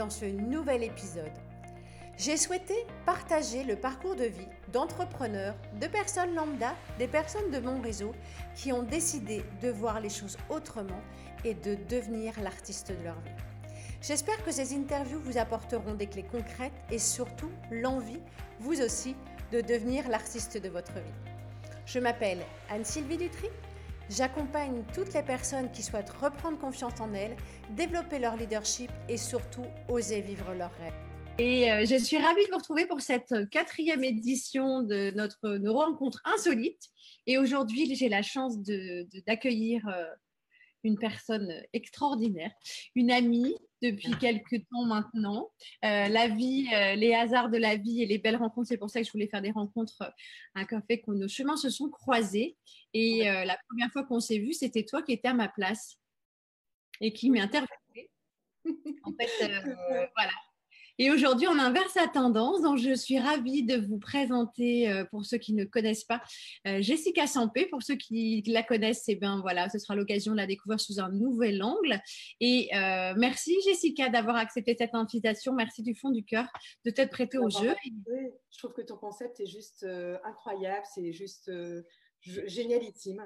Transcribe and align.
dans 0.00 0.08
ce 0.08 0.24
nouvel 0.24 0.82
épisode. 0.82 1.30
J'ai 2.16 2.38
souhaité 2.38 2.86
partager 3.04 3.64
le 3.64 3.76
parcours 3.76 4.16
de 4.16 4.24
vie 4.24 4.48
d'entrepreneurs, 4.72 5.54
de 5.78 5.86
personnes 5.88 6.34
lambda, 6.34 6.74
des 6.98 7.06
personnes 7.06 7.50
de 7.50 7.58
mon 7.58 7.82
réseau 7.82 8.12
qui 8.54 8.72
ont 8.72 8.82
décidé 8.82 9.44
de 9.60 9.68
voir 9.68 10.00
les 10.00 10.08
choses 10.08 10.38
autrement 10.48 11.02
et 11.44 11.52
de 11.52 11.76
devenir 11.90 12.32
l'artiste 12.40 12.90
de 12.90 13.04
leur 13.04 13.20
vie. 13.20 13.30
J'espère 14.00 14.42
que 14.42 14.52
ces 14.52 14.74
interviews 14.74 15.20
vous 15.20 15.36
apporteront 15.36 15.92
des 15.92 16.06
clés 16.06 16.24
concrètes 16.32 16.72
et 16.90 16.98
surtout 16.98 17.50
l'envie, 17.70 18.22
vous 18.58 18.80
aussi, 18.80 19.14
de 19.52 19.60
devenir 19.60 20.08
l'artiste 20.08 20.56
de 20.56 20.70
votre 20.70 20.94
vie. 20.94 21.30
Je 21.84 21.98
m'appelle 21.98 22.40
Anne-Sylvie 22.70 23.18
Dutry. 23.18 23.48
J'accompagne 24.10 24.82
toutes 24.92 25.14
les 25.14 25.22
personnes 25.22 25.70
qui 25.70 25.82
souhaitent 25.82 26.10
reprendre 26.10 26.58
confiance 26.58 27.00
en 27.00 27.14
elles, 27.14 27.36
développer 27.76 28.18
leur 28.18 28.36
leadership 28.36 28.90
et 29.08 29.16
surtout 29.16 29.64
oser 29.88 30.20
vivre 30.20 30.52
leurs 30.52 30.72
rêves. 30.72 30.92
Et 31.38 31.70
euh, 31.70 31.86
je 31.86 31.94
suis 31.94 32.18
ravie 32.18 32.44
de 32.44 32.50
vous 32.50 32.58
retrouver 32.58 32.86
pour 32.86 33.00
cette 33.00 33.48
quatrième 33.50 34.02
édition 34.02 34.82
de 34.82 35.12
notre 35.14 35.56
rencontre 35.70 36.20
insolite. 36.24 36.82
Et 37.28 37.38
aujourd'hui, 37.38 37.94
j'ai 37.94 38.08
la 38.08 38.22
chance 38.22 38.58
d'accueillir 39.26 39.82
de, 39.86 39.92
euh, 39.92 40.06
une 40.84 40.98
personne 40.98 41.52
extraordinaire, 41.72 42.52
une 42.94 43.10
amie 43.10 43.54
depuis 43.82 44.10
quelques 44.18 44.66
temps 44.70 44.84
maintenant. 44.84 45.50
Euh, 45.84 46.08
la 46.08 46.28
vie, 46.28 46.68
euh, 46.72 46.94
les 46.94 47.14
hasards 47.14 47.50
de 47.50 47.58
la 47.58 47.76
vie 47.76 48.02
et 48.02 48.06
les 48.06 48.18
belles 48.18 48.36
rencontres, 48.36 48.68
c'est 48.68 48.76
pour 48.76 48.90
ça 48.90 49.00
que 49.00 49.06
je 49.06 49.12
voulais 49.12 49.28
faire 49.28 49.42
des 49.42 49.50
rencontres, 49.50 50.02
euh, 50.02 50.10
un 50.54 50.64
café 50.64 51.00
que 51.00 51.10
nos 51.10 51.28
chemins 51.28 51.56
se 51.56 51.70
sont 51.70 51.88
croisés. 51.88 52.56
Et 52.92 53.24
la 53.24 53.56
première 53.68 53.90
fois 53.92 54.04
qu'on 54.04 54.20
s'est 54.20 54.38
vu, 54.38 54.52
c'était 54.52 54.84
toi 54.84 55.02
qui 55.02 55.12
étais 55.12 55.28
à 55.28 55.34
ma 55.34 55.48
place 55.48 55.96
et 57.00 57.12
qui 57.12 57.30
m'est 57.30 57.40
interviewé. 57.40 58.10
en 59.04 59.12
fait, 59.12 59.30
voilà, 60.16 60.32
et 61.02 61.10
aujourd'hui, 61.10 61.48
on 61.48 61.58
inverse 61.58 61.94
la 61.94 62.08
tendance. 62.08 62.60
Donc, 62.60 62.76
je 62.76 62.94
suis 62.94 63.18
ravie 63.18 63.62
de 63.62 63.78
vous 63.86 63.98
présenter, 63.98 64.92
euh, 64.92 65.02
pour 65.06 65.24
ceux 65.24 65.38
qui 65.38 65.54
ne 65.54 65.64
connaissent 65.64 66.04
pas, 66.04 66.20
euh, 66.66 66.82
Jessica 66.82 67.26
Sampé. 67.26 67.64
Pour 67.64 67.82
ceux 67.82 67.94
qui 67.94 68.42
la 68.46 68.62
connaissent, 68.62 69.04
eh 69.08 69.14
bien, 69.14 69.40
voilà, 69.40 69.70
ce 69.70 69.78
sera 69.78 69.94
l'occasion 69.94 70.32
de 70.32 70.36
la 70.36 70.46
découvrir 70.46 70.78
sous 70.78 71.00
un 71.00 71.08
nouvel 71.08 71.62
angle. 71.62 72.02
Et 72.40 72.68
euh, 72.74 73.14
merci, 73.16 73.56
Jessica, 73.64 74.10
d'avoir 74.10 74.36
accepté 74.36 74.76
cette 74.78 74.94
invitation. 74.94 75.54
Merci 75.54 75.82
du 75.82 75.94
fond 75.94 76.10
du 76.10 76.22
cœur 76.22 76.44
de 76.84 76.90
t'être 76.90 77.12
prêtée 77.12 77.38
au 77.38 77.48
jeu. 77.48 77.74
Je 78.50 78.58
trouve 78.58 78.74
que 78.74 78.82
ton 78.82 78.98
concept 78.98 79.40
est 79.40 79.46
juste 79.46 79.86
incroyable. 80.22 80.84
C'est 80.94 81.14
juste 81.14 81.50
génialissime. 82.20 83.24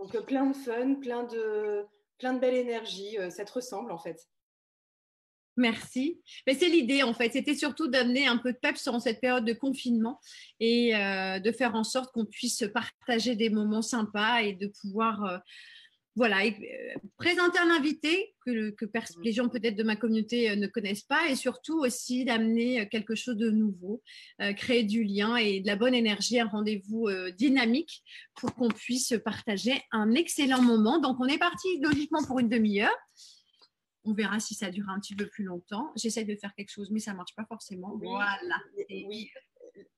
Donc, 0.00 0.26
plein 0.26 0.46
de 0.46 0.56
fun, 0.56 0.96
plein 0.96 1.22
de, 1.22 1.84
plein 2.18 2.32
de 2.32 2.40
belle 2.40 2.56
énergie. 2.56 3.16
ça 3.30 3.44
te 3.44 3.52
ressemble, 3.52 3.92
en 3.92 3.98
fait. 3.98 4.26
Merci. 5.56 6.20
Mais 6.46 6.54
c'est 6.54 6.68
l'idée 6.68 7.02
en 7.02 7.12
fait. 7.12 7.32
C'était 7.32 7.54
surtout 7.54 7.88
d'amener 7.88 8.26
un 8.26 8.38
peu 8.38 8.52
de 8.52 8.58
peps 8.58 8.86
en 8.86 9.00
cette 9.00 9.20
période 9.20 9.44
de 9.44 9.52
confinement 9.52 10.20
et 10.58 10.94
euh, 10.94 11.38
de 11.38 11.52
faire 11.52 11.74
en 11.74 11.84
sorte 11.84 12.12
qu'on 12.12 12.24
puisse 12.24 12.64
partager 12.72 13.36
des 13.36 13.50
moments 13.50 13.82
sympas 13.82 14.42
et 14.42 14.54
de 14.54 14.68
pouvoir 14.80 15.24
euh, 15.24 15.38
voilà, 16.16 16.44
euh, 16.44 16.52
présenter 17.18 17.58
un 17.58 17.70
invité 17.70 18.34
que, 18.44 18.70
que 18.70 18.84
les 19.22 19.32
gens 19.32 19.48
peut-être 19.48 19.76
de 19.76 19.82
ma 19.82 19.96
communauté 19.96 20.54
ne 20.56 20.66
connaissent 20.66 21.02
pas 21.02 21.28
et 21.28 21.36
surtout 21.36 21.78
aussi 21.80 22.24
d'amener 22.24 22.88
quelque 22.88 23.14
chose 23.14 23.36
de 23.36 23.50
nouveau, 23.50 24.02
créer 24.56 24.82
du 24.82 25.04
lien 25.04 25.36
et 25.36 25.60
de 25.60 25.66
la 25.66 25.76
bonne 25.76 25.94
énergie, 25.94 26.40
un 26.40 26.48
rendez-vous 26.48 27.08
dynamique 27.38 28.02
pour 28.34 28.54
qu'on 28.54 28.68
puisse 28.68 29.14
partager 29.24 29.80
un 29.92 30.12
excellent 30.14 30.62
moment. 30.62 30.98
Donc 30.98 31.18
on 31.20 31.26
est 31.26 31.38
parti 31.38 31.78
logiquement 31.80 32.24
pour 32.24 32.40
une 32.40 32.48
demi-heure. 32.48 32.96
On 34.04 34.12
verra 34.12 34.40
si 34.40 34.54
ça 34.54 34.70
dure 34.70 34.88
un 34.88 34.98
petit 34.98 35.14
peu 35.14 35.26
plus 35.26 35.44
longtemps. 35.44 35.92
J'essaie 35.96 36.24
de 36.24 36.34
faire 36.34 36.54
quelque 36.54 36.70
chose, 36.70 36.90
mais 36.90 37.00
ça 37.00 37.12
ne 37.12 37.16
marche 37.18 37.34
pas 37.34 37.44
forcément. 37.44 37.96
voilà. 37.96 38.38
oui, 38.88 39.30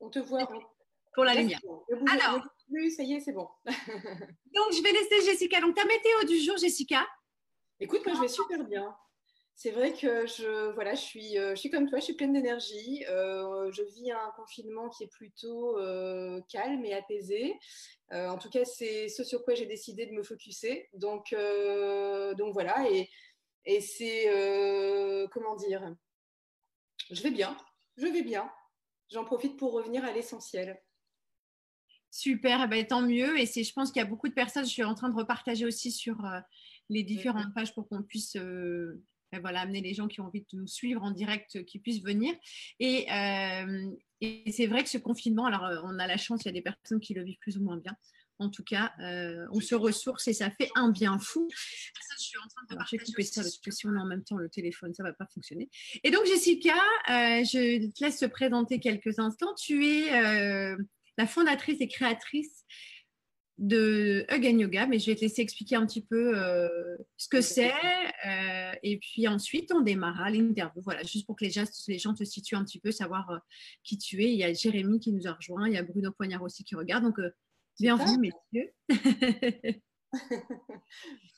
on 0.00 0.10
te 0.10 0.18
voit. 0.18 0.48
Pour 1.14 1.24
la 1.24 1.34
lumière. 1.34 1.60
Alors, 2.10 2.46
oui, 2.70 2.90
ça 2.90 3.02
y 3.02 3.14
est, 3.14 3.20
c'est 3.20 3.32
bon. 3.32 3.48
donc, 3.66 4.72
je 4.72 4.82
vais 4.82 4.92
laisser 4.92 5.30
Jessica. 5.30 5.60
Donc, 5.60 5.76
ta 5.76 5.84
météo 5.84 6.24
du 6.26 6.38
jour, 6.38 6.56
Jessica? 6.56 7.06
Écoute, 7.80 8.00
moi, 8.06 8.14
je 8.14 8.20
vais 8.22 8.28
super 8.28 8.64
bien. 8.64 8.96
C'est 9.54 9.70
vrai 9.70 9.92
que 9.92 10.26
je, 10.26 10.72
voilà, 10.72 10.94
je, 10.94 11.02
suis, 11.02 11.38
euh, 11.38 11.50
je 11.54 11.60
suis 11.60 11.70
comme 11.70 11.88
toi, 11.88 11.98
je 11.98 12.04
suis 12.04 12.14
pleine 12.14 12.32
d'énergie. 12.32 13.04
Euh, 13.08 13.70
je 13.70 13.82
vis 13.82 14.10
un 14.10 14.32
confinement 14.34 14.88
qui 14.88 15.04
est 15.04 15.12
plutôt 15.12 15.78
euh, 15.78 16.40
calme 16.50 16.84
et 16.84 16.94
apaisé. 16.94 17.54
en 18.10 18.38
tout 18.38 18.48
cas, 18.48 18.64
c'est 18.64 19.08
ce 19.08 19.22
sur 19.22 19.44
quoi 19.44 19.54
j'ai 19.54 19.66
décidé 19.66 20.06
de 20.06 20.12
me 20.12 20.22
focuser. 20.22 20.88
Donc, 20.94 21.34
donc 22.38 22.52
voilà. 22.54 22.90
Et 22.90 23.08
et 23.65 23.81
c'est, 23.81 24.28
euh, 24.28 25.27
comment 25.28 25.56
dire, 25.56 25.95
je 27.11 27.23
vais 27.23 27.31
bien, 27.31 27.56
je 27.97 28.06
vais 28.06 28.23
bien. 28.23 28.50
J'en 29.11 29.25
profite 29.25 29.59
pour 29.59 29.73
revenir 29.73 30.05
à 30.05 30.12
l'essentiel. 30.12 30.81
Super, 32.11 32.62
eh 32.65 32.69
ben, 32.69 32.87
tant 32.87 33.03
mieux. 33.03 33.39
Et 33.39 33.47
c'est, 33.47 33.65
je 33.65 33.73
pense 33.73 33.93
qu'il 33.93 34.00
y 34.00 34.05
a 34.05 34.09
beaucoup 34.09 34.28
de 34.28 34.34
personnes, 34.34 34.65
je 34.65 34.71
suis 34.71 34.84
en 34.84 34.95
train 34.95 35.09
de 35.09 35.15
repartager 35.15 35.65
aussi 35.65 35.91
sur 35.91 36.25
euh, 36.25 36.41
les 36.89 37.03
différentes 37.03 37.55
pages 37.55 37.75
pour 37.75 37.89
qu'on 37.89 38.03
puisse 38.03 38.37
euh, 38.37 39.03
ben, 39.31 39.41
voilà, 39.41 39.61
amener 39.61 39.81
les 39.81 39.94
gens 39.94 40.09
qui 40.09 40.21
ont 40.21 40.27
envie 40.27 40.41
de 40.41 40.59
nous 40.59 40.67
suivre 40.67 41.03
en 41.03 41.11
direct, 41.11 41.65
qui 41.65 41.79
puissent 41.79 42.03
venir. 42.03 42.34
Et, 42.81 43.06
et 44.21 44.53
c'est 44.53 44.67
vrai 44.67 44.83
que 44.83 44.91
ce 44.91 44.99
confinement, 44.99 45.47
alors 45.47 45.84
on 45.84 45.99
a 45.99 46.06
la 46.06 46.17
chance, 46.17 46.43
il 46.44 46.47
y 46.47 46.50
a 46.50 46.53
des 46.53 46.62
personnes 46.62 47.00
qui 47.00 47.15
le 47.15 47.25
vivent 47.25 47.39
plus 47.41 47.59
ou 47.59 47.62
moins 47.62 47.77
bien. 47.77 47.97
En 48.42 48.50
tout 48.50 48.64
cas, 48.64 48.92
euh, 49.00 49.47
on 49.53 49.60
se 49.60 49.76
ressource 49.76 50.26
et 50.26 50.32
ça 50.32 50.50
fait 50.50 50.69
un 50.75 50.91
bien 50.91 51.16
fou. 51.20 51.48
Ça, 51.53 52.14
je 52.19 52.25
suis 52.25 52.38
en 52.38 52.48
train 52.48 52.86
de 52.92 53.04
couper 53.04 53.22
ça 53.22 53.42
parce 53.42 53.58
que 53.58 53.70
si 53.70 53.86
on 53.86 53.91
a 53.91 54.00
en 54.00 54.06
même 54.06 54.25
temps 54.25 54.36
le 54.36 54.48
téléphone, 54.48 54.92
ça 54.94 55.04
ne 55.04 55.08
va 55.08 55.14
pas 55.14 55.26
fonctionner. 55.32 55.70
Et 56.03 56.10
donc, 56.10 56.26
Jessica, 56.26 56.75
euh, 56.75 57.44
je 57.44 57.88
te 57.88 58.04
laisse 58.04 58.19
te 58.19 58.26
présenter 58.26 58.81
quelques 58.81 59.20
instants. 59.20 59.54
Tu 59.54 59.86
es 59.86 60.12
euh, 60.12 60.76
la 61.19 61.26
fondatrice 61.28 61.81
et 61.81 61.86
créatrice 61.86 62.64
de 63.58 64.26
Hug 64.32 64.44
Yoga, 64.44 64.86
mais 64.86 64.98
je 64.98 65.06
vais 65.06 65.14
te 65.14 65.20
laisser 65.20 65.41
expliquer 65.41 65.76
un 65.76 65.86
petit 65.86 66.04
peu 66.04 66.34
ce 67.16 67.28
que 67.28 67.41
c'est. 67.41 67.72
et 68.82 68.98
puis 68.98 69.28
ensuite, 69.28 69.70
on 69.72 69.82
démarra 69.82 70.31
l'interview. 70.31 70.82
Voilà, 70.82 71.04
juste 71.04 71.26
pour 71.26 71.36
que 71.36 71.44
les 71.44 71.50
gens, 71.52 71.64
les 71.86 71.98
gens 71.98 72.12
te 72.12 72.25
situent 72.25 72.56
un 72.56 72.64
petit 72.64 72.81
peu, 72.81 72.91
savoir 72.91 73.41
qui 73.84 73.98
tu 73.98 74.25
es. 74.25 74.32
Il 74.32 74.36
y 74.36 74.42
a 74.42 74.52
Jérémy 74.52 74.98
qui 74.98 75.12
nous 75.12 75.28
a 75.28 75.32
rejoint, 75.32 75.69
il 75.69 75.75
y 75.75 75.78
a 75.78 75.84
Bruno 75.84 76.10
Poignard 76.10 76.42
aussi 76.42 76.64
qui 76.64 76.75
regarde. 76.75 77.04
Donc, 77.04 77.20
Bienvenue, 77.81 78.33
messieurs. 78.53 78.72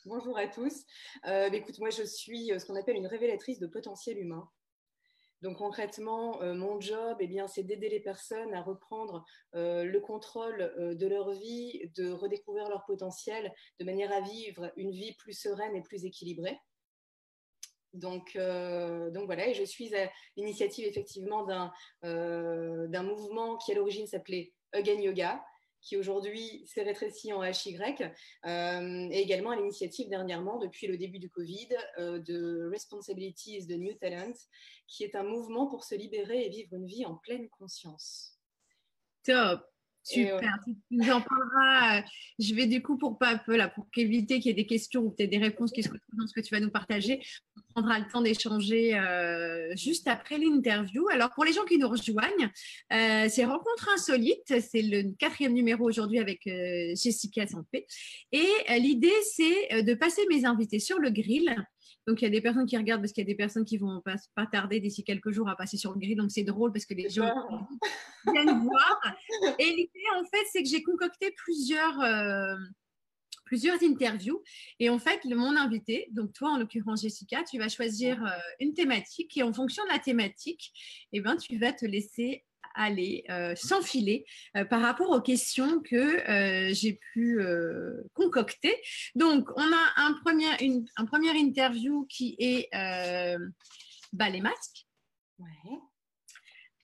Bonjour 0.05 0.37
à 0.37 0.49
tous. 0.49 0.85
Euh, 1.27 1.49
bah, 1.49 1.57
écoute, 1.57 1.79
moi, 1.79 1.91
je 1.91 2.03
suis 2.03 2.53
euh, 2.53 2.59
ce 2.59 2.67
qu'on 2.67 2.75
appelle 2.75 2.97
une 2.97 3.07
révélatrice 3.07 3.61
de 3.61 3.69
potentiel 3.69 4.19
humain. 4.19 4.49
Donc 5.43 5.59
concrètement, 5.59 6.43
euh, 6.43 6.55
mon 6.55 6.81
job, 6.81 7.19
eh 7.21 7.29
bien, 7.29 7.47
c'est 7.47 7.63
d'aider 7.63 7.89
les 7.89 8.01
personnes 8.01 8.53
à 8.53 8.63
reprendre 8.63 9.25
le 9.53 9.99
contrôle 10.01 10.75
de 10.97 11.07
leur 11.07 11.31
vie, 11.33 11.91
de 11.97 12.11
redécouvrir 12.11 12.69
leur 12.69 12.85
potentiel, 12.85 13.53
de 13.79 13.85
manière 13.85 14.13
à 14.13 14.21
vivre 14.21 14.73
une 14.77 14.91
vie 14.91 15.15
plus 15.15 15.39
sereine 15.39 15.77
et 15.77 15.83
plus 15.83 16.05
équilibrée. 16.05 16.59
Donc, 17.93 18.37
donc 18.37 19.27
voilà, 19.27 19.49
et 19.49 19.55
je 19.55 19.63
suis 19.63 19.95
à 19.95 20.11
l'initiative 20.37 20.87
effectivement 20.87 21.45
d'un 22.03 23.03
mouvement 23.03 23.57
qui 23.59 23.73
à 23.73 23.75
l'origine 23.75 24.07
s'appelait 24.07 24.53
Again 24.73 25.01
Yoga, 25.01 25.45
qui 25.85 25.97
aujourd'hui 25.97 26.65
s'est 26.67 26.83
rétréci 26.83 27.33
en 27.33 27.45
HY, 27.45 27.79
euh, 28.47 29.09
et 29.11 29.21
également 29.21 29.51
à 29.51 29.57
l'initiative 29.57 30.09
dernièrement, 30.09 30.59
depuis 30.59 30.87
le 30.87 30.97
début 30.97 31.19
du 31.19 31.31
Covid, 31.31 31.69
euh, 31.99 32.19
de 32.19 32.69
Responsibilities 32.73 33.67
de 33.67 33.77
New 33.77 33.95
Talent, 33.95 34.33
qui 34.89 35.05
est 35.05 35.15
un 35.15 35.23
mouvement 35.23 35.67
pour 35.67 35.85
se 35.85 35.95
libérer 35.95 36.47
et 36.47 36.49
vivre 36.49 36.75
une 36.75 36.87
vie 36.87 37.05
en 37.05 37.17
pleine 37.17 37.49
conscience. 37.51 38.39
Top. 39.25 39.74
Super, 40.05 40.59
tu 40.65 40.77
nous 40.91 41.11
en 41.11 41.23
parleras. 41.23 42.05
Je 42.39 42.55
vais 42.55 42.67
du 42.67 42.83
coup, 42.83 42.99
pour 42.99 43.19
pas 43.19 43.43
là, 43.49 43.69
pour 43.69 43.87
éviter 43.97 44.39
qu'il 44.39 44.47
y 44.47 44.51
ait 44.51 44.55
des 44.55 44.67
questions 44.67 45.01
ou 45.01 45.11
peut-être 45.11 45.31
des 45.31 45.39
réponses 45.39 45.73
qui 45.73 45.83
se 45.83 45.89
retrouvent 45.89 46.19
dans 46.19 46.27
ce 46.27 46.35
que 46.35 46.43
tu 46.43 46.55
vas 46.55 46.61
nous 46.61 46.71
partager, 46.71 47.23
on 47.57 47.61
prendra 47.73 47.99
le 47.99 48.07
temps 48.07 48.21
d'échanger 48.21 48.99
euh, 48.99 49.75
juste 49.77 50.07
après 50.07 50.37
l'interview. 50.37 51.09
Alors, 51.09 51.31
pour 51.31 51.45
les 51.45 51.55
gens 51.55 51.65
qui 51.65 51.79
nous 51.79 51.89
rejoignent, 51.89 52.51
euh, 52.93 53.27
c'est 53.31 53.47
Rencontre 53.47 53.89
Insolite. 53.95 54.61
C'est 54.61 54.83
le 54.83 55.15
quatrième 55.19 55.55
numéro 55.55 55.89
aujourd'hui 55.89 56.19
avec 56.19 56.47
euh, 56.47 56.95
Jessica 56.95 57.47
Sampé. 57.47 57.87
Et 58.31 58.47
l'idée, 58.79 59.13
c'est 59.35 59.83
de 59.83 59.95
passer 59.95 60.23
mes 60.29 60.45
invités 60.45 60.81
sur 60.81 60.99
le 60.99 61.11
grill 61.11 61.57
donc, 62.07 62.21
il 62.21 62.25
y 62.25 62.29
a 62.29 62.31
des 62.31 62.41
personnes 62.41 62.67
qui 62.67 62.77
regardent 62.77 63.01
parce 63.01 63.13
qu'il 63.13 63.23
y 63.23 63.27
a 63.27 63.33
des 63.33 63.37
personnes 63.37 63.65
qui 63.65 63.79
vont 63.79 64.01
pas, 64.03 64.17
pas 64.35 64.47
tarder 64.47 64.81
d'ici 64.81 65.05
quelques 65.05 65.31
jours 65.31 65.49
à 65.49 65.57
passer 65.57 65.77
sur 65.77 65.93
le 65.93 65.99
gris. 65.99 66.17
Donc, 66.17 66.31
c'est 66.31 66.43
drôle 66.43 66.73
parce 66.73 66.85
que 66.85 66.95
les 66.95 67.09
gens 67.09 67.33
viennent 68.33 68.63
voir. 68.63 69.01
Et 69.59 69.71
l'idée, 69.71 70.05
en 70.17 70.25
fait, 70.25 70.45
c'est 70.53 70.63
que 70.63 70.69
j'ai 70.69 70.83
concocté 70.83 71.31
plusieurs, 71.33 71.99
euh, 72.01 72.57
plusieurs 73.47 73.83
interviews. 73.83 74.43
Et 74.81 74.91
en 74.91 74.99
fait, 74.99 75.25
mon 75.25 75.57
invité, 75.57 76.09
donc 76.11 76.33
toi, 76.35 76.51
en 76.51 76.59
l'occurrence, 76.59 77.03
Jessica, 77.03 77.43
tu 77.43 77.59
vas 77.59 77.69
choisir 77.69 78.23
euh, 78.23 78.31
une 78.61 78.75
thématique. 78.75 79.37
Et 79.37 79.43
en 79.43 79.53
fonction 79.53 79.83
de 79.85 79.91
la 79.91 79.99
thématique, 79.99 80.73
eh 81.13 81.21
ben, 81.21 81.37
tu 81.37 81.57
vas 81.59 81.73
te 81.73 81.87
laisser 81.87 82.45
aller 82.75 83.25
euh, 83.31 83.55
s'enfiler 83.57 84.27
euh, 84.57 84.65
par 84.65 84.81
rapport 84.81 85.11
aux 85.11 85.21
questions 85.21 85.81
que 85.81 85.97
euh, 85.97 86.73
j'ai 86.75 87.01
pu 87.13 87.41
concocter. 88.13 88.75
Donc, 89.15 89.49
on 89.57 89.73
a 89.73 89.93
un 89.97 90.15
premier, 90.25 90.49
une, 90.61 90.87
un 90.97 91.07
premier 91.07 91.31
interview 91.31 92.07
qui 92.07 92.37
est 92.39 92.69
bas 94.13 94.29
les 94.29 94.41
masques. 94.41 94.87
Ouais. 95.39 95.79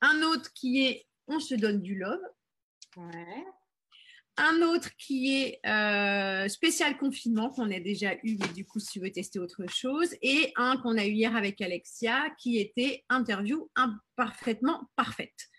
Un 0.00 0.22
autre 0.22 0.50
qui 0.54 0.86
est 0.86 1.06
on 1.28 1.38
se 1.38 1.54
donne 1.54 1.80
du 1.80 1.96
love. 1.96 2.20
Ouais. 2.96 3.44
Un 4.36 4.62
autre 4.62 4.88
qui 4.96 5.36
est 5.36 5.60
euh, 5.66 6.48
spécial 6.48 6.96
confinement 6.96 7.50
qu'on 7.50 7.70
a 7.70 7.78
déjà 7.78 8.14
eu, 8.22 8.38
mais 8.40 8.48
du 8.54 8.64
coup, 8.64 8.80
si 8.80 8.92
tu 8.92 9.00
veux 9.00 9.12
tester 9.12 9.38
autre 9.38 9.66
chose. 9.68 10.14
Et 10.22 10.52
un 10.56 10.78
qu'on 10.78 10.96
a 10.96 11.04
eu 11.04 11.12
hier 11.12 11.36
avec 11.36 11.60
Alexia 11.60 12.30
qui 12.38 12.58
était 12.58 13.04
interview 13.10 13.70
imparfaitement 13.74 14.88
parfaite. 14.96 15.50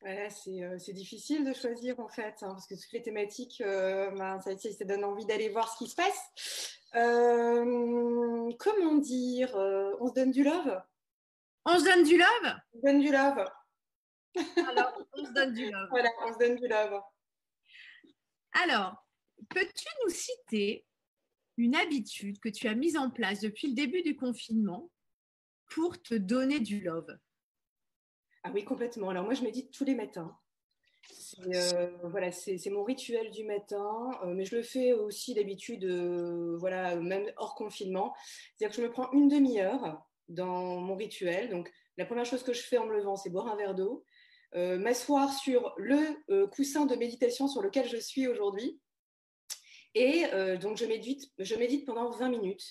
Voilà, 0.00 0.28
euh, 0.48 0.78
c'est 0.78 0.94
difficile 0.94 1.44
de 1.44 1.52
choisir 1.52 2.00
en 2.00 2.08
fait, 2.08 2.36
hein, 2.42 2.52
parce 2.52 2.66
que 2.66 2.74
toutes 2.74 2.92
les 2.92 3.02
thématiques, 3.02 3.60
euh, 3.60 4.10
ben, 4.12 4.40
ça, 4.40 4.56
ça, 4.56 4.84
donne 4.86 5.04
envie 5.04 5.26
d'aller 5.26 5.50
voir 5.50 5.70
ce 5.70 5.76
qui 5.76 5.90
se 5.90 5.94
passe. 5.94 6.78
comment 8.58 8.94
dire 8.94 9.54
On 10.00 10.08
se 10.08 10.14
donne 10.14 10.30
du 10.30 10.42
love? 10.42 10.80
On 11.66 11.78
se 11.78 11.84
donne 11.84 12.02
du 12.02 12.16
love? 12.16 12.56
On 12.72 12.78
se 12.78 12.82
donne 12.82 13.00
du 13.00 13.12
love. 13.12 13.44
Alors, 14.68 15.06
on 15.12 15.24
se 15.24 15.32
donne 15.32 15.52
du 15.52 15.70
love. 15.70 15.88
Voilà, 15.90 16.10
on 16.24 16.32
se 16.32 16.38
donne 16.38 16.56
du 16.56 16.68
love. 16.68 17.02
Alors, 18.52 19.06
peux-tu 19.50 19.86
nous 20.04 20.10
citer 20.10 20.86
une 21.56 21.74
habitude 21.76 22.38
que 22.40 22.48
tu 22.48 22.68
as 22.68 22.74
mise 22.74 22.96
en 22.96 23.10
place 23.10 23.40
depuis 23.40 23.68
le 23.68 23.74
début 23.74 24.02
du 24.02 24.16
confinement 24.16 24.90
pour 25.66 26.00
te 26.00 26.14
donner 26.14 26.60
du 26.60 26.80
love? 26.80 27.18
Ah 28.42 28.50
oui, 28.54 28.64
complètement. 28.64 29.10
Alors 29.10 29.24
moi, 29.24 29.34
je 29.34 29.42
médite 29.42 29.70
tous 29.72 29.84
les 29.84 29.94
matins. 29.94 30.36
Euh, 31.46 31.90
voilà, 32.04 32.32
c'est 32.32 32.58
mon 32.70 32.84
rituel 32.84 33.30
du 33.30 33.44
matin, 33.44 34.10
euh, 34.24 34.34
mais 34.34 34.44
je 34.44 34.56
le 34.56 34.62
fais 34.62 34.92
aussi 34.92 35.34
d'habitude, 35.34 35.84
euh, 35.84 36.56
voilà, 36.58 36.96
même 36.96 37.30
hors 37.36 37.54
confinement. 37.54 38.14
C'est-à-dire 38.56 38.76
que 38.76 38.82
je 38.82 38.86
me 38.86 38.92
prends 38.92 39.10
une 39.12 39.28
demi-heure 39.28 40.02
dans 40.28 40.80
mon 40.80 40.96
rituel. 40.96 41.50
Donc, 41.50 41.70
la 41.96 42.06
première 42.06 42.24
chose 42.24 42.42
que 42.42 42.52
je 42.52 42.62
fais 42.62 42.78
en 42.78 42.86
me 42.86 42.96
levant, 42.96 43.16
c'est 43.16 43.30
boire 43.30 43.48
un 43.48 43.56
verre 43.56 43.74
d'eau. 43.74 44.04
M'asseoir 44.54 45.32
sur 45.32 45.72
le 45.76 46.46
coussin 46.46 46.84
de 46.84 46.96
méditation 46.96 47.46
sur 47.46 47.62
lequel 47.62 47.88
je 47.88 47.96
suis 47.96 48.26
aujourd'hui. 48.26 48.80
Et 49.94 50.24
donc, 50.60 50.76
je 50.76 50.86
médite, 50.86 51.30
je 51.38 51.54
médite 51.54 51.86
pendant 51.86 52.10
20 52.10 52.30
minutes. 52.30 52.64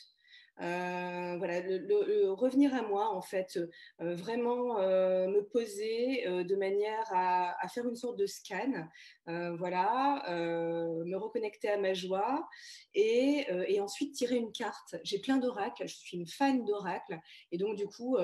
Voilà, 0.60 1.62
le, 1.62 2.32
revenir 2.32 2.74
à 2.74 2.82
moi, 2.82 3.10
en 3.10 3.22
fait, 3.22 3.60
vraiment 4.00 4.78
me 4.80 5.42
poser 5.42 6.26
de 6.26 6.56
manière 6.56 7.06
à, 7.12 7.68
faire 7.74 7.88
une 7.88 7.96
sorte 7.96 8.18
de 8.18 8.26
scan, 8.26 8.88
voilà, 9.26 10.24
me 10.28 11.16
reconnecter 11.16 11.70
à 11.70 11.78
ma 11.78 11.94
joie 11.94 12.48
et, 12.94 13.46
et 13.68 13.80
ensuite 13.80 14.14
tirer 14.16 14.36
une 14.36 14.52
carte. 14.52 14.96
J'ai 15.04 15.20
plein 15.20 15.38
d'oracles, 15.38 15.88
je 15.88 15.96
suis 15.96 16.18
une 16.18 16.28
fan 16.28 16.66
d'oracles 16.66 17.20
et 17.52 17.58
donc 17.58 17.76
du 17.76 17.88
coup, 17.88 18.18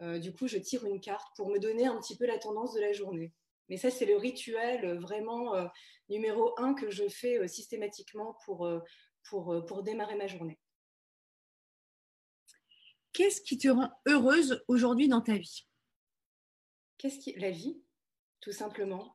euh, 0.00 0.18
du 0.18 0.32
coup, 0.32 0.46
je 0.46 0.58
tire 0.58 0.84
une 0.84 1.00
carte 1.00 1.34
pour 1.36 1.48
me 1.50 1.58
donner 1.58 1.86
un 1.86 1.98
petit 1.98 2.16
peu 2.16 2.26
la 2.26 2.38
tendance 2.38 2.74
de 2.74 2.80
la 2.80 2.92
journée. 2.92 3.32
Mais 3.68 3.76
ça, 3.76 3.90
c'est 3.90 4.06
le 4.06 4.16
rituel 4.16 4.84
euh, 4.84 4.98
vraiment 4.98 5.54
euh, 5.54 5.66
numéro 6.08 6.54
un 6.58 6.74
que 6.74 6.90
je 6.90 7.08
fais 7.08 7.46
systématiquement 7.48 8.36
pour, 8.44 8.68
pour, 9.28 9.64
pour 9.66 9.82
démarrer 9.82 10.16
ma 10.16 10.26
journée. 10.26 10.58
Qu'est-ce 13.12 13.40
qui 13.40 13.58
te 13.58 13.68
rend 13.68 13.90
heureuse 14.06 14.64
aujourd'hui 14.68 15.08
dans 15.08 15.20
ta 15.20 15.36
vie? 15.36 15.66
Qu'est-ce 16.98 17.18
qui 17.18 17.32
la 17.38 17.50
vie, 17.50 17.80
tout 18.40 18.52
simplement? 18.52 19.14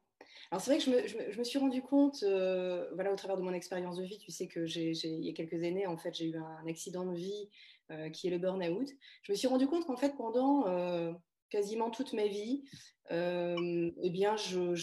Alors 0.51 0.62
c'est 0.62 0.72
vrai 0.72 0.80
que 0.80 1.07
je 1.07 1.38
me, 1.38 1.44
suis 1.44 1.60
rendu 1.60 1.81
compte, 1.81 2.24
voilà, 2.24 3.12
au 3.12 3.16
travers 3.16 3.38
de 3.38 3.42
mon 3.42 3.54
expérience 3.54 3.98
de 3.98 4.04
vie, 4.04 4.19
tu 4.19 4.31
sais 4.31 4.48
que 4.48 4.66
j'ai, 4.66 4.94
y 4.94 5.30
a 5.30 5.34
quelques 5.34 5.63
années, 5.63 5.88
en 5.88 5.98
fait, 5.98 6.13
j'ai 6.13 6.25
eu 6.25 6.38
un 6.38 6.68
accident 6.68 7.06
de 7.06 7.16
vie 7.16 7.50
euh, 7.92 8.10
qui 8.10 8.28
est 8.28 8.31
le 8.31 8.38
burn-out, 8.38 8.88
je 9.24 9.31
me 9.31 9.36
suis 9.36 9.48
rendu 9.48 9.68
compte 9.68 9.86
qu'en 9.86 9.98
fait, 9.98 10.16
pendant 10.16 10.68
euh, 10.68 11.12
quasiment 11.50 11.92
toute 11.92 12.13
ma 12.13 12.28
vie, 12.28 12.63
euh, 13.12 13.92
eh 14.01 14.10
bien, 14.10 14.38
je, 14.38 14.74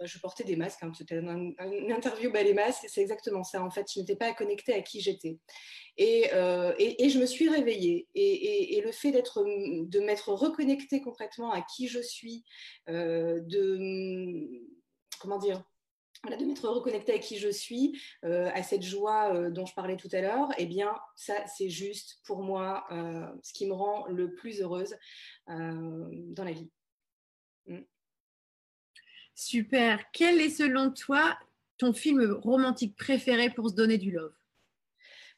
je, 0.00 0.04
bah, 0.04 0.06
je, 0.06 0.18
portais 0.18 0.44
des 0.44 0.56
masques. 0.56 0.82
Hein, 0.82 0.92
C'était 0.96 1.18
une, 1.18 1.54
interview 1.92 2.32
bas 2.32 2.42
les 2.42 2.54
masques, 2.54 2.86
c'est 2.88 3.02
exactement 3.02 3.44
ça. 3.44 3.62
En 3.62 3.70
fait, 3.70 3.86
je 3.92 4.00
n'étais 4.00 4.16
pas 4.16 4.32
connectée 4.32 4.74
à 4.74 4.82
qui 4.82 5.00
j'étais. 5.00 5.38
Et, 5.96 6.30
et, 6.78 7.10
je 7.10 7.18
me 7.18 7.26
suis 7.26 7.48
réveillée. 7.48 8.08
Et, 8.14 8.80
le 8.84 8.92
fait 8.92 9.12
d'être, 9.12 9.44
de 9.44 10.00
m'être 10.00 10.32
reconnectée 10.32 11.00
complètement 11.00 11.52
à 11.52 11.62
qui 11.62 11.88
je 11.88 12.00
suis, 12.00 12.44
de 12.86 14.60
comment 15.20 15.38
dire, 15.38 15.62
de 16.28 16.44
m'être 16.44 16.68
reconnectée 16.68 17.14
à 17.14 17.18
qui 17.18 17.38
je 17.38 17.48
suis, 17.48 17.98
euh, 18.24 18.50
à 18.52 18.62
cette 18.62 18.82
joie 18.82 19.34
euh, 19.34 19.50
dont 19.50 19.64
je 19.64 19.74
parlais 19.74 19.96
tout 19.96 20.08
à 20.12 20.20
l'heure, 20.20 20.48
eh 20.58 20.66
bien, 20.66 20.94
ça, 21.16 21.34
c'est 21.46 21.70
juste 21.70 22.20
pour 22.24 22.42
moi 22.42 22.84
euh, 22.90 23.26
ce 23.42 23.52
qui 23.52 23.66
me 23.66 23.72
rend 23.72 24.06
le 24.06 24.34
plus 24.34 24.60
heureuse 24.60 24.94
dans 25.46 26.44
la 26.44 26.52
vie. 26.52 26.70
Mm. 27.66 27.80
Super. 29.40 30.10
Quel 30.12 30.38
est 30.38 30.50
selon 30.50 30.90
toi 30.90 31.34
ton 31.78 31.94
film 31.94 32.30
romantique 32.42 32.94
préféré 32.94 33.48
pour 33.48 33.70
se 33.70 33.74
donner 33.74 33.96
du 33.96 34.10
love? 34.10 34.34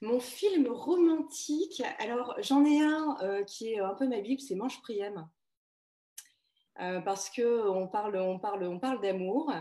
Mon 0.01 0.19
film 0.19 0.67
romantique, 0.67 1.81
alors 2.01 2.35
j'en 2.41 2.65
ai 2.65 2.81
un 2.81 3.45
qui 3.47 3.73
est 3.73 3.79
un 3.79 3.95
peu 3.95 4.09
ma 4.09 4.21
bible, 4.21 4.41
c'est 4.41 4.57
Manche 4.57 4.83
Prième. 4.83 5.29
parce 6.75 7.31
que 7.31 7.69
on 7.69 7.87
parle, 7.87 8.17
on 8.17 8.41
parle, 8.41 8.65
on 8.65 8.81
parle 8.81 9.01
d'amour. 9.01 9.53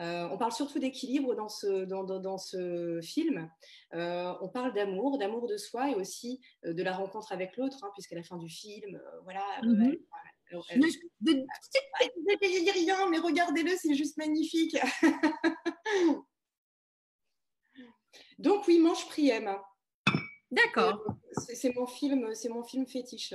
Euh, 0.00 0.28
on 0.28 0.38
parle 0.38 0.50
surtout 0.50 0.80
d'équilibre 0.80 1.36
dans 1.36 1.48
ce, 1.48 1.84
dans, 1.84 2.38
ce 2.38 3.00
film. 3.00 3.48
Euh, 3.94 4.34
on 4.40 4.48
parle 4.48 4.74
d'amour, 4.74 5.18
d'amour 5.18 5.46
de 5.46 5.56
soi 5.56 5.92
et 5.92 5.94
aussi 5.94 6.40
euh, 6.64 6.74
de 6.74 6.82
la 6.82 6.94
rencontre 6.96 7.30
avec 7.30 7.56
l'autre, 7.56 7.78
hein, 7.84 7.90
puisqu'à 7.94 8.16
la 8.16 8.24
fin 8.24 8.38
du 8.38 8.48
film, 8.48 9.00
voilà. 9.22 9.44
Mm 9.62 9.92
dis 12.62 12.70
rien, 12.70 13.08
mais 13.08 13.18
regardez-le, 13.18 13.76
c'est 13.76 13.94
juste 13.94 14.16
magnifique. 14.16 14.76
Donc 18.38 18.66
oui, 18.66 18.78
Manche 18.78 19.06
Priem. 19.08 19.56
D'accord. 20.50 21.04
C'est 21.32 21.74
mon 21.74 21.86
film, 21.86 22.34
c'est 22.34 22.48
mon 22.48 22.64
film 22.64 22.86
fétiche. 22.86 23.34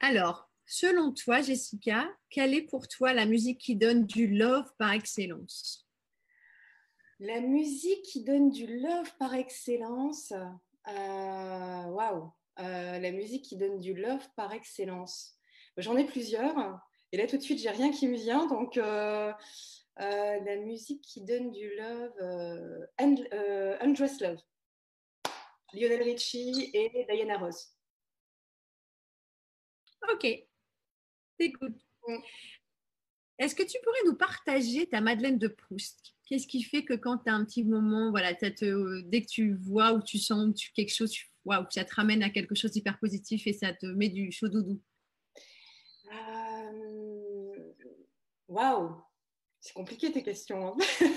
Alors, 0.00 0.52
Selon 0.66 1.12
toi, 1.12 1.42
Jessica, 1.42 2.08
quelle 2.30 2.54
est 2.54 2.62
pour 2.62 2.88
toi 2.88 3.12
la 3.12 3.26
musique 3.26 3.58
qui 3.58 3.76
donne 3.76 4.06
du 4.06 4.26
love 4.26 4.72
par 4.78 4.92
excellence? 4.92 5.86
La 7.18 7.40
musique 7.40 8.02
qui 8.04 8.24
donne 8.24 8.50
du 8.50 8.80
love 8.80 9.12
par 9.18 9.34
excellence, 9.34 10.32
euh, 10.32 11.84
waouh, 11.84 12.32
euh, 12.58 12.98
la 12.98 13.10
musique 13.12 13.44
qui 13.44 13.56
donne 13.56 13.78
du 13.78 13.94
love 13.94 14.26
par 14.36 14.52
excellence. 14.52 15.38
J'en 15.76 15.96
ai 15.96 16.04
plusieurs, 16.04 16.80
et 17.12 17.16
là 17.16 17.26
tout 17.26 17.36
de 17.36 17.42
suite, 17.42 17.58
j'ai 17.58 17.70
rien 17.70 17.90
qui 17.90 18.08
me 18.08 18.16
vient, 18.16 18.46
donc 18.46 18.76
euh, 18.76 19.32
la 19.98 20.56
musique 20.56 21.02
qui 21.02 21.22
donne 21.22 21.50
du 21.50 21.74
love, 21.76 22.88
Undress 22.98 24.20
Love, 24.20 24.40
Lionel 25.72 26.02
Richie 26.02 26.70
et 26.74 27.06
Diana 27.08 27.38
Ross. 27.38 27.74
Ok, 30.12 30.26
Écoute. 31.42 31.76
Mm. 32.06 32.16
Est-ce 33.38 33.54
que 33.54 33.62
tu 33.62 33.78
pourrais 33.82 34.04
nous 34.06 34.14
partager 34.14 34.86
ta 34.86 35.00
Madeleine 35.00 35.38
de 35.38 35.48
Proust? 35.48 36.14
Qu'est-ce 36.26 36.46
qui 36.46 36.62
fait 36.62 36.84
que 36.84 36.94
quand 36.94 37.18
tu 37.18 37.30
as 37.30 37.34
un 37.34 37.44
petit 37.44 37.64
moment, 37.64 38.10
voilà, 38.10 38.34
te, 38.34 39.00
dès 39.02 39.22
que 39.22 39.26
tu 39.26 39.54
vois 39.54 39.92
ou 39.92 40.02
tu 40.02 40.18
sens 40.18 40.54
tu, 40.54 40.72
quelque 40.72 40.94
chose, 40.94 41.10
tu, 41.10 41.31
ça 41.70 41.84
te 41.84 41.94
ramène 41.94 42.22
à 42.22 42.30
quelque 42.30 42.54
chose 42.54 42.72
d'hyper 42.72 42.98
positif 42.98 43.46
et 43.46 43.52
ça 43.52 43.72
te 43.72 43.86
met 43.86 44.08
du 44.08 44.30
chaud 44.32 44.48
doudou 44.48 44.80
euh, 46.12 47.72
Waouh 48.48 48.96
C'est 49.60 49.74
compliqué 49.74 50.12
tes 50.12 50.22
questions. 50.22 50.68
Hein. 50.68 50.76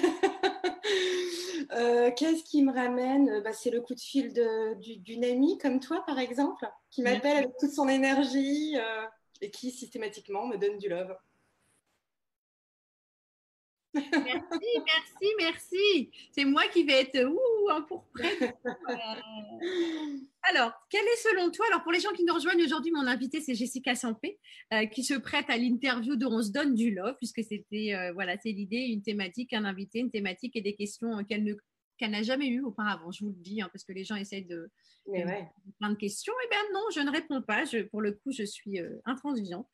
Euh, 1.72 2.12
qu'est-ce 2.16 2.44
qui 2.44 2.62
me 2.62 2.72
ramène? 2.72 3.42
Bah, 3.42 3.52
C'est 3.52 3.72
le 3.72 3.82
coup 3.82 3.96
de 3.96 4.00
fil 4.00 4.34
d'une 4.80 5.26
amie 5.26 5.58
comme 5.58 5.80
toi, 5.80 6.04
par 6.06 6.20
exemple, 6.20 6.66
qui 6.92 7.02
m'appelle 7.02 7.38
avec 7.38 7.58
toute 7.60 7.72
son 7.72 7.90
énergie. 7.90 8.78
Euh, 8.78 9.06
et 9.42 9.52
qui 9.52 9.72
systématiquement 9.72 10.48
me 10.48 10.58
donne 10.58 10.78
du 10.78 10.90
love. 10.90 11.16
Merci, 13.96 14.68
merci, 14.86 15.34
merci. 15.40 16.12
C'est 16.32 16.46
moi 16.46 16.64
qui 16.74 16.84
vais 16.84 17.02
être 17.02 17.24
ouh, 17.24 17.70
un 17.70 17.82
pour 17.82 18.06
près. 18.14 18.38
alors, 20.44 20.72
quel 20.90 21.04
est 21.04 21.24
selon 21.24 21.50
toi, 21.52 21.66
alors 21.70 21.84
pour 21.84 21.92
les 21.92 22.00
gens 22.00 22.12
qui 22.12 22.24
nous 22.24 22.34
rejoignent 22.34 22.64
aujourd'hui, 22.64 22.92
mon 22.92 23.08
invité 23.08 23.42
c'est 23.42 23.56
Jessica 23.56 23.96
Sampé, 23.96 24.38
euh, 24.74 24.86
qui 24.86 25.04
se 25.04 25.14
prête 25.14 25.50
à 25.50 25.58
l'interview 25.58 26.16
de 26.16 26.26
On 26.26 26.42
se 26.42 26.52
donne 26.52 26.76
du 26.76 26.94
love, 26.94 27.16
puisque 27.18 27.44
c'était, 27.44 27.96
euh, 27.96 28.12
voilà, 28.14 28.36
c'est 28.42 28.52
l'idée, 28.52 28.78
une 28.78 29.02
thématique, 29.02 29.54
un 29.54 29.66
invité, 29.66 30.00
une 30.00 30.12
thématique 30.12 30.56
et 30.56 30.62
des 30.62 30.76
questions 30.76 31.24
qu'elle 31.24 31.44
ne 31.44 31.54
qu'elle 31.98 32.12
n'a 32.12 32.24
jamais 32.24 32.48
eu 32.48 32.62
auparavant, 32.62 33.12
je 33.12 33.24
vous 33.24 33.32
le 33.32 33.38
dis, 33.38 33.62
hein, 33.62 33.70
parce 33.72 33.84
que 33.84 33.94
les 33.94 34.04
gens 34.04 34.16
essayent 34.16 34.46
de, 34.46 34.70
plein 35.06 35.90
de 35.90 35.96
questions. 35.96 36.34
Eh 36.46 36.50
bien 36.50 36.60
non, 36.74 36.82
je 36.94 37.00
ne 37.02 37.12
réponds 37.12 37.42
pas. 37.42 37.66
Je, 37.66 37.84
pour 37.84 38.02
le 38.02 38.14
coup, 38.14 38.32
je 38.32 38.44
suis 38.44 38.80
euh, 38.80 39.02
intransigeante. 39.06 39.68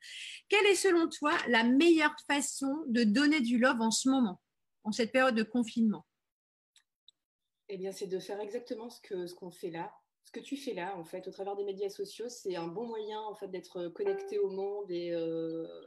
Quelle 0.48 0.66
est 0.66 0.74
selon 0.74 1.08
toi 1.08 1.32
la 1.48 1.64
meilleure 1.64 2.14
façon 2.28 2.84
de 2.88 3.04
donner 3.04 3.40
du 3.40 3.58
love 3.58 3.80
en 3.80 3.90
ce 3.90 4.08
moment, 4.08 4.40
en 4.84 4.92
cette 4.92 5.12
période 5.12 5.34
de 5.34 5.42
confinement? 5.42 6.04
Eh 7.68 7.78
bien, 7.78 7.92
c'est 7.92 8.06
de 8.06 8.18
faire 8.18 8.40
exactement 8.40 8.90
ce 8.90 9.34
qu'on 9.34 9.50
fait 9.50 9.70
là, 9.70 9.90
ce 10.24 10.32
que 10.32 10.40
tu 10.40 10.56
fais 10.56 10.72
là, 10.72 10.96
en 10.96 11.04
fait, 11.04 11.28
au 11.28 11.30
travers 11.30 11.56
des 11.56 11.64
médias 11.64 11.90
sociaux, 11.90 12.28
c'est 12.28 12.56
un 12.56 12.66
bon 12.66 12.86
moyen, 12.86 13.20
en 13.20 13.34
fait, 13.34 13.48
d'être 13.48 13.88
connecté 13.88 14.38
au 14.38 14.50
monde 14.50 14.90
et, 14.90 15.08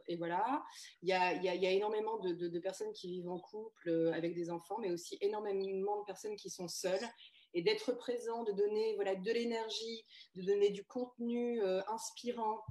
et 0.08 0.18
voilà. 0.18 0.64
Il 1.02 1.10
y, 1.10 1.14
a, 1.14 1.72
énormément 1.72 2.20
de, 2.20 2.60
personnes 2.60 2.92
qui 2.94 3.08
vivent 3.08 3.30
en 3.30 3.40
couple 3.40 4.12
avec 4.14 4.36
des 4.36 4.52
enfants, 4.52 4.78
mais 4.80 4.92
aussi 4.92 5.18
énormément 5.22 6.00
de 6.00 6.06
personnes 6.06 6.36
qui 6.36 6.50
sont 6.50 6.68
seules 6.68 7.08
et 7.56 7.62
d'être 7.62 7.94
présent, 7.94 8.44
de 8.44 8.52
donner 8.52 8.94
voilà, 8.96 9.16
de 9.16 9.32
l'énergie, 9.32 10.06
de 10.36 10.44
donner 10.44 10.70
du 10.70 10.86
contenu 10.86 11.64
euh, 11.64 11.82
inspirant 11.88 12.62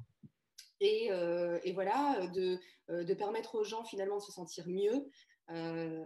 et, 0.79 1.11
euh, 1.11 1.59
voilà, 1.73 2.27
de, 2.35 2.59
euh, 2.91 3.03
de, 3.03 3.15
permettre 3.15 3.55
aux 3.55 3.65
gens 3.65 3.85
finalement 3.85 4.17
de 4.17 4.23
se 4.23 4.33
sentir 4.33 4.69
mieux. 4.69 5.11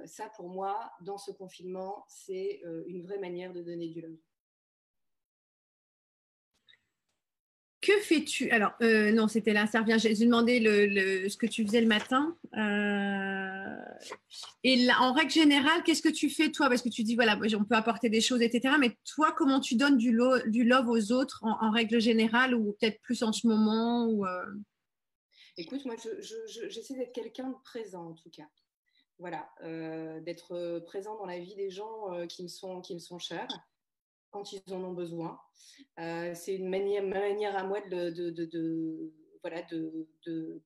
ça, 0.06 0.30
pour 0.36 0.48
moi, 0.48 0.90
dans 1.02 1.18
ce 1.18 1.32
confinement, 1.32 2.04
c'est 2.08 2.60
une 2.86 3.02
vraie 3.02 3.18
manière 3.18 3.52
de 3.52 3.62
donner 3.62 3.88
du 3.88 4.00
love. 4.00 4.27
Que 7.88 7.98
fais-tu? 8.00 8.50
Alors, 8.50 8.72
euh, 8.82 9.12
non, 9.12 9.28
c'était 9.28 9.54
là, 9.54 9.66
ça 9.66 9.80
revient. 9.80 9.96
J'ai 9.98 10.12
demandé 10.26 10.60
le, 10.60 11.26
ce 11.26 11.38
que 11.38 11.46
tu 11.46 11.64
faisais 11.64 11.80
le 11.80 11.86
matin. 11.86 12.36
Euh, 12.54 13.76
et 14.62 14.86
en 15.00 15.14
règle 15.14 15.30
générale, 15.30 15.82
qu'est-ce 15.84 16.02
que 16.02 16.10
tu 16.10 16.28
fais 16.28 16.50
toi? 16.50 16.68
Parce 16.68 16.82
que 16.82 16.90
tu 16.90 17.02
dis, 17.02 17.14
voilà, 17.14 17.38
on 17.58 17.64
peut 17.64 17.76
apporter 17.76 18.10
des 18.10 18.20
choses, 18.20 18.42
etc. 18.42 18.74
Mais 18.78 18.98
toi, 19.06 19.32
comment 19.34 19.58
tu 19.58 19.74
donnes 19.74 19.96
du, 19.96 20.14
du 20.48 20.64
love 20.64 20.90
aux 20.90 21.12
autres 21.12 21.42
en, 21.44 21.70
règle 21.70 21.98
générale 21.98 22.54
ou 22.54 22.76
peut-être 22.78 23.00
plus 23.00 23.22
en 23.22 23.32
ce 23.32 23.46
moment 23.46 24.10
euh? 24.22 24.44
Écoute, 25.56 25.86
moi, 25.86 25.94
j'essaie 26.68 26.94
d'être 26.94 27.14
quelqu'un 27.14 27.48
de 27.48 27.56
présent 27.64 28.10
en 28.10 28.12
tout 28.12 28.28
cas. 28.28 28.50
Voilà, 29.18 29.48
d'être 30.20 30.80
présent 30.80 31.16
dans 31.16 31.26
la 31.26 31.38
vie 31.38 31.56
des 31.56 31.70
gens 31.70 32.26
qui, 32.28 32.42
me 32.42 32.48
sont, 32.48 32.82
qui 32.82 32.92
me 32.92 33.00
sont 33.00 33.18
chers 33.18 33.48
quand 34.30 34.52
ils 34.52 34.62
en 34.72 34.82
ont 34.84 34.92
besoin. 34.92 35.38
Euh, 36.00 36.32
c'est 36.34 36.54
une 36.56 36.68
manière, 36.68 37.02
ma 37.02 37.20
manière 37.20 37.56
à 37.56 37.64
moi 37.64 37.80
de, 37.80 39.12
voilà, 39.42 39.62
de, 39.62 40.08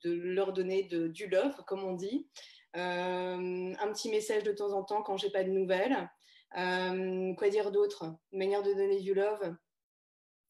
leur 0.04 0.52
donner 0.52 0.85
du 0.85 1.26
love, 1.28 1.62
comme 1.66 1.85
on 1.85 1.95
dit. 1.95 2.28
Euh, 2.76 3.75
un 3.78 3.92
petit 3.92 4.11
message 4.11 4.45
de 4.45 4.52
temps 4.52 4.73
en 4.73 4.83
temps 4.83 5.02
quand 5.02 5.16
j'ai 5.16 5.31
pas 5.31 5.45
de 5.45 5.50
nouvelles. 5.50 6.09
Euh, 6.57 7.35
quoi 7.35 7.49
dire 7.49 7.71
d'autre? 7.71 8.04
Une 8.33 8.38
manière 8.38 8.62
de 8.62 8.73
donner 8.73 9.00
du 9.00 9.14
love. 9.14 9.57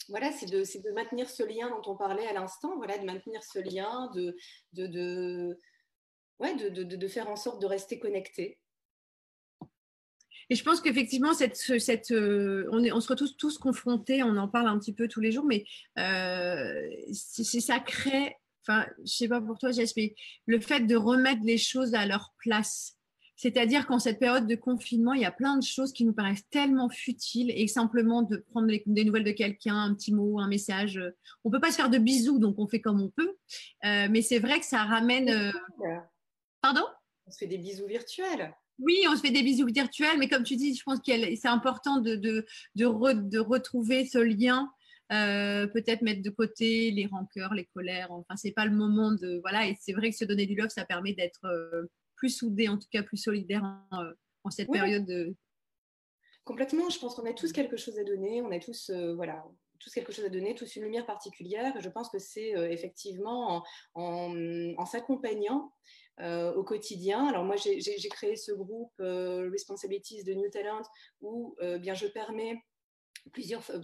Voilà, 0.09 0.33
c'est 0.33 0.47
de, 0.47 0.93
maintenir 0.93 1.31
ce 1.31 1.43
lien 1.43 1.69
dont 1.71 1.93
on 1.93 1.97
parlait 1.97 2.27
à 2.27 2.33
l'instant, 2.33 2.77
voilà, 2.77 2.99
de 2.99 3.05
maintenir 3.05 3.43
ce 3.45 3.61
lien, 3.61 4.11
de, 4.15 4.37
ouais, 6.41 6.55
de, 6.55 7.09
faire 7.09 7.29
en 7.29 7.37
sorte 7.37 7.61
de 7.61 7.67
rester 7.67 8.01
connecté. 8.01 8.59
Et 10.53 10.55
je 10.55 10.65
pense 10.65 10.83
qu'effectivement, 10.83 11.33
cette, 11.33 11.57
cette, 11.57 12.11
euh, 12.11 12.69
on, 12.73 12.85
est, 12.85 12.93
on, 12.93 13.01
se 13.01 13.09
retrouve 13.09 13.35
tous 13.39 13.57
confrontés, 13.57 14.23
on 14.23 14.37
en 14.37 14.49
parle 14.49 14.69
un 14.69 14.79
petit 14.79 14.93
peu 14.93 15.09
tous 15.09 15.23
les 15.23 15.33
jours, 15.33 15.47
mais 15.47 15.65
euh, 15.99 16.91
c'est, 17.15 17.61
ça 17.61 17.81
crée, 17.81 18.37
enfin, 18.61 18.85
je 19.03 19.15
sais 19.15 19.29
pas 19.29 19.41
pour 19.41 19.57
toi, 19.57 19.71
mais 19.97 20.15
le 20.45 20.61
fait 20.61 20.81
de 20.81 20.95
remettre 20.95 21.41
les 21.43 21.57
choses 21.57 21.95
à 21.95 22.05
leur 22.05 22.35
place. 22.37 22.99
C'est-à-dire 23.37 23.87
qu'en 23.87 23.99
cette 23.99 24.19
période 24.19 24.47
de 24.47 24.55
confinement, 24.55 25.15
il 25.15 25.23
y 25.23 25.25
a 25.25 25.33
plein 25.33 25.57
de 25.57 25.65
choses 25.65 25.95
qui 25.95 26.05
nous 26.05 26.13
paraissent 26.13 26.47
tellement 26.51 26.91
futiles 26.91 27.51
et 27.51 27.67
simplement 27.67 28.21
de 28.21 28.37
prendre 28.51 28.71
des 28.85 29.05
nouvelles 29.07 29.25
de 29.25 29.33
quelqu'un, 29.33 29.77
un 29.77 29.95
petit 29.95 30.13
mot, 30.13 30.39
un 30.39 30.49
message. 30.49 31.01
On 31.45 31.51
peut 31.51 31.61
pas 31.61 31.71
se 31.71 31.77
faire 31.77 31.89
de 31.89 31.97
bisous, 31.97 32.39
donc 32.39 32.59
on 32.59 32.69
fait 32.69 32.83
comme 32.83 33.01
on 33.01 33.09
peut. 33.09 33.39
Euh, 33.87 34.07
mais 34.11 34.21
c'est 34.21 34.39
vrai 34.39 34.61
que 34.61 34.67
ça 34.67 34.85
ramène. 34.85 35.51
Pardon 36.61 36.85
On 37.27 37.31
se 37.31 37.39
fait 37.39 37.47
des 37.47 37.57
bisous 37.57 37.87
virtuels. 37.87 38.55
Oui, 38.83 39.05
on 39.09 39.15
se 39.15 39.21
fait 39.21 39.31
des 39.31 39.43
bisous 39.43 39.67
virtuels, 39.67 40.19
mais 40.19 40.29
comme 40.29 40.43
tu 40.43 40.57
dis, 40.57 40.75
je 40.75 40.83
pense 40.83 40.99
que 40.99 41.13
c'est 41.37 41.49
important 41.49 42.01
de, 42.01 42.17
de, 42.17 42.45
de, 42.75 43.39
retrouver 43.39 44.07
ce 44.07 44.19
lien. 44.19 44.71
Euh, 45.13 45.67
peut-être 45.67 46.03
mettre 46.03 46.23
de 46.23 46.31
côté 46.31 46.91
les 46.91 47.07
rancœurs, 47.07 47.55
les 47.55 47.67
colères. 47.67 48.11
Enfin, 48.11 48.35
c'est 48.37 48.51
pas 48.51 48.65
le 48.65 48.75
moment 48.75 49.13
de 49.13 49.39
voilà. 49.43 49.69
Et 49.69 49.77
c'est 49.81 49.93
vrai 49.93 50.11
que 50.11 50.17
se 50.17 50.25
donner 50.25 50.47
du 50.47 50.57
love, 50.57 50.71
ça 50.71 50.85
permet 50.85 51.13
d'être 51.13 51.45
euh, 51.45 51.87
plus 52.17 52.31
soudé, 52.31 52.69
en 52.69 52.79
tout 52.79 52.89
cas 52.91 53.03
plus 53.03 53.19
solidaire 53.19 53.63
en, 53.91 54.03
euh, 54.03 54.13
cette 54.51 54.71
période. 54.71 55.05
De... 55.05 55.35
Complètement. 56.45 56.89
Je 56.89 56.99
pense 56.99 57.15
qu'on 57.15 57.29
a 57.29 57.35
tous 57.35 57.53
quelque 57.53 57.77
chose 57.77 57.99
à 57.99 58.05
donner. 58.05 58.43
On 58.43 58.51
a 58.51 58.59
tous 58.59 58.91
voilà 59.15 59.45
tous 59.79 59.93
quelque 59.93 60.13
chose 60.13 60.25
à 60.25 60.29
donner, 60.29 60.55
tous 60.55 60.77
une 60.77 60.85
lumière 60.85 61.05
particulière. 61.05 61.75
Je 61.81 61.89
pense 61.89 62.09
que 62.09 62.21
c'est 62.21 62.51
effectivement 62.73 63.65
en, 63.95 64.33
en 64.77 64.87
s'accompagnant 64.87 65.73
euh, 66.21 66.53
au 66.55 66.63
quotidien. 66.63 67.27
Alors 67.27 67.45
moi, 67.45 67.57
j'ai 67.57 68.09
créé 68.11 68.37
ce 68.37 68.53
groupe 68.53 68.93
euh, 69.01 69.49
Responsibilities 69.51 70.25
de 70.25 70.35
New 70.35 70.51
Talent 70.51 70.83
où 71.21 71.57
euh, 71.63 71.79
bien 71.79 71.95
je 71.95 72.07
permets 72.07 72.63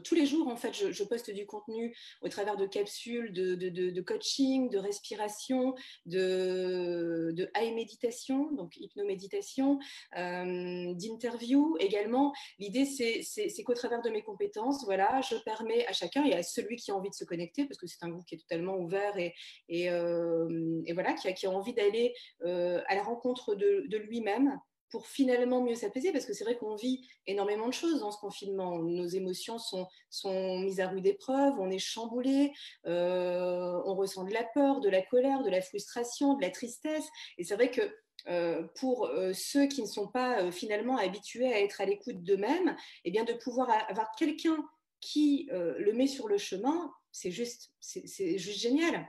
tous 0.04 0.14
les 0.14 0.26
jours 0.26 0.48
en 0.48 0.56
fait 0.56 0.74
je, 0.74 1.04
poste 1.04 1.30
du 1.30 1.46
contenu 1.46 1.96
au 2.22 2.28
travers 2.28 2.56
de 2.56 2.66
capsules 2.66 3.32
de, 3.32 4.00
coaching 4.00 4.68
de 4.70 4.78
respiration 4.78 5.74
de, 6.06 7.32
de 7.34 7.50
high 7.56 7.74
méditation 7.74 8.50
donc 8.52 8.76
hypnoméditation 8.76 9.78
euh, 10.16 10.94
d'interview 10.94 11.76
également. 11.80 12.32
L'idée 12.58 12.84
c'est 12.84 13.62
qu'au 13.64 13.74
travers 13.74 14.02
de 14.02 14.10
mes 14.10 14.22
compétences 14.22 14.84
voilà 14.84 15.20
je 15.22 15.36
permets 15.44 15.86
à 15.86 15.92
chacun 15.92 16.24
et 16.24 16.34
à 16.34 16.42
celui 16.42 16.76
qui 16.76 16.90
a 16.90 16.94
envie 16.94 17.10
de 17.10 17.14
se 17.14 17.24
connecter 17.24 17.64
parce 17.66 17.78
que 17.78 17.86
c'est 17.86 18.02
un 18.02 18.08
groupe 18.08 18.26
qui 18.26 18.34
est 18.34 18.38
totalement 18.38 18.76
ouvert 18.76 19.16
et, 19.16 19.90
euh, 19.90 20.82
voilà 20.92 21.14
qui 21.14 21.46
a, 21.46 21.50
envie 21.50 21.74
d'aller 21.74 22.12
euh, 22.44 22.82
à 22.88 22.94
la 22.94 23.02
rencontre 23.02 23.54
de 23.54 23.96
lui-même 23.96 24.58
pour 24.90 25.06
finalement 25.06 25.62
mieux 25.62 25.74
s'apaiser, 25.74 26.12
parce 26.12 26.26
que 26.26 26.32
c'est 26.32 26.44
vrai 26.44 26.56
qu'on 26.56 26.76
vit 26.76 27.06
énormément 27.26 27.66
de 27.66 27.72
choses 27.72 28.00
dans 28.00 28.10
ce 28.10 28.18
confinement. 28.18 28.78
Nos 28.78 29.06
émotions 29.06 29.58
sont, 29.58 29.86
sont 30.10 30.58
mises 30.60 30.80
à 30.80 30.88
rude 30.88 31.06
épreuve, 31.06 31.54
on 31.58 31.70
est 31.70 31.78
chamboulé, 31.78 32.52
euh, 32.86 33.80
on 33.84 33.94
ressent 33.94 34.24
de 34.24 34.32
la 34.32 34.44
peur, 34.44 34.80
de 34.80 34.88
la 34.88 35.02
colère, 35.02 35.42
de 35.42 35.50
la 35.50 35.60
frustration, 35.60 36.34
de 36.34 36.42
la 36.42 36.50
tristesse. 36.50 37.06
Et 37.36 37.44
c'est 37.44 37.54
vrai 37.54 37.70
que 37.70 37.82
euh, 38.28 38.62
pour 38.76 39.06
euh, 39.06 39.32
ceux 39.32 39.66
qui 39.66 39.82
ne 39.82 39.86
sont 39.86 40.08
pas 40.08 40.50
finalement 40.50 40.96
habitués 40.96 41.52
à 41.52 41.60
être 41.60 41.80
à 41.80 41.84
l'écoute 41.84 42.22
d'eux-mêmes, 42.22 42.76
eh 43.04 43.10
bien 43.10 43.24
de 43.24 43.32
pouvoir 43.34 43.70
avoir 43.88 44.10
quelqu'un 44.16 44.56
qui 45.00 45.48
le 45.52 45.92
met 45.92 46.08
sur 46.08 46.26
le 46.26 46.38
chemin, 46.38 46.92
c'est 47.12 47.30
juste, 47.30 47.72
c'est 47.80 48.36
juste 48.36 48.58
génial. 48.58 49.06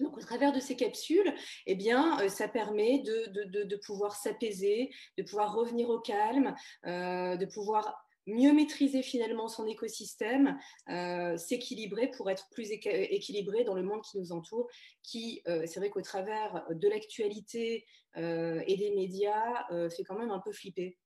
Donc, 0.00 0.16
au 0.16 0.20
travers 0.20 0.52
de 0.52 0.60
ces 0.60 0.76
capsules, 0.76 1.32
eh 1.66 1.74
bien, 1.74 2.18
euh, 2.20 2.28
ça 2.28 2.48
permet 2.48 3.00
de, 3.00 3.76
pouvoir 3.76 4.16
s'apaiser, 4.16 4.90
de 5.18 5.22
pouvoir 5.22 5.54
revenir 5.54 5.88
au 5.90 6.00
calme, 6.00 6.54
euh, 6.86 7.36
de 7.36 7.46
pouvoir 7.46 8.06
mieux 8.26 8.52
maîtriser 8.52 9.02
finalement 9.02 9.48
son 9.48 9.66
écosystème, 9.66 10.58
euh, 10.88 11.36
s'équilibrer 11.36 12.10
pour 12.10 12.30
être 12.30 12.48
plus 12.50 12.70
équilibré 12.70 13.64
dans 13.64 13.74
le 13.74 13.82
monde 13.82 14.02
qui 14.02 14.18
nous 14.18 14.32
entoure, 14.32 14.68
qui, 15.02 15.42
c'est 15.46 15.76
vrai 15.78 15.90
qu'au 15.90 16.02
travers 16.02 16.64
de 16.70 16.88
l'actualité 16.88 17.86
et 18.16 18.76
des 18.76 18.92
médias, 18.94 19.66
fait 19.88 20.04
quand 20.04 20.18
même 20.18 20.30
un 20.30 20.38
peu 20.38 20.52
flipper. 20.52 20.98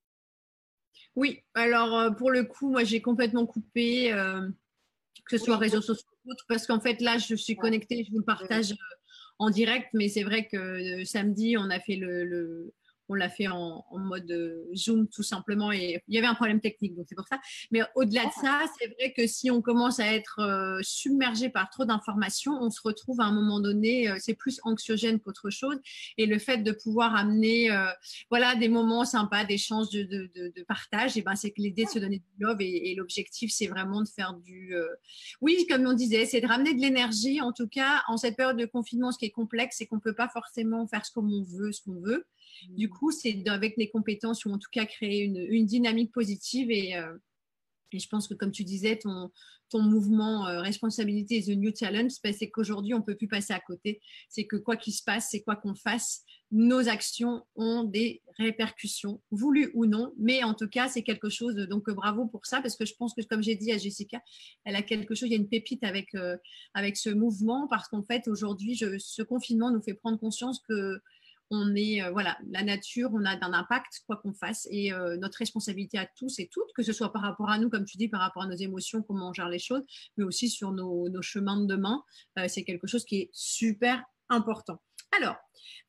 Oui, 1.16 1.40
alors 1.54 2.14
pour 2.16 2.30
le 2.30 2.44
coup, 2.44 2.68
moi 2.68 2.84
j'ai 2.84 3.00
complètement 3.00 3.46
coupé 3.46 4.12
que 5.26 5.38
ce 5.38 5.44
soit 5.44 5.56
réseaux 5.56 5.80
sociaux 5.80 6.08
ou 6.24 6.32
autres, 6.32 6.44
parce 6.48 6.66
qu'en 6.66 6.80
fait, 6.80 7.00
là, 7.00 7.18
je 7.18 7.34
suis 7.34 7.56
connectée, 7.56 8.04
je 8.04 8.12
vous 8.12 8.18
le 8.18 8.24
partage 8.24 8.72
euh, 8.72 8.76
en 9.38 9.50
direct, 9.50 9.88
mais 9.94 10.08
c'est 10.08 10.22
vrai 10.22 10.46
que 10.46 10.56
euh, 10.56 11.04
samedi, 11.04 11.56
on 11.58 11.70
a 11.70 11.80
fait 11.80 11.96
le 11.96 12.72
on 13.08 13.14
l'a 13.14 13.28
fait 13.28 13.48
en, 13.48 13.84
mode 13.92 14.30
euh, 14.30 14.64
Zoom 14.74 15.08
tout 15.08 15.22
simplement 15.22 15.72
et 15.72 16.02
il 16.08 16.14
y 16.14 16.18
avait 16.18 16.26
un 16.26 16.34
problème 16.34 16.60
technique, 16.60 16.94
donc 16.94 17.06
c'est 17.08 17.14
pour 17.14 17.28
ça. 17.28 17.38
Mais 17.70 17.80
au-delà 17.94 18.26
de 18.26 18.32
ça, 18.40 18.62
c'est 18.78 18.88
vrai 18.94 19.12
que 19.12 19.26
si 19.26 19.50
on 19.50 19.62
commence 19.62 20.00
à 20.00 20.12
être 20.12 20.40
euh, 20.40 20.80
submergé 20.82 21.48
par 21.48 21.70
trop 21.70 21.84
d'informations, 21.84 22.52
on 22.60 22.70
se 22.70 22.80
retrouve 22.82 23.20
à 23.20 23.24
un 23.24 23.32
moment 23.32 23.60
donné, 23.60 24.08
euh, 24.08 24.16
c'est 24.18 24.34
plus 24.34 24.60
anxiogène 24.64 25.20
qu'autre 25.20 25.50
chose. 25.50 25.78
Et 26.18 26.26
le 26.26 26.38
fait 26.38 26.58
de 26.58 26.72
pouvoir 26.72 27.14
amener 27.14 27.70
voilà, 28.30 28.54
des 28.54 28.68
moments 28.68 29.04
sympas, 29.04 29.44
d'échanges, 29.44 29.90
de, 29.90 30.02
de, 30.02 30.30
de, 30.34 30.62
partage, 30.62 31.16
et 31.16 31.22
ben, 31.22 31.34
c'est 31.34 31.50
que 31.50 31.60
l'idée 31.60 31.84
de 31.84 31.90
se 31.90 31.98
donner 31.98 32.18
du 32.18 32.44
love 32.44 32.60
et, 32.60 32.94
l'objectif, 32.94 33.52
c'est 33.52 33.66
vraiment 33.66 34.02
de 34.02 34.08
faire 34.08 34.34
du... 34.34 34.74
Oui, 35.40 35.66
comme 35.68 35.86
on 35.86 35.92
disait, 35.92 36.26
c'est 36.26 36.40
de 36.40 36.46
ramener 36.46 36.74
de 36.74 36.80
l'énergie. 36.80 37.40
En 37.40 37.52
tout 37.52 37.68
cas, 37.68 38.02
en 38.08 38.16
cette 38.16 38.36
période 38.36 38.56
de 38.56 38.66
confinement, 38.66 39.12
ce 39.12 39.18
qui 39.18 39.26
est 39.26 39.30
complexe, 39.30 39.76
c'est 39.78 39.86
qu'on 39.86 39.96
ne 39.96 40.00
peut 40.00 40.14
pas 40.14 40.28
forcément 40.28 40.86
faire 40.86 41.04
ce 41.04 41.12
qu'on 41.12 41.42
veut, 41.42 41.72
ce 41.72 41.82
qu'on 41.82 42.00
veut. 42.00 42.26
Du 42.70 42.88
coup, 42.88 43.10
c'est 43.10 43.46
avec 43.48 43.76
les 43.76 43.90
compétences 43.90 44.44
ou 44.44 44.50
en 44.50 44.58
tout 44.58 44.70
cas 44.70 44.86
créer 44.86 45.22
une, 45.24 45.66
dynamique 45.66 46.12
positive 46.12 46.68
euh, 46.70 47.16
et, 47.92 47.98
je 47.98 48.08
pense 48.08 48.26
que 48.26 48.34
comme 48.34 48.50
tu 48.50 48.64
disais, 48.64 48.98
ton, 48.98 49.30
ton 49.70 49.82
mouvement 49.82 50.46
euh, 50.46 50.60
responsabilité 50.60 51.38
is 51.38 51.46
the 51.46 51.56
new 51.56 51.72
challenge, 51.76 52.12
ben, 52.22 52.32
c'est 52.32 52.50
qu'aujourd'hui, 52.50 52.94
on 52.94 52.98
ne 52.98 53.02
peut 53.02 53.16
plus 53.16 53.28
passer 53.28 53.52
à 53.52 53.60
côté. 53.60 54.00
C'est 54.28 54.46
que 54.46 54.56
quoi 54.56 54.76
qu'il 54.76 54.92
se 54.92 55.02
passe, 55.02 55.28
c'est 55.30 55.42
quoi 55.42 55.56
qu'on 55.56 55.74
fasse, 55.74 56.22
nos 56.50 56.88
actions 56.88 57.44
ont 57.56 57.82
des 57.82 58.22
répercussions, 58.38 59.20
voulues 59.30 59.70
ou 59.74 59.86
non, 59.86 60.12
mais 60.18 60.44
en 60.44 60.54
tout 60.54 60.68
cas, 60.68 60.88
c'est 60.88 61.02
quelque 61.02 61.28
chose, 61.28 61.56
donc 61.56 61.90
bravo 61.90 62.26
pour 62.26 62.46
ça, 62.46 62.60
parce 62.60 62.76
que 62.76 62.84
je 62.84 62.94
pense 62.94 63.14
que, 63.14 63.22
comme 63.22 63.42
j'ai 63.42 63.56
dit 63.56 63.72
à 63.72 63.78
Jessica, 63.78 64.22
elle 64.64 64.76
a 64.76 64.82
quelque 64.82 65.14
chose, 65.14 65.28
il 65.28 65.32
y 65.32 65.34
a 65.34 65.38
une 65.38 65.48
pépite 65.48 65.82
avec, 65.82 66.14
euh, 66.14 66.36
avec 66.74 66.96
ce 66.96 67.10
mouvement, 67.10 67.66
parce 67.68 67.88
qu'en 67.88 68.04
fait, 68.04 68.28
aujourd'hui, 68.28 68.76
ce 68.76 69.22
confinement 69.22 69.72
nous 69.72 69.82
fait 69.82 69.94
prendre 69.94 70.18
conscience 70.18 70.60
que 70.68 71.00
on 71.50 71.74
est, 71.74 72.02
euh, 72.02 72.10
voilà, 72.10 72.38
la 72.50 72.62
nature, 72.62 73.10
on 73.12 73.24
a 73.24 73.30
un 73.30 73.52
impact, 73.52 74.02
quoi 74.06 74.16
qu'on 74.16 74.32
fasse, 74.32 74.66
et 74.70 74.92
euh, 74.92 75.16
notre 75.16 75.38
responsabilité 75.38 75.98
à 75.98 76.06
tous 76.16 76.38
et 76.38 76.48
toutes, 76.48 76.72
que 76.74 76.82
ce 76.82 76.92
soit 76.92 77.12
par 77.12 77.22
rapport 77.22 77.50
à 77.50 77.58
nous, 77.58 77.70
comme 77.70 77.84
tu 77.84 77.96
dis, 77.96 78.08
par 78.08 78.20
rapport 78.20 78.42
à 78.42 78.46
nos 78.46 78.56
émotions, 78.56 79.02
comment 79.02 79.30
on 79.30 79.32
gère 79.32 79.48
les 79.48 79.58
choses, 79.58 79.82
mais 80.16 80.24
aussi 80.24 80.48
sur 80.48 80.72
nos, 80.72 81.10
chemins 81.22 81.60
de 81.60 81.66
demain, 81.66 82.02
euh, 82.38 82.48
c'est 82.48 82.64
quelque 82.64 82.86
chose 82.86 83.04
qui 83.04 83.16
est 83.16 83.30
super 83.32 84.02
important. 84.28 84.80
Alors, 85.16 85.36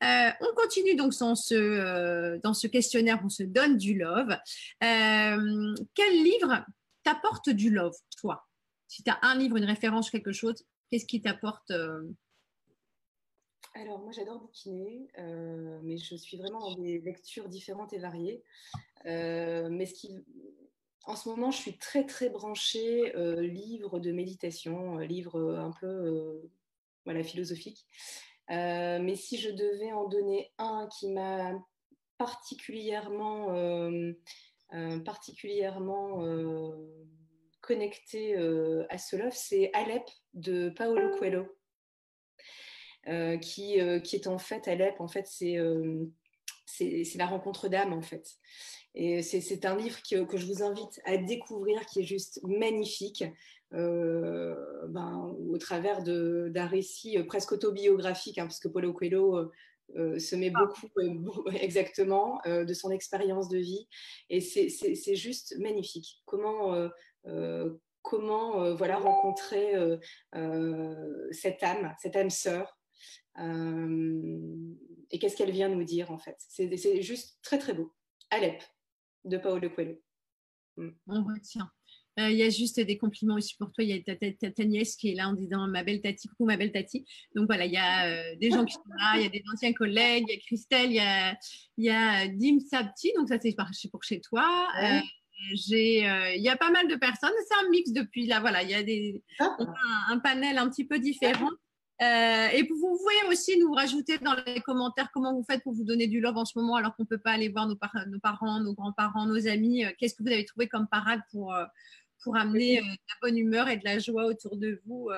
on 0.02 0.56
continue 0.56 0.96
donc 0.96 1.18
dans 1.18 1.36
ce, 1.36 2.38
dans 2.44 2.54
ce 2.54 2.68
questionnaire, 2.68 3.20
on 3.24 3.30
se 3.30 3.44
donne 3.44 3.78
du 3.78 3.98
love. 3.98 4.38
quel 4.80 6.14
livre 6.24 6.64
t'apporte 7.04 7.50
du 7.50 7.72
love, 7.72 7.96
toi? 8.20 8.46
Si 8.88 9.02
tu 9.04 9.10
as 9.10 9.18
un 9.24 9.36
livre, 9.36 9.58
une 9.58 9.66
référence, 9.66 10.12
quelque 10.12 10.32
chose, 10.32 10.64
qu'est-ce 10.92 11.08
qui 11.08 11.22
t'apporte 11.22 11.72
alors, 13.76 14.00
moi, 14.00 14.14
j'adore 14.14 14.40
bouquiner, 14.40 15.10
euh, 15.20 15.80
mais 15.84 15.98
je 15.98 16.16
suis 16.16 16.38
vraiment 16.38 16.62
dans 16.62 16.76
des 16.76 17.00
lectures 17.00 17.50
différentes 17.50 17.92
et 17.92 17.98
variées. 17.98 18.42
Euh, 19.06 19.68
mais 19.70 19.86
en 21.06 21.18
ce 21.18 21.28
moment, 21.28 21.52
je 21.52 21.58
suis 21.58 21.78
très, 21.78 22.06
très 22.06 22.30
branchée 22.30 23.14
euh, 23.18 23.42
livre 23.42 24.00
de 24.00 24.14
méditation, 24.14 24.98
livre 25.00 25.58
un 25.58 25.72
peu 25.72 26.42
voilà, 27.04 27.22
philosophique. 27.22 27.86
mais 28.48 29.16
si 29.16 29.38
je 29.38 29.50
devais 29.50 29.92
en 29.92 30.08
donner 30.08 30.54
un 30.58 30.88
qui 30.98 31.10
m'a 31.10 31.52
particulièrement, 32.18 33.48
particulièrement 35.04 36.24
connecté 37.60 38.38
à 38.90 38.98
ce 38.98 39.18
love, 39.18 39.36
c'est 39.36 39.70
Alep 39.74 40.10
de 40.34 40.70
Paolo 40.70 41.10
Coelho. 41.20 41.46
Euh, 43.08 43.38
qui, 43.38 43.80
euh, 43.80 44.00
qui, 44.00 44.16
est 44.16 44.26
en 44.26 44.40
fait 44.40 44.68
Alep, 44.68 45.00
en 45.00 45.08
fait, 45.08 45.30
euh, 45.44 46.06
c'est 46.66 47.04
c'est 47.04 47.20
la 47.20 47.28
rencontre 47.28 47.68
d'âme, 47.68 47.94
en 47.94 48.02
fait. 48.02 48.28
Et 48.96 49.22
c'est 49.22 49.66
un 49.66 49.76
livre 49.76 50.00
que, 50.10 50.24
que, 50.24 50.38
je 50.38 50.48
vous 50.48 50.64
invite 50.64 51.02
à 51.06 51.18
découvrir, 51.18 51.86
qui 51.86 52.00
est 52.00 52.04
juste 52.04 52.40
magnifique, 52.44 53.26
ben, 53.72 55.36
au 55.50 55.58
travers 55.58 56.02
d'un 56.02 56.66
récit 56.66 57.22
presque 57.24 57.52
autobiographique, 57.52 58.38
hein, 58.38 58.46
parce 58.46 58.60
que 58.60 58.70
Paulo 58.70 58.94
Coelho 58.94 59.52
se 59.94 60.36
met 60.38 60.52
ah. 60.56 60.60
beaucoup, 60.60 60.88
exactement, 61.60 62.40
de 62.46 62.74
son 62.74 62.90
expérience 62.90 63.50
de 63.50 63.58
vie. 63.58 63.88
Et 64.30 64.40
c'est 64.40 65.16
juste 65.16 65.58
magnifique. 65.60 66.22
Comment, 66.26 66.90
comment 68.02 68.74
voilà, 68.76 68.98
rencontrer 68.98 69.74
cette 71.32 71.62
âme, 71.64 71.94
cette 72.00 72.16
âme 72.16 72.30
sœur, 72.30 72.78
et 73.38 75.20
qu'est-ce 75.20 75.38
qu'elle 75.38 75.52
vient 75.52 75.70
nous 75.70 75.84
dire 75.84 76.12
en 76.12 76.18
fait? 76.18 76.38
C'est 76.40 77.02
juste 77.02 77.40
très 77.42 77.60
très 77.60 77.74
beau. 77.74 77.94
Alep 78.32 78.62
de 79.26 79.38
Paolo 79.38 79.70
Coelho. 79.70 80.02
Mm. 80.78 80.90
On 81.08 81.24
retient. 81.24 81.70
Euh, 82.18 82.30
il 82.30 82.38
y 82.38 82.44
a 82.44 82.50
juste 82.50 82.80
des 82.80 82.98
compliments 82.98 83.36
aussi 83.36 83.56
pour 83.58 83.72
toi. 83.74 83.84
Il 83.84 83.90
y 83.90 84.12
a 84.12 84.52
ta, 84.52 84.64
nièce 84.64 84.96
qui 84.96 85.12
est 85.12 85.16
là 85.16 85.28
en 85.28 85.34
disant 85.34 85.68
ma 85.68 85.84
belle 85.84 86.02
Tati, 86.02 86.30
coucou 86.30 86.46
ma 86.46 86.56
belle 86.56 86.72
Tati. 86.72 87.06
Donc 87.36 87.48
voilà, 87.48 87.66
il 87.66 87.74
y 87.74 87.78
a 87.78 88.08
euh, 88.08 88.36
des 88.38 88.52
gens 88.52 88.64
qui 88.64 88.74
sont 88.74 88.82
là, 88.98 89.18
il 89.18 89.24
y 89.24 89.26
a 89.26 89.30
des 89.30 89.44
anciens 89.54 89.74
collègues, 89.74 90.26
il 90.30 90.34
y 90.34 90.38
a 90.38 90.40
Christelle, 90.40 90.92
il 90.92 90.96
y 90.96 91.00
a, 91.00 91.38
il 91.78 91.86
y 91.86 91.90
a 91.90 92.28
Dim 92.28 92.60
Sabti, 92.60 93.12
donc 93.18 93.28
ça 93.28 93.38
c'est 93.40 93.90
pour 93.90 94.04
chez 94.04 94.22
toi. 94.22 94.68
j'ai, 95.54 96.00
il 96.36 96.42
y 96.42 96.50
a 96.50 96.56
pas 96.56 96.72
mal 96.72 96.88
de 96.88 96.96
personnes. 96.96 97.34
C'est 97.48 97.66
un 97.66 97.70
mix 97.70 97.92
depuis 97.92 98.28
là. 98.28 98.40
Voilà, 98.40 98.64
il 98.64 98.70
y 98.70 98.76
a 98.76 98.84
des, 98.84 99.22
ah. 99.40 99.58
un, 100.08 100.20
panel 100.20 100.58
un 100.58 100.70
petit 100.70 100.86
peu 100.86 101.00
différent. 101.00 101.52
Euh, 102.02 102.48
et 102.50 102.64
vous 102.64 102.78
pouvez 102.78 103.30
aussi 103.30 103.58
nous 103.58 103.72
rajouter 103.72 104.18
dans 104.18 104.36
les 104.46 104.60
commentaires 104.60 105.10
comment 105.14 105.34
vous 105.34 105.44
faites 105.44 105.64
pour 105.64 105.74
vous 105.74 105.86
donner 105.86 106.08
du 106.08 106.20
love 106.20 106.36
en 106.36 106.44
ce 106.44 106.60
moment 106.60 106.76
alors 106.76 106.94
qu'on 106.96 107.04
ne 107.04 107.08
peut 107.08 107.20
pas 107.20 107.32
aller 107.32 107.48
voir 107.48 107.68
nos, 107.68 107.78
parents, 107.78 108.60
nos 108.60 108.74
grands-parents, 108.74 109.26
nos 109.26 109.48
amis. 109.48 109.86
Euh, 109.86 109.92
qu'est-ce 109.98 110.16
que 110.16 110.24
vous 110.24 110.32
avez 110.32 110.44
trouvé 110.44 110.68
comme 110.68 110.88
parade 110.90 111.22
pour, 111.32 111.54
euh, 111.54 111.66
pour 112.22 112.36
amener 112.36 112.82
de 112.82 112.86
la 112.86 113.16
bonne 113.22 113.38
humeur 113.38 113.70
et 113.70 113.78
de 113.78 113.86
la 113.86 114.00
joie 114.00 114.26
autour 114.26 114.58
de 114.58 114.82
vous 114.86 115.10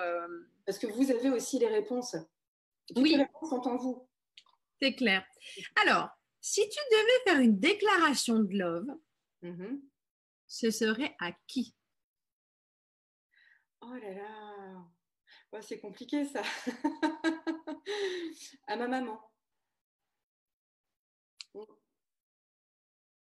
Parce 0.65 0.77
que 0.77 0.87
vous 0.87 1.09
avez 1.09 1.31
aussi 1.31 1.57
les 1.57 1.67
réponses. 1.67 2.15
oui. 2.95 3.11
Les 3.11 3.23
réponses 3.23 3.49
sont 3.49 3.67
en 3.67 3.77
vous. 3.77 4.07
C'est 4.79 4.93
clair. 4.93 5.25
Alors, 5.81 6.09
si 6.39 6.61
tu 6.61 6.79
devais 6.91 7.23
faire 7.31 7.39
une 7.39 7.59
déclaration 7.59 8.39
de 8.39 8.55
love, 8.55 8.87
mm-hmm. 9.41 9.81
ce 10.45 10.69
serait 10.69 11.15
à 11.19 11.31
qui? 11.47 11.75
Oh 13.81 13.93
là 13.93 14.13
là 14.13 14.96
c'est 15.61 15.79
compliqué 15.79 16.25
ça. 16.25 16.41
à 18.67 18.75
ma 18.75 18.87
maman. 18.87 19.19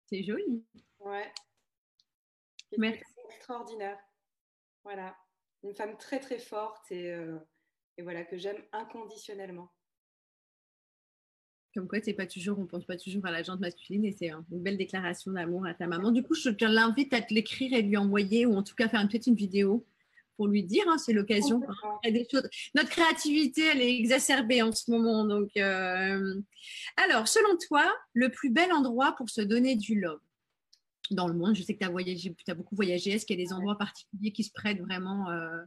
C'est 0.06 0.24
joli. 0.24 0.66
Ouais. 1.00 1.32
Merci. 2.78 3.04
Extraordinaire. 3.36 4.00
Voilà. 4.84 5.16
Une 5.64 5.74
femme 5.74 5.98
très 5.98 6.20
très 6.20 6.40
forte 6.40 6.92
et, 6.92 7.12
euh, 7.12 7.38
et 7.98 8.02
voilà 8.02 8.24
que 8.24 8.38
j'aime 8.38 8.64
inconditionnellement. 8.72 9.72
Comme 11.76 11.88
quoi, 11.88 12.00
c'est 12.02 12.14
pas 12.14 12.26
toujours, 12.26 12.58
on 12.58 12.66
pense 12.66 12.86
pas 12.86 12.98
toujours 12.98 13.26
à 13.26 13.32
la 13.32 13.44
jante 13.44 13.60
masculine 13.60 14.04
et 14.04 14.12
c'est 14.12 14.32
une 14.32 14.64
belle 14.64 14.78
déclaration 14.78 15.32
d'amour 15.32 15.68
à 15.68 15.76
ta 15.76 15.86
maman. 15.86 16.12
Du 16.12 16.24
coup, 16.24 16.34
je 16.34 16.50
te 16.50 16.66
l'invite 16.66 17.14
à 17.14 17.22
te 17.22 17.34
l'écrire 17.34 17.74
et 17.74 17.84
lui 17.84 17.96
envoyer 17.96 18.48
ou 18.48 18.56
en 18.56 18.64
tout 18.64 18.74
cas 18.74 18.90
faire 18.90 19.08
peut-être 19.08 19.28
une 19.28 19.36
vidéo 19.36 19.86
pour 20.40 20.48
lui 20.48 20.64
dire. 20.64 20.86
Hein, 20.88 20.98
c'est 20.98 21.12
l'occasion. 21.12 21.62
Notre 22.74 22.90
créativité, 22.90 23.66
elle 23.66 23.82
est 23.82 23.94
exacerbée 23.94 24.62
en 24.62 24.72
ce 24.72 24.90
moment. 24.90 25.26
Donc, 25.26 25.50
euh, 25.58 26.42
alors, 26.96 27.28
selon 27.28 27.58
toi, 27.68 27.94
le 28.14 28.30
plus 28.30 28.50
bel 28.50 28.72
endroit 28.72 29.16
pour 29.18 29.30
se 29.30 29.42
donner 29.42 29.76
du 29.76 30.00
love? 30.00 30.22
Dans 31.12 31.28
le 31.28 31.34
monde 31.34 31.56
Je 31.56 31.64
sais 31.64 31.74
que 31.74 31.80
tu 31.80 31.86
as 31.86 31.90
voyagé, 31.90 32.34
as 32.48 32.54
beaucoup 32.54 32.78
voyagé. 32.78 33.12
Est-ce 33.12 33.26
qu'il 33.26 33.38
y 33.38 33.44
a 33.44 33.46
des 33.46 33.52
endroits 33.52 33.78
particuliers 33.78 34.32
qui 34.32 34.46
se 34.46 34.54
prêtent 34.54 34.80
vraiment 34.80 35.30
euh? 35.30 35.62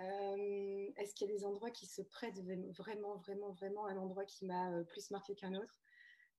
Euh, 0.00 0.86
Est-ce 0.96 1.14
qu'il 1.14 1.28
y 1.28 1.30
a 1.30 1.34
des 1.34 1.44
endroits 1.44 1.70
qui 1.70 1.84
se 1.84 2.00
prêtent 2.00 2.40
vraiment, 2.78 3.16
vraiment, 3.16 3.50
vraiment 3.50 3.86
un 3.86 3.98
endroit 3.98 4.24
qui 4.24 4.46
m'a 4.46 4.70
plus 4.88 5.10
marqué 5.10 5.34
qu'un 5.34 5.52
autre? 5.52 5.76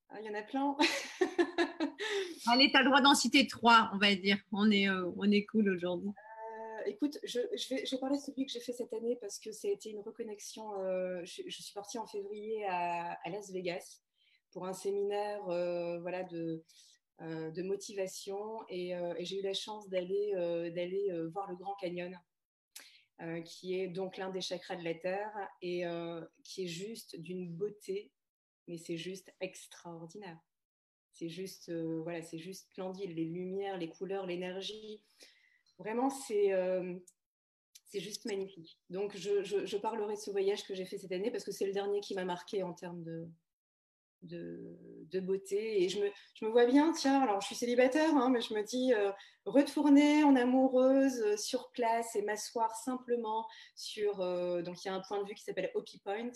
Ah, 0.10 0.16
il 0.20 0.26
y 0.26 0.30
en 0.32 0.34
a 0.34 0.42
plein. 0.42 0.76
Allez, 2.52 2.72
tu 2.72 2.78
as 2.78 2.80
le 2.80 2.86
droit 2.86 3.02
d'en 3.02 3.14
citer 3.14 3.46
trois, 3.46 3.92
on 3.94 4.00
va 4.00 4.16
dire. 4.16 4.40
On 4.52 4.72
est, 4.72 4.90
on 4.90 5.30
est 5.30 5.46
cool 5.46 5.70
aujourd'hui 5.70 6.10
écoute, 6.90 7.20
je, 7.24 7.40
vais, 7.40 7.98
parler 8.00 8.18
de 8.18 8.22
celui 8.22 8.46
que 8.46 8.52
j'ai 8.52 8.60
fait 8.60 8.74
cette 8.74 8.94
année 8.94 9.18
parce 9.22 9.40
que 9.40 9.52
ça 9.52 9.68
a 9.68 9.72
été 9.72 9.90
une 9.90 10.02
reconnexion. 10.02 10.74
Euh, 10.82 11.24
je, 11.24 11.50
suis 11.50 11.74
partie 11.74 11.98
en 11.98 12.08
février 12.08 12.66
à, 12.66 13.18
Las 13.28 13.52
Vegas 13.52 14.02
pour 14.52 14.66
un 14.66 14.74
séminaire 14.74 15.48
euh, 15.50 16.00
voilà, 16.00 16.24
de, 16.24 16.64
euh, 17.22 17.64
motivation 17.64 18.64
et, 18.68 18.94
j'ai 19.20 19.40
eu 19.40 19.44
la 19.44 19.54
chance 19.54 19.88
d'aller 19.90 20.32
d'aller 20.74 21.12
voir 21.32 21.50
le 21.50 21.56
Grand 21.56 21.76
Canyon. 21.76 22.18
qui 23.46 23.80
est 23.80 23.88
donc 23.88 24.18
l'un 24.18 24.30
des 24.30 24.42
chakras 24.42 24.76
de 24.76 24.84
la 24.84 24.96
Terre 24.96 25.32
et 25.62 25.84
qui 26.44 26.64
est 26.64 26.68
juste 26.68 27.16
d'une 27.20 27.50
beauté, 27.50 28.12
mais 28.68 28.78
c'est 28.78 28.98
juste 28.98 29.34
extraordinaire. 29.40 30.40
C'est 31.12 31.30
juste, 31.30 31.70
voilà, 31.72 32.22
c'est 32.22 32.38
juste 32.38 32.70
splendide, 32.70 33.12
les 33.12 33.26
lumières, 33.26 33.78
les 33.78 33.90
couleurs, 33.90 34.26
l'énergie. 34.26 35.04
Vraiment, 35.80 36.10
euh, 36.32 36.94
c'est 37.86 38.00
juste 38.02 38.26
magnifique. 38.26 38.78
Donc, 38.90 39.16
je, 39.16 39.78
parlerai 39.78 40.16
de 40.16 40.20
ce 40.20 40.30
voyage 40.30 40.66
que 40.66 40.76
j'ai 40.76 40.86
fait 40.86 40.98
cette 40.98 41.12
année 41.14 41.32
parce 41.32 41.46
que 41.46 41.52
c'est 41.52 41.66
le 41.66 41.72
dernier 41.72 42.02
qui 42.02 42.14
m'a 42.16 42.26
marqué 42.26 42.64
en 42.64 42.74
termes 42.74 43.02
de, 43.02 43.28
de, 44.24 45.20
beauté. 45.22 45.84
Et 45.84 45.88
je 45.88 46.02
me, 46.02 46.10
je 46.36 46.46
me, 46.46 46.52
vois 46.52 46.66
bien, 46.66 46.92
tiens, 46.92 47.22
alors 47.22 47.40
je 47.40 47.48
suis 47.48 47.56
célibataire, 47.56 48.14
hein, 48.14 48.30
mais 48.30 48.42
je 48.42 48.54
me 48.54 48.62
dis 48.62 48.94
euh, 48.94 49.12
retourner 49.46 50.22
en 50.26 50.36
amoureuse 50.36 51.22
euh, 51.22 51.38
sur 51.38 51.72
place 51.72 52.14
et 52.18 52.24
m'asseoir 52.24 52.76
simplement 52.76 53.48
sur. 53.76 54.18
donc, 54.64 54.84
il 54.84 54.90
y 54.90 54.92
a 54.92 54.94
un 54.94 55.02
point 55.02 55.24
de 55.24 55.28
vue 55.28 55.34
qui 55.34 55.44
s'appelle 55.44 55.72
Hopi 55.76 56.00
Point. 56.00 56.32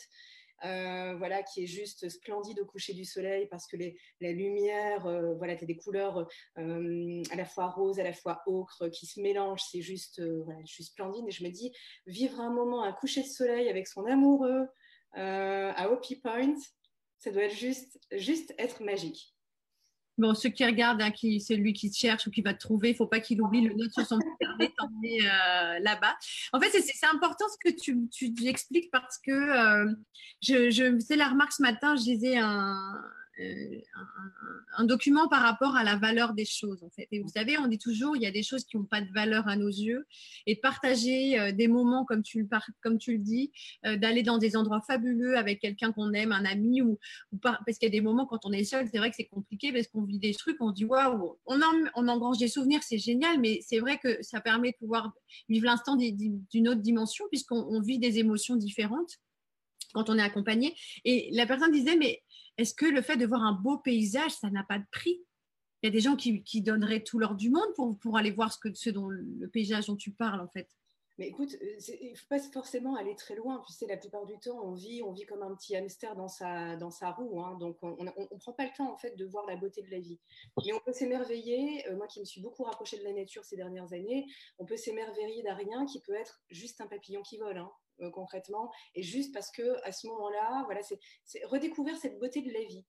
Euh, 0.65 1.15
voilà, 1.17 1.43
qui 1.43 1.63
est 1.63 1.67
juste 1.67 2.07
splendide 2.07 2.59
au 2.61 2.65
coucher 2.65 2.93
du 2.93 3.03
soleil 3.03 3.47
parce 3.47 3.67
que 3.67 3.75
les, 3.75 3.99
la 4.21 4.31
lumière, 4.31 5.05
euh, 5.05 5.33
voilà, 5.35 5.57
tu 5.57 5.65
as 5.65 5.67
des 5.67 5.75
couleurs 5.75 6.25
euh, 6.57 7.21
à 7.31 7.35
la 7.35 7.43
fois 7.43 7.67
rose, 7.67 7.99
à 7.99 8.03
la 8.03 8.13
fois 8.13 8.41
ocre 8.45 8.87
qui 8.87 9.05
se 9.05 9.19
mélangent, 9.19 9.63
c'est 9.69 9.81
juste, 9.81 10.21
voilà, 10.45 10.63
juste 10.63 10.91
splendide. 10.91 11.27
Et 11.27 11.31
je 11.31 11.43
me 11.43 11.49
dis, 11.49 11.73
vivre 12.07 12.39
un 12.39 12.49
moment, 12.49 12.83
un 12.83 12.93
coucher 12.93 13.23
de 13.23 13.27
soleil 13.27 13.67
avec 13.67 13.87
son 13.87 14.05
amoureux 14.05 14.67
à 15.15 15.91
Hopi 15.91 16.15
Point, 16.15 16.55
ça 17.19 17.31
doit 17.31 17.43
être 17.43 17.55
juste, 17.55 17.99
juste 18.11 18.53
être 18.57 18.83
magique. 18.83 19.32
Bon, 20.17 20.35
ceux 20.35 20.49
qui 20.49 20.63
regardent, 20.63 21.01
hein, 21.01 21.11
qui, 21.11 21.39
qui 21.39 21.93
cherche 21.93 22.27
ou 22.27 22.31
qui 22.31 22.41
va 22.41 22.53
te 22.53 22.59
trouver, 22.59 22.89
il 22.89 22.91
ne 22.91 22.97
faut 22.97 23.07
pas 23.07 23.19
qu'il 23.19 23.41
oublie 23.41 23.61
le 23.61 23.73
note 23.73 23.91
sur 23.91 24.05
son 24.05 24.19
carnet 24.39 24.71
euh, 25.01 25.79
là-bas. 25.79 26.15
En 26.51 26.59
fait, 26.59 26.69
c'est, 26.69 27.07
important 27.07 27.45
ce 27.49 27.69
que 27.69 27.75
tu, 27.75 28.07
tu, 28.09 28.31
expliques 28.47 28.91
parce 28.91 29.17
que 29.17 29.31
euh, 29.31 29.91
je, 30.41 30.69
je, 30.69 31.15
la 31.15 31.27
remarque 31.29 31.53
ce 31.53 31.63
matin, 31.63 31.95
je 31.95 32.03
disais 32.03 32.37
un, 32.37 32.77
un, 34.77 34.85
document 34.85 35.27
par 35.27 35.41
rapport 35.41 35.75
à 35.75 35.83
la 35.83 35.95
valeur 35.95 36.33
des 36.33 36.45
choses, 36.45 36.83
en 36.83 36.89
fait. 36.89 37.07
Et 37.11 37.19
vous 37.19 37.29
savez, 37.29 37.57
on 37.57 37.67
dit 37.67 37.77
toujours, 37.77 38.15
il 38.15 38.21
y 38.21 38.27
a 38.27 38.31
des 38.31 38.43
choses 38.43 38.63
qui 38.63 38.77
n'ont 38.77 38.83
pas 38.83 39.01
de 39.01 39.11
valeur 39.11 39.47
à 39.47 39.55
nos 39.55 39.69
yeux. 39.69 40.05
Et 40.45 40.55
partager 40.55 41.39
euh, 41.39 41.51
des 41.51 41.67
moments, 41.67 42.05
comme 42.05 42.21
tu, 42.21 42.47
comme 42.81 42.97
tu 42.97 43.13
le 43.13 43.17
dis, 43.19 43.51
euh, 43.85 43.97
d'aller 43.97 44.23
dans 44.23 44.37
des 44.37 44.55
endroits 44.55 44.81
fabuleux 44.81 45.37
avec 45.37 45.61
quelqu'un 45.61 45.91
qu'on 45.91 46.13
aime, 46.13 46.31
un 46.31 46.45
ami, 46.45 46.81
ou, 46.81 46.99
parce 47.41 47.77
qu'il 47.77 47.87
y 47.87 47.91
a 47.91 47.97
des 47.97 48.01
moments 48.01 48.25
quand 48.25 48.45
on 48.45 48.51
est 48.51 48.63
seul, 48.63 48.87
c'est 48.91 48.97
vrai 48.97 49.09
que 49.09 49.15
c'est 49.15 49.27
compliqué 49.27 49.71
parce 49.71 49.87
qu'on 49.87 50.03
vit 50.03 50.19
des 50.19 50.33
trucs, 50.33 50.57
on 50.61 50.71
dit 50.71 50.85
waouh, 50.85 51.37
on, 51.45 51.59
on 51.95 52.07
engrange 52.07 52.37
des 52.37 52.47
souvenirs, 52.47 52.81
c'est 52.83 52.97
génial, 52.97 53.39
mais 53.39 53.59
c'est 53.65 53.79
vrai 53.79 53.97
que 53.97 54.21
ça 54.21 54.41
permet 54.41 54.71
de 54.71 54.77
pouvoir 54.77 55.11
vivre 55.49 55.65
l'instant 55.65 55.95
d'une 55.95 56.67
autre 56.67 56.81
dimension 56.81 57.25
puisqu'on 57.29 57.81
vit 57.81 57.99
des 57.99 58.19
émotions 58.19 58.55
différentes 58.55 59.19
quand 59.93 60.09
on 60.09 60.17
est 60.17 60.21
accompagné. 60.21 60.75
Et 61.05 61.29
la 61.31 61.45
personne 61.45 61.71
disait, 61.71 61.95
mais 61.95 62.21
est-ce 62.57 62.73
que 62.73 62.85
le 62.85 63.01
fait 63.01 63.17
de 63.17 63.25
voir 63.25 63.43
un 63.43 63.53
beau 63.53 63.77
paysage, 63.77 64.31
ça 64.31 64.49
n'a 64.49 64.63
pas 64.63 64.79
de 64.79 64.85
prix? 64.91 65.21
Il 65.81 65.87
y 65.87 65.89
a 65.89 65.91
des 65.91 65.99
gens 65.99 66.15
qui, 66.15 66.61
donneraient 66.61 67.03
tout 67.03 67.19
l'or 67.19 67.35
du 67.35 67.49
monde 67.49 67.99
pour, 67.99 68.17
aller 68.17 68.31
voir 68.31 68.53
ce, 68.53 68.57
que, 68.57 68.73
ce 68.73 68.89
dont 68.89 69.09
le 69.09 69.47
paysage 69.49 69.87
dont 69.87 69.97
tu 69.97 70.11
parles, 70.11 70.39
en 70.39 70.47
fait. 70.47 70.69
Mais 71.17 71.27
écoute, 71.27 71.55
euh, 71.61 71.95
il 72.01 72.11
ne 72.11 72.15
faut 72.15 72.27
pas 72.27 72.39
forcément 72.39 72.95
aller 72.95 73.15
très 73.15 73.35
loin. 73.35 73.61
Tu 73.67 73.73
sais, 73.73 73.85
la 73.85 73.97
plupart 73.97 74.25
du 74.25 74.39
temps, 74.39 74.59
on 74.63 74.73
vit, 74.73 75.03
on 75.03 75.11
vit 75.11 75.25
comme 75.25 75.43
un 75.43 75.53
petit 75.55 75.75
hamster 75.75 76.15
dans 76.15 76.27
sa, 76.27 76.75
dans 76.75 76.91
sa 76.91 77.11
roue. 77.11 77.41
Hein. 77.41 77.57
donc, 77.59 77.77
on 77.81 78.03
ne 78.03 78.39
prend 78.39 78.53
pas 78.53 78.65
le 78.65 78.71
temps, 78.75 78.91
en 78.91 78.97
fait, 78.97 79.15
de 79.15 79.25
voir 79.25 79.45
la 79.45 79.55
beauté 79.55 79.81
de 79.83 79.91
la 79.91 79.99
vie. 79.99 80.19
Mais 80.65 80.73
on 80.73 80.79
peut 80.79 80.93
s'émerveiller. 80.93 81.87
Euh, 81.87 81.95
moi 81.95 82.07
qui 82.07 82.19
me 82.19 82.25
suis 82.25 82.41
beaucoup 82.41 82.63
rapprochée 82.63 82.97
de 82.97 83.03
la 83.03 83.13
nature 83.13 83.45
ces 83.45 83.55
dernières 83.55 83.93
années, 83.93 84.25
on 84.57 84.65
peut 84.65 84.77
s'émerveiller 84.77 85.43
d'un 85.43 85.55
rien 85.55 85.85
qui 85.85 86.01
peut 86.01 86.15
être 86.15 86.41
juste 86.49 86.81
un 86.81 86.87
papillon 86.87 87.21
qui 87.21 87.37
vole. 87.37 87.57
Hein. 87.57 87.71
Euh, 88.01 88.09
concrètement, 88.09 88.71
et 88.95 89.03
juste 89.03 89.31
parce 89.33 89.51
que 89.51 89.79
à 89.83 89.91
ce 89.91 90.07
moment-là, 90.07 90.63
voilà, 90.65 90.81
c'est 90.81 91.45
redécouvrir 91.45 91.95
cette 91.95 92.17
beauté 92.17 92.41
de 92.41 92.51
la 92.51 92.63
vie, 92.63 92.83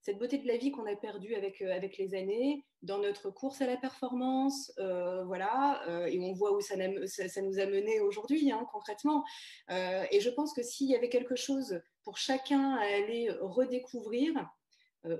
cette 0.00 0.18
beauté 0.18 0.38
de 0.38 0.46
la 0.46 0.56
vie 0.56 0.70
qu'on 0.70 0.86
a 0.86 0.96
perdue 0.96 1.34
avec, 1.34 1.60
euh, 1.60 1.80
les 1.98 2.14
années, 2.14 2.64
dans 2.82 2.98
notre 2.98 3.30
course 3.30 3.60
à 3.60 3.66
la 3.66 3.76
performance, 3.76 4.72
euh, 4.78 5.24
voilà, 5.24 5.82
et 6.08 6.20
on 6.20 6.32
voit 6.32 6.52
où 6.52 6.60
ça, 6.60 6.76
ça, 7.06 7.42
nous 7.42 7.58
a 7.58 7.66
mené 7.66 8.00
aujourd'hui, 8.00 8.52
hein, 8.52 8.66
concrètement. 8.72 9.24
et 9.68 10.20
je 10.20 10.30
pense 10.30 10.54
que 10.54 10.62
s'il 10.62 10.88
y 10.88 10.94
avait 10.94 11.08
quelque 11.08 11.34
chose 11.34 11.80
pour 12.04 12.18
chacun 12.18 12.76
à 12.76 12.84
aller 12.84 13.30
redécouvrir, 13.40 14.32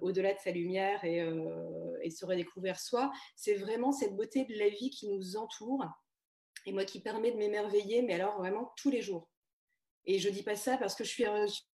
au-delà 0.02 0.34
de 0.34 0.38
sa 0.38 0.50
lumière 0.50 1.04
et, 1.04 1.24
et 2.02 2.10
se 2.10 2.24
redécouvrir 2.24 2.78
soi, 2.78 3.10
c'est 3.34 3.54
vraiment 3.54 3.90
cette 3.90 4.14
beauté 4.14 4.44
de 4.44 4.54
la 4.54 4.68
vie 4.68 4.90
qui 4.90 5.08
nous 5.08 5.36
entoure 5.36 5.84
et 6.66 6.72
moi 6.72 6.84
qui 6.84 7.00
permet 7.00 7.32
de 7.32 7.36
m'émerveiller, 7.36 8.02
mais 8.02 8.14
alors 8.14 8.38
vraiment 8.38 8.72
tous 8.76 8.90
les 8.90 9.00
jours. 9.00 9.28
Et 10.10 10.18
je 10.18 10.30
dis 10.30 10.42
pas 10.42 10.56
ça 10.56 10.78
parce 10.78 10.94
que 10.94 11.04
je 11.04 11.10
suis, 11.10 11.24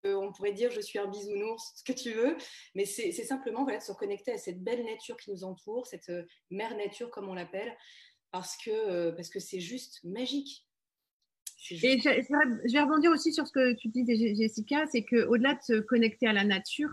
on 0.05 0.33
pourrait 0.33 0.53
dire, 0.53 0.73
je 0.73 0.81
suis 0.81 0.99
un 0.99 1.07
bisounours, 1.07 1.73
ce 1.77 1.85
que 1.85 1.97
tu 1.97 2.11
veux, 2.11 2.37
mais 2.75 2.85
c'est 2.85 3.13
simplement 3.13 3.63
voilà, 3.63 3.79
de 3.79 3.83
se 3.85 3.93
reconnecter 3.93 4.33
à 4.33 4.39
cette 4.39 4.61
belle 4.61 4.85
nature 4.85 5.17
qui 5.17 5.31
nous 5.31 5.45
entoure, 5.45 5.87
cette 5.87 6.09
euh, 6.09 6.25
mère 6.51 6.77
nature 6.77 7.11
comme 7.11 7.29
on 7.29 7.35
l'appelle, 7.35 7.73
parce 8.33 8.57
que 8.57 8.71
euh, 8.73 9.13
parce 9.13 9.31
que 9.31 9.39
c'est 9.39 9.61
juste 9.61 10.03
magique. 10.03 10.67
Et 11.71 11.99
je, 11.99 12.73
vais 12.73 12.81
rebondir 12.81 13.13
aussi 13.13 13.33
sur 13.33 13.47
ce 13.47 13.53
que 13.53 13.73
tu 13.75 13.89
dis, 13.89 14.05
Jessica, 14.35 14.85
c'est 14.91 15.05
qu'au-delà 15.05 15.55
de 15.55 15.63
se 15.63 15.81
connecter 15.81 16.27
à 16.27 16.33
la 16.33 16.45
nature, 16.45 16.91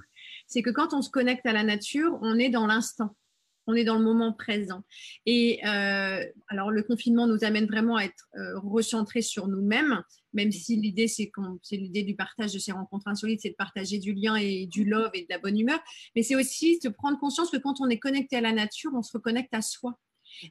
c'est 0.48 0.62
que 0.62 0.70
quand 0.70 0.94
on 0.94 1.02
se 1.02 1.10
connecte 1.10 1.46
à 1.48 1.54
la 1.54 1.64
nature, 1.64 2.20
on 2.22 2.38
est 2.38 2.50
dans 2.50 2.68
l'instant 2.68 3.16
on 3.72 3.76
est 3.76 3.84
dans 3.84 3.98
le 3.98 4.04
moment 4.04 4.34
présent. 4.34 4.84
Et 5.26 5.60
euh, 5.66 6.24
alors, 6.48 6.72
le 6.72 6.84
confinement 6.84 7.28
nous 7.28 7.44
amène 7.44 7.66
vraiment 7.66 7.98
à 7.98 8.04
être 8.04 8.28
euh, 8.38 8.60
recentrés 8.60 9.22
sur 9.22 9.48
nous-mêmes, 9.48 10.04
même 10.34 10.52
si 10.52 10.76
l'idée, 10.76 11.08
c'est, 11.08 11.32
c'est 11.62 11.78
l'idée 11.78 12.04
du 12.04 12.16
partage 12.16 12.54
de 12.54 12.60
ces 12.60 12.72
rencontres 12.72 13.08
insolites, 13.08 13.42
c'est 13.42 13.50
de 13.50 13.56
partager 13.56 14.00
du 14.00 14.14
lien 14.14 14.36
et 14.36 14.66
du 14.68 14.84
love 14.84 15.12
et 15.14 15.22
de 15.22 15.28
la 15.30 15.40
bonne 15.40 15.60
humeur. 15.60 15.80
Mais 16.16 16.24
c'est 16.24 16.36
aussi 16.36 16.80
de 16.84 16.90
prendre 16.90 17.20
conscience 17.20 17.50
que 17.50 17.58
quand 17.58 17.82
on 17.82 17.90
est 17.90 18.00
connecté 18.00 18.36
à 18.38 18.42
la 18.42 18.54
nature, 18.54 18.92
on 18.94 19.02
se 19.02 19.14
reconnecte 19.14 19.54
à 19.54 19.62
soi 19.62 19.98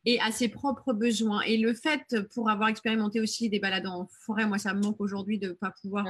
et 0.05 0.21
à 0.21 0.31
ses 0.33 0.49
propres 0.49 0.93
besoins. 0.93 1.41
Et 1.43 1.57
le 1.57 1.73
fait, 1.75 2.17
pour 2.35 2.51
avoir 2.51 2.69
expérimenté 2.69 3.21
aussi 3.21 3.49
des 3.49 3.61
balades 3.61 3.87
en 3.87 4.07
forêt, 4.25 4.47
moi, 4.47 4.59
ça 4.59 4.75
me 4.75 4.83
manque 4.83 5.01
aujourd'hui 5.01 5.39
de 5.39 5.49
ne 5.49 5.53
pas 5.53 5.73
pouvoir 5.83 6.07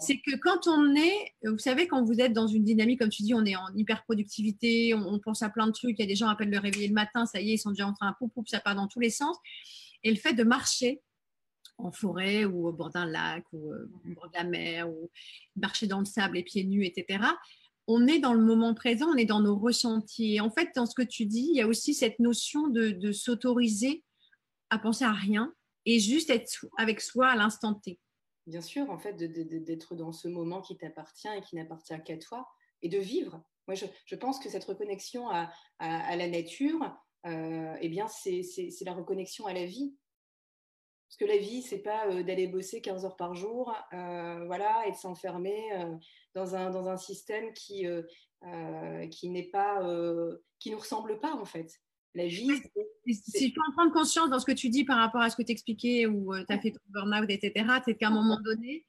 c'est 0.00 0.18
que 0.18 0.36
quand 0.36 0.66
on 0.66 0.94
est, 0.94 1.34
vous 1.44 1.58
savez, 1.58 1.86
quand 1.86 2.02
vous 2.04 2.20
êtes 2.20 2.32
dans 2.32 2.46
une 2.46 2.64
dynamique, 2.64 3.00
comme 3.00 3.10
tu 3.10 3.22
dis, 3.22 3.34
on 3.34 3.44
est 3.44 3.56
en 3.56 3.68
hyper 3.74 4.02
productivité, 4.04 4.94
on, 4.94 5.18
pense 5.18 5.42
à 5.42 5.50
plein 5.50 5.66
de 5.66 5.72
trucs, 5.72 5.98
il 5.98 6.02
y 6.02 6.04
a 6.04 6.08
des 6.08 6.16
gens 6.16 6.26
qui 6.26 6.32
appellent 6.32 6.50
le 6.50 6.58
réveiller 6.58 6.88
le 6.88 6.94
matin, 6.94 7.26
ça 7.26 7.40
y 7.40 7.50
est, 7.50 7.54
ils 7.54 7.58
sont 7.58 7.70
déjà 7.70 7.86
en 7.86 7.92
train 7.92 8.10
de 8.10 8.16
poup, 8.16 8.48
ça 8.48 8.60
part 8.60 8.74
dans 8.74 8.88
tous 8.88 9.00
les 9.00 9.10
sens. 9.10 9.36
Et 10.02 10.10
le 10.10 10.16
fait 10.16 10.34
de 10.34 10.44
marcher 10.44 11.00
en 11.78 11.92
forêt 11.92 12.44
ou 12.44 12.68
au 12.68 12.72
bord 12.72 12.90
d'un 12.90 13.06
lac 13.06 13.44
ou 13.52 13.72
euh, 13.72 13.90
au 14.04 14.14
bord 14.14 14.28
de 14.28 14.36
la 14.36 14.44
mer 14.44 14.88
ou 14.88 15.10
marcher 15.56 15.86
dans 15.86 15.98
le 15.98 16.06
sable 16.06 16.36
les 16.36 16.42
pieds 16.42 16.64
nus, 16.64 16.86
etc., 16.86 17.24
on 17.88 18.08
est 18.08 18.18
dans 18.18 18.34
le 18.34 18.42
moment 18.42 18.74
présent, 18.74 19.06
on 19.08 19.16
est 19.16 19.26
dans 19.26 19.40
nos 19.40 19.56
ressentis. 19.56 20.34
Et 20.34 20.40
en 20.40 20.50
fait, 20.50 20.70
dans 20.74 20.86
ce 20.86 20.94
que 20.94 21.02
tu 21.02 21.24
dis, 21.24 21.48
il 21.50 21.56
y 21.56 21.60
a 21.60 21.68
aussi 21.68 21.94
cette 21.94 22.18
notion 22.18 22.66
de, 22.66 22.88
de 22.90 23.12
s'autoriser 23.12 24.02
à 24.70 24.78
penser 24.78 25.04
à 25.04 25.12
rien 25.12 25.52
et 25.84 26.00
juste 26.00 26.30
être 26.30 26.66
avec 26.78 27.00
soi 27.00 27.28
à 27.28 27.36
l'instant 27.36 27.74
T 27.74 28.00
bien 28.46 28.60
sûr, 28.60 28.90
en 28.90 28.98
fait, 28.98 29.14
d'être 29.14 29.94
dans 29.94 30.12
ce 30.12 30.28
moment 30.28 30.60
qui 30.60 30.76
t'appartient 30.76 31.28
et 31.28 31.40
qui 31.40 31.56
n'appartient 31.56 32.00
qu'à 32.04 32.16
toi, 32.16 32.48
et 32.82 32.88
de 32.88 32.98
vivre. 32.98 33.42
Moi, 33.66 33.74
je, 33.74 34.16
pense 34.16 34.38
que 34.38 34.48
cette 34.48 34.64
reconnexion 34.64 35.28
à, 35.28 35.50
la 35.80 36.28
nature, 36.28 36.96
euh, 37.26 37.76
eh 37.80 37.88
bien, 37.88 38.06
c'est 38.06 38.42
la 38.84 38.94
reconnexion 38.94 39.46
à 39.46 39.52
la 39.52 39.66
vie. 39.66 39.96
Parce 41.08 41.16
que 41.18 41.24
la 41.24 41.38
vie, 41.38 41.62
c'est 41.62 41.82
pas 41.82 42.08
euh, 42.08 42.22
d'aller 42.22 42.48
bosser 42.48 42.80
15 42.80 43.04
heures 43.04 43.16
par 43.16 43.34
jour, 43.34 43.72
euh, 43.92 44.44
voilà, 44.46 44.86
et 44.86 44.92
de 44.92 44.96
s'enfermer 44.96 45.60
dans, 46.34 46.54
un, 46.54 46.70
dans 46.70 46.88
un 46.88 46.96
système 46.96 47.52
qui, 47.52 47.86
qui 49.10 49.30
n'est 49.30 49.50
pas, 49.50 49.80
qui 50.58 50.70
nous 50.70 50.78
ressemble 50.78 51.18
pas 51.18 51.34
en 51.34 51.44
fait. 51.44 51.80
La 52.16 52.26
vie. 52.26 52.50
Si 53.06 53.52
tu 53.52 53.60
en 53.60 53.72
prendre 53.72 53.92
conscience 53.92 54.30
dans 54.30 54.38
ce 54.38 54.46
que 54.46 54.52
tu 54.52 54.70
dis 54.70 54.84
par 54.84 54.98
rapport 54.98 55.20
à 55.20 55.30
ce 55.30 55.36
que 55.36 55.42
tu 55.42 55.52
expliquais 55.52 56.06
ou 56.06 56.34
tu 56.34 56.52
as 56.52 56.58
fait 56.58 56.72
ton 56.72 56.80
burn-out, 56.88 57.28
etc., 57.28 57.66
c'est 57.84 57.94
qu'à 57.94 58.08
un 58.08 58.10
moment 58.10 58.40
donné, 58.40 58.86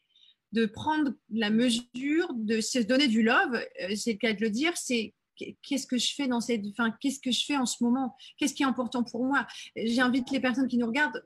de 0.53 0.65
prendre 0.65 1.11
la 1.29 1.49
mesure, 1.49 2.33
de 2.33 2.61
se 2.61 2.79
donner 2.79 3.07
du 3.07 3.21
love, 3.21 3.61
c'est 3.95 4.13
le 4.13 4.17
cas 4.17 4.33
de 4.33 4.41
le 4.41 4.49
dire, 4.49 4.71
c'est 4.77 5.13
qu'est-ce 5.61 5.85
que 5.85 5.97
je 5.97 6.13
fais 6.15 6.27
dans 6.27 6.39
cette, 6.39 6.65
enfin, 6.71 6.95
qu'est-ce 7.01 7.19
que 7.19 7.31
je 7.31 7.43
fais 7.45 7.57
en 7.57 7.65
ce 7.65 7.83
moment, 7.83 8.15
qu'est-ce 8.37 8.53
qui 8.53 8.63
est 8.63 8.67
important 8.67 9.03
pour 9.03 9.25
moi? 9.25 9.45
J'invite 9.75 10.31
les 10.31 10.39
personnes 10.39 10.67
qui 10.67 10.77
nous 10.77 10.87
regardent 10.87 11.23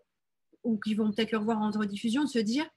ou 0.63 0.79
qui 0.79 0.95
vont 0.95 1.11
peut-être 1.11 1.31
le 1.31 1.37
revoir 1.37 1.61
en 1.61 1.69
rediffusion 1.69 2.23
de 2.23 2.29
se 2.29 2.39
dire, 2.39 2.67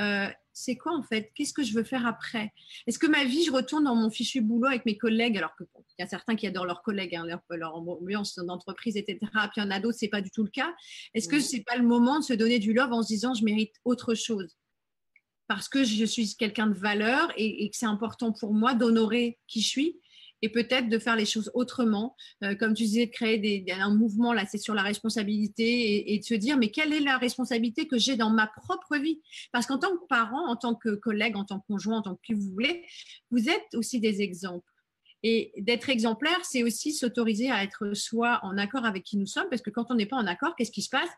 euh, 0.00 0.28
c'est 0.54 0.76
quoi 0.76 0.96
en 0.96 1.02
fait? 1.02 1.30
Qu'est-ce 1.34 1.52
que 1.52 1.64
je 1.64 1.74
veux 1.74 1.82
faire 1.82 2.06
après? 2.06 2.52
Est-ce 2.86 2.98
que 2.98 3.06
ma 3.06 3.24
vie, 3.24 3.44
je 3.44 3.52
retourne 3.52 3.84
dans 3.84 3.96
mon 3.96 4.08
fichu 4.08 4.40
boulot 4.40 4.68
avec 4.68 4.86
mes 4.86 4.96
collègues 4.96 5.36
Alors 5.36 5.54
qu'il 5.56 5.66
y 5.98 6.02
a 6.02 6.06
certains 6.06 6.36
qui 6.36 6.46
adorent 6.46 6.64
leurs 6.64 6.82
collègues, 6.82 7.16
hein, 7.16 7.26
leur, 7.50 7.74
ambiance 7.74 8.36
d'entreprise, 8.36 8.96
etc. 8.96 9.18
Puis 9.20 9.50
il 9.56 9.60
y 9.60 9.66
en 9.66 9.70
a 9.70 9.80
d'autres, 9.80 9.98
c'est 9.98 10.08
pas 10.08 10.22
du 10.22 10.30
tout 10.30 10.44
le 10.44 10.50
cas. 10.50 10.72
Est-ce 11.12 11.28
que 11.28 11.40
c'est 11.40 11.64
pas 11.64 11.76
le 11.76 11.84
moment 11.84 12.20
de 12.20 12.24
se 12.24 12.32
donner 12.32 12.58
du 12.58 12.72
love 12.72 12.92
en 12.92 13.02
se 13.02 13.08
disant 13.08 13.34
je 13.34 13.44
mérite 13.44 13.74
autre 13.84 14.14
chose? 14.14 14.56
Parce 15.48 15.68
que 15.68 15.84
je 15.84 16.04
suis 16.06 16.36
quelqu'un 16.36 16.68
de 16.68 16.74
valeur 16.74 17.30
et 17.36 17.68
que 17.68 17.76
c'est 17.76 17.84
important 17.84 18.32
pour 18.32 18.54
moi 18.54 18.74
d'honorer 18.74 19.38
qui 19.46 19.60
je 19.60 19.68
suis 19.68 20.00
et 20.44 20.50
peut-être 20.50 20.90
de 20.90 20.98
faire 20.98 21.16
les 21.16 21.24
choses 21.24 21.50
autrement. 21.54 22.14
Euh, 22.42 22.54
comme 22.54 22.74
tu 22.74 22.82
disais, 22.82 23.06
de 23.06 23.10
créer 23.10 23.64
un 23.72 23.94
mouvement, 23.94 24.34
là, 24.34 24.44
c'est 24.44 24.58
sur 24.58 24.74
la 24.74 24.82
responsabilité 24.82 26.12
et, 26.12 26.18
de 26.18 26.22
se 26.22 26.34
dire, 26.34 26.58
mais 26.58 26.70
quelle 26.70 26.92
est 26.92 27.00
la 27.00 27.16
responsabilité 27.16 27.88
que 27.88 27.96
j'ai 27.96 28.16
dans 28.16 28.28
ma 28.28 28.46
propre 28.46 28.98
vie? 28.98 29.22
Parce 29.52 29.64
qu'en 29.64 29.78
tant 29.78 29.96
que 29.96 30.06
parent, 30.06 30.46
en 30.46 30.56
tant 30.56 30.74
que 30.74 30.96
collègue, 30.96 31.34
en 31.36 31.46
tant 31.46 31.60
que 31.60 31.66
conjoint, 31.66 31.96
en 31.96 32.02
tant 32.02 32.14
que 32.16 32.20
qui 32.26 32.34
vous 32.34 32.50
voulez, 32.50 32.84
vous 33.30 33.48
êtes 33.48 33.74
aussi 33.74 34.00
des 34.00 34.20
exemples. 34.20 34.70
Et 35.22 35.50
d'être 35.56 35.88
exemplaire, 35.88 36.38
c'est 36.42 36.62
aussi 36.62 36.92
s'autoriser 36.92 37.50
à 37.50 37.64
être 37.64 37.94
soi 37.94 38.40
en 38.42 38.58
accord 38.58 38.84
avec 38.84 39.02
qui 39.02 39.16
nous 39.16 39.26
sommes, 39.26 39.48
parce 39.48 39.62
que 39.62 39.70
quand 39.70 39.86
on 39.90 39.94
n'est 39.94 40.04
pas 40.04 40.18
en 40.18 40.26
accord, 40.26 40.54
qu'est-ce 40.56 40.72
qui 40.72 40.82
se 40.82 40.90
passe? 40.90 41.08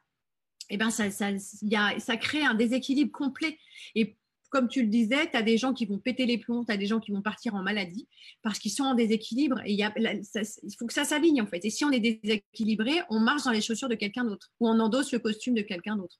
Eh 0.70 0.76
ben 0.76 0.90
ça, 0.90 2.16
crée 2.16 2.44
un 2.44 2.54
déséquilibre 2.54 3.10
complet. 3.10 3.58
Et 3.96 4.16
comme 4.50 4.68
tu 4.68 4.82
le 4.82 4.88
disais, 4.88 5.30
tu 5.30 5.36
as 5.36 5.42
des 5.42 5.58
gens 5.58 5.72
qui 5.72 5.86
vont 5.86 5.98
péter 5.98 6.26
les 6.26 6.38
plombs, 6.38 6.64
tu 6.64 6.72
as 6.72 6.76
des 6.76 6.86
gens 6.86 7.00
qui 7.00 7.12
vont 7.12 7.22
partir 7.22 7.54
en 7.54 7.62
maladie 7.62 8.08
parce 8.42 8.58
qu'ils 8.58 8.72
sont 8.72 8.84
en 8.84 8.94
déséquilibre 8.94 9.60
et 9.64 9.72
il, 9.72 9.78
il 9.78 10.76
faut 10.78 10.86
que 10.86 10.92
ça 10.92 11.04
s'aligne 11.04 11.42
en 11.42 11.46
fait. 11.46 11.64
Et 11.64 11.70
si 11.70 11.84
on 11.84 11.90
est 11.90 12.00
déséquilibré, 12.00 13.02
on 13.10 13.20
marche 13.20 13.44
dans 13.44 13.52
les 13.52 13.60
chaussures 13.60 13.88
de 13.88 13.94
quelqu'un 13.94 14.24
d'autre 14.24 14.52
ou 14.60 14.68
on 14.68 14.78
endosse 14.78 15.12
le 15.12 15.18
costume 15.18 15.54
de 15.54 15.62
quelqu'un 15.62 15.96
d'autre. 15.96 16.18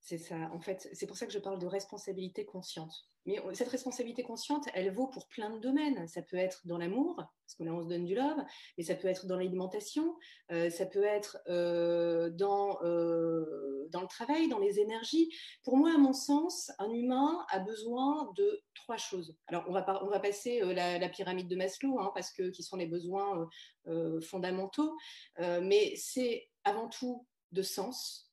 C'est 0.00 0.18
ça. 0.18 0.36
En 0.52 0.60
fait, 0.60 0.88
c'est 0.94 1.06
pour 1.06 1.16
ça 1.16 1.26
que 1.26 1.32
je 1.32 1.38
parle 1.38 1.58
de 1.58 1.66
responsabilité 1.66 2.46
consciente. 2.46 2.92
Mais 3.26 3.38
cette 3.52 3.68
responsabilité 3.68 4.22
consciente, 4.22 4.66
elle 4.72 4.90
vaut 4.90 5.08
pour 5.08 5.28
plein 5.28 5.50
de 5.50 5.58
domaines. 5.60 6.08
Ça 6.08 6.22
peut 6.22 6.38
être 6.38 6.66
dans 6.66 6.78
l'amour, 6.78 7.16
parce 7.16 7.54
que 7.58 7.64
là, 7.64 7.74
on 7.74 7.82
se 7.82 7.88
donne 7.88 8.06
du 8.06 8.14
love, 8.14 8.38
mais 8.78 8.84
ça 8.84 8.94
peut 8.94 9.08
être 9.08 9.26
dans 9.26 9.36
l'alimentation, 9.36 10.16
euh, 10.52 10.70
ça 10.70 10.86
peut 10.86 11.04
être 11.04 11.36
euh, 11.48 12.30
dans, 12.30 12.82
euh, 12.82 13.86
dans 13.90 14.00
le 14.00 14.06
travail, 14.06 14.48
dans 14.48 14.58
les 14.58 14.80
énergies. 14.80 15.30
Pour 15.64 15.76
moi, 15.76 15.92
à 15.94 15.98
mon 15.98 16.14
sens, 16.14 16.72
un 16.78 16.90
humain 16.90 17.44
a 17.50 17.58
besoin 17.58 18.32
de 18.38 18.62
trois 18.74 18.96
choses. 18.96 19.36
Alors, 19.48 19.64
on 19.68 19.72
va, 19.72 20.02
on 20.02 20.08
va 20.08 20.18
passer 20.18 20.60
la, 20.60 21.08
pyramide 21.10 21.48
de 21.48 21.56
Maslow, 21.56 22.00
hein, 22.00 22.10
parce 22.14 22.32
que 22.32 22.48
qui 22.48 22.62
sont 22.62 22.76
les 22.76 22.86
besoins 22.86 23.46
fondamentaux, 24.22 24.96
mais 25.38 25.94
c'est 25.96 26.48
avant 26.64 26.88
tout 26.88 27.26
de 27.52 27.62
sens, 27.62 28.29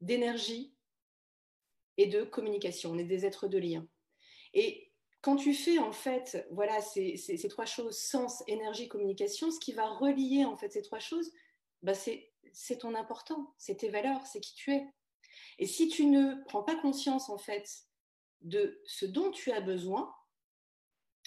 d'énergie 0.00 0.74
et 1.96 2.06
de 2.06 2.22
communication. 2.22 2.92
On 2.92 2.98
est 2.98 3.04
des 3.04 3.26
êtres 3.26 3.48
de 3.48 3.58
lien. 3.58 3.86
Et 4.54 4.92
quand 5.20 5.36
tu 5.36 5.52
fais 5.52 5.78
en 5.78 5.92
fait, 5.92 6.46
voilà, 6.50 6.80
ces, 6.80 7.16
ces, 7.16 7.48
trois 7.48 7.66
choses, 7.66 7.98
sens, 7.98 8.42
énergie, 8.46 8.88
communication, 8.88 9.50
ce 9.50 9.58
qui 9.58 9.72
va 9.72 9.86
relier 9.86 10.44
en 10.44 10.56
fait 10.56 10.72
ces 10.72 10.82
trois 10.82 11.00
choses, 11.00 11.32
bah, 11.82 11.94
c'est 11.94 12.78
ton 12.78 12.94
important, 12.94 13.54
c'est 13.58 13.76
tes 13.76 13.88
valeurs, 13.88 14.26
c'est 14.26 14.40
qui 14.40 14.54
tu 14.54 14.72
es. 14.72 14.86
Et 15.58 15.66
si 15.66 15.88
tu 15.88 16.06
ne 16.06 16.42
prends 16.44 16.62
pas 16.62 16.76
conscience 16.76 17.28
en 17.30 17.38
fait 17.38 17.68
de 18.42 18.80
ce 18.86 19.06
dont 19.06 19.30
tu 19.30 19.50
as 19.50 19.60
besoin, 19.60 20.14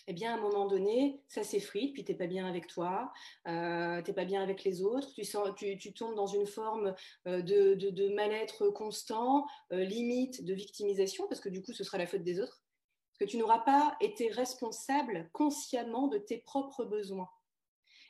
eh 0.08 0.14
bien, 0.14 0.34
à 0.34 0.38
un 0.38 0.42
moment 0.42 0.66
donné, 0.66 1.22
ça 1.28 1.44
s'effrite, 1.44 1.94
puis 1.94 2.04
tu 2.04 2.12
n'es 2.12 2.18
pas 2.18 2.28
bien 2.28 2.48
avec 2.48 2.68
toi, 2.68 3.12
euh, 3.48 4.02
tu 4.02 4.10
n'es 4.10 4.16
pas 4.16 4.26
bien 4.26 4.42
avec 4.42 4.64
les 4.64 4.82
autres, 4.82 5.14
tu, 5.14 5.24
sens, 5.24 5.50
tu, 5.56 5.94
tombes 5.94 6.16
dans 6.16 6.28
une 6.28 6.48
forme 6.48 6.96
euh, 7.28 7.42
de, 7.42 7.76
de, 7.76 8.14
mal-être 8.14 8.70
constant, 8.70 9.46
euh, 9.72 9.84
limite 9.84 10.44
de 10.44 10.54
victimisation, 10.54 11.28
parce 11.28 11.42
que 11.42 11.50
du 11.50 11.62
coup, 11.62 11.74
ce 11.74 11.84
sera 11.84 11.98
la 11.98 12.08
faute 12.08 12.24
des 12.24 12.40
autres, 12.40 12.64
parce 13.12 13.20
que 13.20 13.32
tu 13.32 13.38
n'auras 13.38 13.60
pas 13.60 13.96
été 14.02 14.30
responsable 14.30 15.30
consciemment 15.34 16.08
de 16.08 16.18
tes 16.18 16.40
propres 16.40 16.86
besoins. 16.86 17.30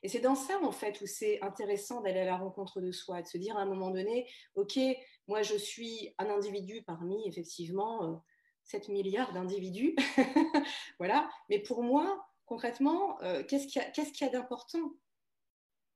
Et 0.03 0.07
c'est 0.07 0.19
dans 0.19 0.35
ça, 0.35 0.59
en 0.63 0.71
fait, 0.71 0.99
où 1.01 1.05
c'est 1.05 1.41
intéressant 1.43 2.01
d'aller 2.01 2.21
à 2.21 2.25
la 2.25 2.37
rencontre 2.37 2.81
de 2.81 2.91
soi, 2.91 3.21
de 3.21 3.27
se 3.27 3.37
dire 3.37 3.55
à 3.57 3.61
un 3.61 3.65
moment 3.65 3.91
donné, 3.91 4.27
OK, 4.55 4.79
moi, 5.27 5.43
je 5.43 5.55
suis 5.55 6.13
un 6.17 6.29
individu 6.29 6.81
parmi, 6.81 7.27
effectivement, 7.27 8.23
7 8.63 8.89
milliards 8.89 9.33
d'individus. 9.33 9.95
voilà. 10.99 11.29
Mais 11.49 11.59
pour 11.59 11.83
moi, 11.83 12.25
concrètement, 12.45 13.21
euh, 13.23 13.43
qu'est-ce 13.43 13.67
qu'il 13.67 13.81
y 13.81 14.29
a, 14.29 14.29
d'important? 14.29 14.93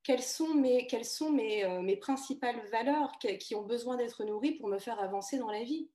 Quelles 0.03 0.23
sont, 0.23 0.53
mes, 0.53 0.87
quelles 0.87 1.05
sont 1.05 1.31
mes, 1.31 1.63
euh, 1.63 1.81
mes 1.81 1.97
principales 1.97 2.61
valeurs 2.71 3.11
qui, 3.19 3.55
ont 3.55 3.63
besoin 3.63 3.97
d'être 3.97 4.23
nourries 4.23 4.53
pour 4.53 4.69
me 4.69 4.77
faire 4.77 4.99
avancer 4.99 5.37
dans 5.37 5.49
la 5.49 5.63
vie? 5.63 5.89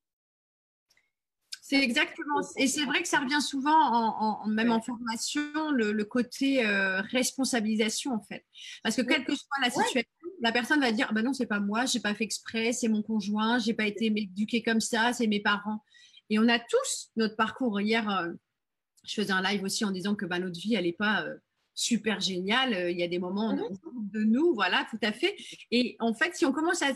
C'est 1.62 1.80
exactement. 1.80 2.40
Et 2.56 2.66
c'est 2.66 2.84
vrai 2.84 3.00
que 3.00 3.06
ça 3.06 3.20
revient 3.20 3.40
souvent, 3.40 3.70
en, 3.70 4.46
même 4.48 4.72
en 4.72 4.80
formation, 4.80 5.70
le, 5.70 6.02
côté 6.02 6.66
euh, 6.66 7.00
responsabilisation, 7.02 8.12
en 8.12 8.20
fait. 8.20 8.44
Parce 8.82 8.96
que 8.96 9.02
quelle 9.02 9.24
que 9.24 9.36
soit 9.36 9.60
la 9.62 9.70
situation, 9.70 10.10
la 10.40 10.50
personne 10.50 10.80
va 10.80 10.90
dire 10.90 11.06
ah 11.08 11.12
ben 11.12 11.22
non, 11.24 11.32
c'est 11.32 11.46
pas 11.46 11.60
moi, 11.60 11.84
j'ai 11.86 12.00
pas 12.00 12.14
fait 12.14 12.24
exprès, 12.24 12.72
c'est 12.72 12.88
mon 12.88 13.02
conjoint, 13.02 13.58
j'ai 13.58 13.74
pas 13.74 13.86
été 13.86 14.06
éduquée 14.06 14.62
comme 14.62 14.80
ça, 14.80 15.12
c'est 15.12 15.26
mes 15.26 15.40
parents. 15.40 15.84
Et 16.30 16.38
on 16.38 16.48
a 16.48 16.58
tous 16.58 17.10
notre 17.16 17.36
parcours. 17.36 17.80
Hier, 17.80 18.08
euh, 18.08 18.32
je 19.04 19.14
faisais 19.14 19.32
un 19.32 19.42
live 19.42 19.62
aussi 19.64 19.84
en 19.84 19.90
disant 19.90 20.14
que 20.14 20.24
bah, 20.24 20.38
notre 20.38 20.58
vie, 20.58 20.74
elle 20.74 20.84
n'est 20.84 20.92
pas 20.92 21.24
euh, 21.24 21.34
super 21.74 22.20
géniale. 22.20 22.72
Euh, 22.72 22.90
il 22.90 22.98
y 22.98 23.02
a 23.02 23.08
des 23.08 23.18
moments 23.18 23.54
mhm. 23.54 23.68
de 24.12 24.20
nous, 24.22 24.54
voilà, 24.54 24.86
tout 24.90 24.98
à 25.02 25.12
fait. 25.12 25.36
Et 25.70 25.96
en 25.98 26.14
fait, 26.14 26.34
si 26.34 26.46
on 26.46 26.52
commence 26.52 26.82
à, 26.82 26.92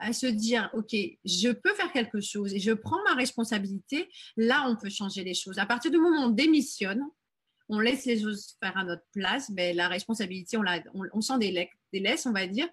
à, 0.00 0.12
se 0.12 0.26
dire, 0.26 0.70
OK, 0.72 0.96
je 1.24 1.52
peux 1.52 1.74
faire 1.74 1.92
quelque 1.92 2.20
chose 2.20 2.54
et 2.54 2.60
je 2.60 2.72
prends 2.72 3.02
ma 3.04 3.14
responsabilité, 3.14 4.08
là, 4.36 4.66
on 4.68 4.76
peut 4.76 4.90
changer 4.90 5.22
les 5.22 5.34
choses. 5.34 5.58
À 5.58 5.66
partir 5.66 5.90
du 5.90 5.98
moment 5.98 6.22
où 6.22 6.28
on 6.28 6.30
démissionne, 6.30 7.02
on 7.68 7.80
laisse 7.80 8.04
les 8.04 8.20
choses 8.20 8.56
faire 8.62 8.76
à 8.76 8.84
notre 8.84 9.04
place, 9.12 9.48
mais 9.50 9.70
ben, 9.70 9.76
la 9.76 9.88
responsabilité, 9.88 10.56
on, 10.56 10.62
la, 10.62 10.82
on, 10.92 11.20
s'en 11.20 11.38
délaisse, 11.38 12.26
on 12.26 12.32
va 12.32 12.46
dire. 12.46 12.68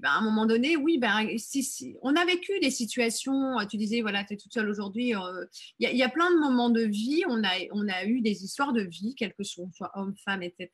Ben, 0.00 0.10
à 0.10 0.18
un 0.18 0.20
moment 0.22 0.46
donné, 0.46 0.76
oui, 0.76 0.98
ben, 0.98 1.26
si, 1.38 1.96
on 2.02 2.14
a 2.16 2.24
vécu 2.24 2.58
des 2.60 2.70
situations, 2.70 3.56
tu 3.68 3.76
disais, 3.76 4.00
voilà, 4.00 4.24
tu 4.24 4.34
es 4.34 4.36
toute 4.36 4.52
seule 4.52 4.68
aujourd'hui, 4.68 5.14
euh, 5.14 5.44
il 5.78 5.96
y, 5.96 6.02
a 6.02 6.08
plein 6.08 6.30
de 6.30 6.38
moments 6.38 6.70
de 6.70 6.82
vie, 6.82 7.24
on 7.28 7.42
a, 7.44 7.50
on 7.72 7.88
a 7.88 8.04
eu 8.04 8.20
des 8.20 8.44
histoires 8.44 8.72
de 8.72 8.82
vie, 8.82 9.14
quel 9.16 9.34
que 9.34 9.44
soit, 9.44 9.66
soit 9.72 9.90
homme, 9.94 10.14
femme, 10.24 10.42
etc. 10.42 10.70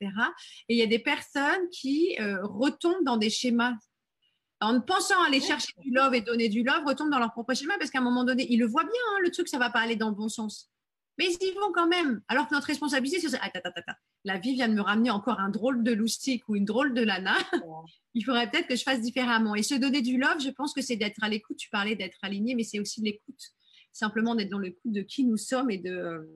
Et 0.67 0.75
il 0.75 0.77
y 0.77 0.83
a 0.83 0.87
des 0.87 0.99
personnes 0.99 1.69
qui 1.71 2.15
euh, 2.19 2.39
retombent 2.43 3.03
dans 3.05 3.17
des 3.17 3.29
schémas. 3.29 3.73
En 4.61 4.81
pensant 4.81 5.21
aller 5.23 5.39
chercher 5.39 5.71
du 5.77 5.91
love 5.91 6.13
et 6.13 6.21
donner 6.21 6.49
du 6.49 6.63
love, 6.63 6.83
retombent 6.85 7.11
dans 7.11 7.19
leur 7.19 7.31
propre 7.31 7.53
schéma 7.53 7.75
parce 7.79 7.91
qu'à 7.91 7.99
un 7.99 8.03
moment 8.03 8.25
donné, 8.25 8.45
ils 8.49 8.59
le 8.59 8.67
voient 8.67 8.83
bien, 8.83 8.91
hein, 9.11 9.19
le 9.21 9.31
truc, 9.31 9.47
ça 9.47 9.57
va 9.57 9.69
pas 9.69 9.79
aller 9.79 9.95
dans 9.95 10.09
le 10.09 10.15
bon 10.15 10.27
sens 10.27 10.69
mais 11.19 11.25
ils 11.25 11.47
y 11.49 11.51
vont 11.51 11.73
quand 11.73 11.87
même. 11.87 12.21
Alors 12.29 12.47
que 12.47 12.55
notre 12.55 12.67
responsabilité, 12.67 13.19
c'est 13.19 13.35
attends, 13.35 13.59
attends, 13.61 13.71
attends, 13.75 13.99
la 14.23 14.37
vie 14.37 14.53
vient 14.53 14.69
de 14.69 14.73
me 14.73 14.81
ramener 14.81 15.11
encore 15.11 15.41
un 15.41 15.49
drôle 15.49 15.83
de 15.83 15.91
loustique 15.91 16.47
ou 16.47 16.55
une 16.55 16.63
drôle 16.63 16.93
de 16.93 17.03
lana. 17.03 17.35
Il 18.13 18.23
faudrait 18.23 18.49
peut-être 18.49 18.67
que 18.67 18.77
je 18.77 18.83
fasse 18.83 19.01
différemment. 19.01 19.53
Et 19.53 19.61
se 19.61 19.75
donner 19.75 20.01
du 20.01 20.17
love, 20.17 20.39
je 20.39 20.49
pense 20.49 20.73
que 20.73 20.81
c'est 20.81 20.95
d'être 20.95 21.21
à 21.21 21.27
l'écoute. 21.27 21.57
Tu 21.57 21.69
parlais 21.69 21.97
d'être 21.97 22.17
aligné, 22.21 22.55
mais 22.55 22.63
c'est 22.63 22.79
aussi 22.79 23.01
l'écoute. 23.01 23.41
Simplement 23.91 24.33
d'être 24.33 24.49
dans 24.49 24.59
l'écoute 24.59 24.93
de 24.93 25.01
qui 25.01 25.25
nous 25.25 25.35
sommes 25.35 25.69
et 25.69 25.77
de. 25.77 26.33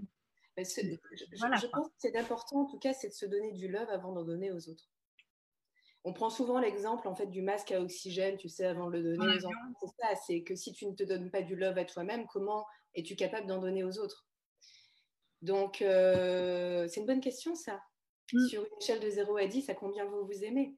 Je, 0.58 1.68
pense 1.68 1.88
que 1.88 1.94
c'est 1.98 2.16
important, 2.18 2.64
en 2.64 2.66
tout 2.66 2.78
cas, 2.78 2.94
c'est 2.94 3.08
de 3.08 3.14
se 3.14 3.26
donner 3.26 3.54
du 3.54 3.70
love 3.70 3.90
avant 3.90 4.12
d'en 4.12 4.24
donner 4.24 4.52
aux 4.52 4.70
autres. 4.70 4.92
On 6.04 6.12
prend 6.12 6.30
souvent 6.30 6.60
l'exemple 6.60 7.08
en 7.08 7.16
fait 7.16 7.28
du 7.28 7.42
masque 7.42 7.72
à 7.72 7.82
oxygène, 7.82 8.36
tu 8.36 8.50
sais, 8.50 8.66
avant 8.66 8.88
de 8.88 8.98
le 8.98 9.16
donner 9.16 9.38
aux 9.38 9.46
enfants. 9.46 9.58
C'est 9.80 10.04
ça, 10.04 10.16
c'est 10.28 10.44
que 10.44 10.56
si 10.56 10.74
tu 10.74 10.86
ne 10.86 10.94
te 10.94 11.04
donnes 11.04 11.32
pas 11.32 11.42
du 11.42 11.56
love 11.56 11.78
à 11.78 11.86
toi-même, 11.86 12.28
comment 12.28 12.66
es-tu 12.94 13.16
capable 13.16 13.48
d'en 13.48 13.60
donner 13.60 13.86
aux 13.86 13.98
autres? 13.98 14.28
Donc, 15.44 15.82
euh, 15.82 16.88
c'est 16.88 17.02
une 17.02 17.06
bonne 17.06 17.20
question, 17.20 17.54
ça. 17.54 17.84
Mm. 18.32 18.48
Sur 18.48 18.62
une 18.62 18.78
échelle 18.82 19.02
de 19.02 19.10
0 19.10 19.36
à 19.36 19.46
10, 19.46 19.70
à 19.70 19.76
combien 19.76 20.06
vous 20.06 20.26
vous 20.26 20.44
aimez? 20.46 20.78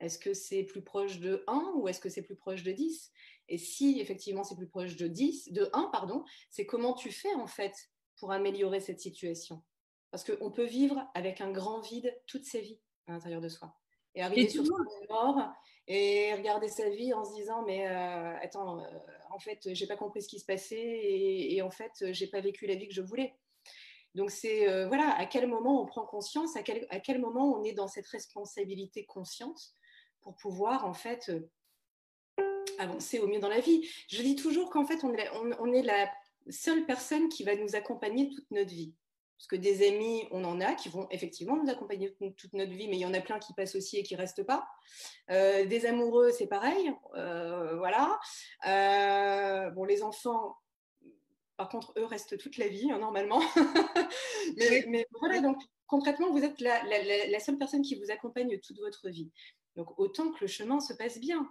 Est-ce 0.00 0.18
que 0.18 0.34
c'est 0.34 0.64
plus 0.64 0.82
proche 0.82 1.18
de 1.18 1.42
1 1.46 1.72
ou 1.76 1.88
est-ce 1.88 2.00
que 2.00 2.10
c'est 2.10 2.20
plus 2.20 2.36
proche 2.36 2.62
de 2.62 2.72
10 2.72 3.10
Et 3.48 3.56
si 3.56 3.98
effectivement 3.98 4.44
c'est 4.44 4.54
plus 4.54 4.68
proche 4.68 4.96
de 4.96 5.06
10, 5.06 5.52
de 5.52 5.70
1, 5.72 5.84
pardon, 5.84 6.24
c'est 6.50 6.66
comment 6.66 6.92
tu 6.92 7.10
fais 7.10 7.32
en 7.36 7.46
fait 7.46 7.74
pour 8.18 8.32
améliorer 8.32 8.80
cette 8.80 9.00
situation? 9.00 9.62
Parce 10.10 10.24
qu'on 10.24 10.50
peut 10.50 10.66
vivre 10.66 11.02
avec 11.14 11.40
un 11.40 11.50
grand 11.50 11.80
vide 11.80 12.14
toute 12.26 12.44
sa 12.44 12.60
vie 12.60 12.78
à 13.06 13.12
l'intérieur 13.12 13.40
de 13.40 13.48
soi. 13.48 13.74
Et 14.14 14.22
arriver 14.22 14.50
sur 14.50 14.66
son 14.66 14.76
mort 15.08 15.40
et 15.88 16.34
regarder 16.34 16.68
sa 16.68 16.90
vie 16.90 17.14
en 17.14 17.24
se 17.24 17.34
disant 17.34 17.64
mais 17.64 17.88
euh, 17.88 18.36
attends, 18.42 18.80
euh, 18.80 18.98
en 19.30 19.38
fait, 19.38 19.72
j'ai 19.72 19.86
pas 19.86 19.96
compris 19.96 20.20
ce 20.20 20.28
qui 20.28 20.38
se 20.38 20.44
passait 20.44 20.76
et, 20.76 21.56
et 21.56 21.62
en 21.62 21.70
fait, 21.70 22.12
j'ai 22.12 22.26
pas 22.26 22.42
vécu 22.42 22.66
la 22.66 22.74
vie 22.74 22.88
que 22.88 22.94
je 22.94 23.02
voulais. 23.02 23.34
Donc 24.16 24.30
c'est 24.30 24.66
euh, 24.66 24.88
voilà, 24.88 25.14
à 25.18 25.26
quel 25.26 25.46
moment 25.46 25.82
on 25.82 25.84
prend 25.84 26.06
conscience, 26.06 26.56
à 26.56 26.62
quel, 26.62 26.86
à 26.88 27.00
quel 27.00 27.20
moment 27.20 27.52
on 27.54 27.62
est 27.62 27.74
dans 27.74 27.86
cette 27.86 28.06
responsabilité 28.06 29.04
consciente 29.04 29.74
pour 30.22 30.34
pouvoir 30.36 30.86
en 30.86 30.94
fait 30.94 31.28
euh, 31.28 31.50
avancer 32.78 33.18
au 33.18 33.26
mieux 33.26 33.40
dans 33.40 33.50
la 33.50 33.60
vie. 33.60 33.86
Je 34.08 34.22
dis 34.22 34.34
toujours 34.34 34.70
qu'en 34.70 34.86
fait 34.86 35.04
on 35.04 35.12
est, 35.12 35.28
on, 35.60 35.70
est, 35.70 35.82
la 35.82 36.10
seule 36.48 36.86
personne 36.86 37.28
qui 37.28 37.44
va 37.44 37.56
nous 37.56 37.76
accompagner 37.76 38.30
toute 38.30 38.50
notre 38.50 38.70
vie. 38.70 38.94
Parce 39.36 39.48
que 39.48 39.56
des 39.56 39.86
amis, 39.86 40.26
on 40.30 40.44
en 40.44 40.62
a 40.62 40.72
qui 40.72 40.88
vont 40.88 41.06
effectivement 41.10 41.62
nous 41.62 41.68
accompagner 41.68 42.16
toute 42.38 42.54
notre 42.54 42.72
vie, 42.72 42.88
mais 42.88 42.96
il 42.96 43.00
y 43.00 43.04
en 43.04 43.12
a 43.12 43.20
plein 43.20 43.38
qui 43.38 43.52
passent 43.52 43.74
aussi 43.74 43.98
et 43.98 44.02
qui 44.02 44.16
restent 44.16 44.44
pas. 44.44 44.66
Euh, 45.30 45.66
des 45.66 45.84
amoureux, 45.84 46.30
c'est 46.30 46.46
pareil, 46.46 46.90
voilà. 47.12 48.18
bon, 49.74 49.84
les 49.84 50.02
enfants, 50.02 50.56
par 51.56 51.68
contre, 51.68 51.92
eux 51.96 52.04
restent 52.04 52.38
toute 52.38 52.58
la 52.58 52.68
vie, 52.68 52.90
hein, 52.90 52.98
normalement. 52.98 53.40
mais, 54.56 55.06
voilà, 55.18 55.40
donc 55.40 55.62
concrètement, 55.86 56.30
vous 56.30 56.44
êtes 56.44 56.60
la, 56.60 57.40
seule 57.40 57.58
personne 57.58 57.82
qui 57.82 57.94
vous 57.94 58.10
accompagne 58.10 58.58
toute 58.60 58.78
votre 58.78 59.08
vie. 59.08 59.30
Donc, 59.74 59.98
autant 59.98 60.30
que 60.32 60.38
le 60.42 60.46
chemin 60.46 60.80
se 60.80 60.92
passe 60.92 61.18
bien. 61.18 61.50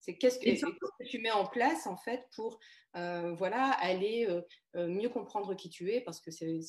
C'est 0.00 0.16
qu'est-ce 0.16 0.38
que, 0.38 1.04
tu 1.06 1.18
mets 1.18 1.30
en 1.30 1.46
place, 1.46 1.86
en 1.86 1.96
fait, 1.96 2.26
pour 2.34 2.58
euh, 2.96 3.34
voilà, 3.34 3.70
aller 3.80 4.26
euh, 4.28 4.40
euh, 4.76 4.88
mieux 4.88 5.10
comprendre 5.10 5.54
qui 5.54 5.68
tu 5.68 5.92
es, 5.92 6.00
parce 6.00 6.20
que 6.20 6.30
c'est, 6.30 6.60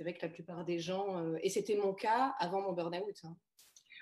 vrai 0.00 0.14
que 0.14 0.24
la 0.24 0.32
plupart 0.32 0.64
des 0.64 0.78
gens, 0.78 1.34
et 1.42 1.50
c'était 1.50 1.76
mon 1.76 1.92
cas 1.92 2.34
avant 2.38 2.62
mon 2.62 2.72
burn-out. 2.72 3.16
Hein. 3.24 3.36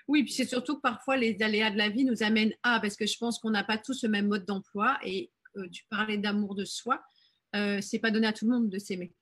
Oui, 0.07 0.23
puis 0.23 0.31
c'est 0.31 0.45
surtout 0.45 0.75
que 0.75 0.81
parfois 0.81 1.17
les 1.17 1.41
aléas 1.41 1.71
de 1.71 1.77
la 1.77 1.89
vie 1.89 2.05
nous 2.05 2.21
amènent 2.21 2.53
à, 2.61 2.79
parce 2.79 2.95
que 2.95 3.07
je 3.07 3.17
pense 3.17 3.39
qu'on 3.39 3.49
n'a 3.49 3.63
pas 3.63 3.79
tous 3.79 4.03
le 4.03 4.09
même 4.09 4.27
mode 4.27 4.45
d'emploi, 4.45 4.99
et 5.03 5.31
tu 5.71 5.85
parlais 5.89 6.19
d'amour 6.19 6.53
de 6.53 6.65
soi 6.65 7.03
euh, 7.57 7.81
c'est 7.81 7.99
pas 7.99 8.11
donné 8.11 8.27
à 8.27 8.33
tout 8.33 8.45
le 8.45 8.51
monde 8.51 8.69
de 8.69 8.79
s'aimer. 8.79 9.13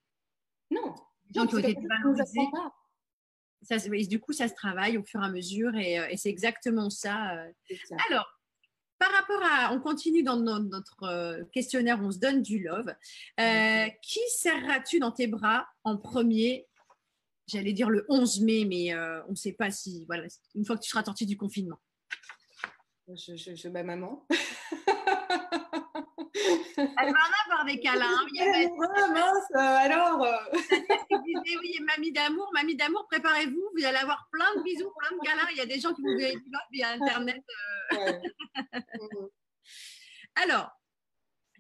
Non. 0.70 0.94
Les 1.30 1.40
gens 1.40 1.48
qui 1.48 1.56
ont 1.56 1.60
été 1.60 1.76
Ça, 3.62 3.78
du 3.78 4.20
coup, 4.20 4.34
ça 4.34 4.48
se 4.48 4.54
travaille 4.54 4.98
au 4.98 5.04
fur 5.04 5.22
et 5.22 5.26
à 5.26 5.30
mesure 5.30 5.76
et, 5.76 6.00
euh, 6.00 6.08
c'est 6.16 6.30
exactement 6.30 6.90
ça. 6.90 7.36
Euh. 7.36 7.52
Alors, 8.10 8.28
par 9.00 9.12
rapport 9.12 9.42
à, 9.44 9.74
on 9.74 9.80
continue 9.80 10.24
dans 10.24 10.38
notre 10.38 11.44
questionnaire, 11.52 12.00
on 12.02 12.12
se 12.12 12.20
donne 12.20 12.42
du 12.42 12.64
love. 12.64 12.94
Qui 14.02 14.20
serras-tu 14.38 15.00
dans 15.00 15.12
tes 15.12 15.28
bras 15.28 15.68
en 15.84 15.98
premier? 15.98 16.68
J'allais 17.48 17.74
dire 17.74 17.90
le 17.90 18.06
11 18.10 18.42
mai, 18.42 18.66
mais 18.66 18.96
on 19.28 19.32
ne 19.32 19.36
sait 19.36 19.52
pas 19.52 19.70
si, 19.70 20.06
voilà, 20.06 20.26
une 20.56 20.66
fois 20.66 20.78
que 20.78 20.82
tu 20.82 20.90
seras 20.90 21.04
sorti 21.04 21.26
du 21.26 21.36
confinement. 21.36 21.80
Je, 23.10 23.36
je, 23.36 23.54
je 23.54 23.68
ma 23.68 23.84
maman. 23.84 24.26
Elle 26.36 27.14
va 27.14 27.20
en 27.20 27.46
avoir 27.46 27.66
des 27.66 27.80
câlins. 27.80 28.26
Il 28.34 28.40
y 28.40 28.42
avait... 28.42 28.68
mince, 29.14 29.52
euh, 29.54 29.58
alors. 29.58 30.24
Euh. 30.24 30.38
disait, 31.24 31.58
oui, 31.60 31.80
mamie 31.82 32.12
d'amour, 32.12 32.50
mamie 32.54 32.76
d'amour, 32.76 33.08
préparez-vous, 33.10 33.70
vous 33.76 33.86
allez 33.86 33.98
avoir 33.98 34.28
plein 34.32 34.56
de 34.58 34.64
bisous, 34.64 34.92
plein 34.98 35.16
de 35.16 35.22
câlins. 35.24 35.48
Il 35.52 35.58
y 35.58 35.62
a 35.62 35.66
des 35.66 35.80
gens 35.80 35.94
qui 35.94 36.02
vous 36.02 36.18
verront 36.18 36.40
via 36.72 36.90
Internet. 36.90 37.44
Euh. 37.94 38.20
alors, 40.36 40.72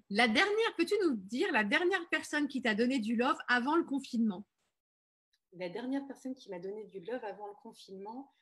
la 0.09 0.27
dernière, 0.27 0.75
peux-tu 0.77 0.95
nous 1.03 1.15
dire 1.15 1.51
la 1.51 1.63
dernière 1.63 2.07
personne 2.09 2.47
qui 2.47 2.61
t'a 2.61 2.75
donné 2.75 2.99
du 2.99 3.15
love 3.15 3.37
avant 3.47 3.75
le 3.75 3.83
confinement? 3.83 4.45
La 5.53 5.69
dernière 5.69 6.05
personne 6.05 6.35
qui 6.35 6.49
m'a 6.49 6.59
donné 6.59 6.83
du 6.85 6.99
love 6.99 7.23
avant 7.23 7.47
le 7.47 7.55
confinement, 7.63 8.33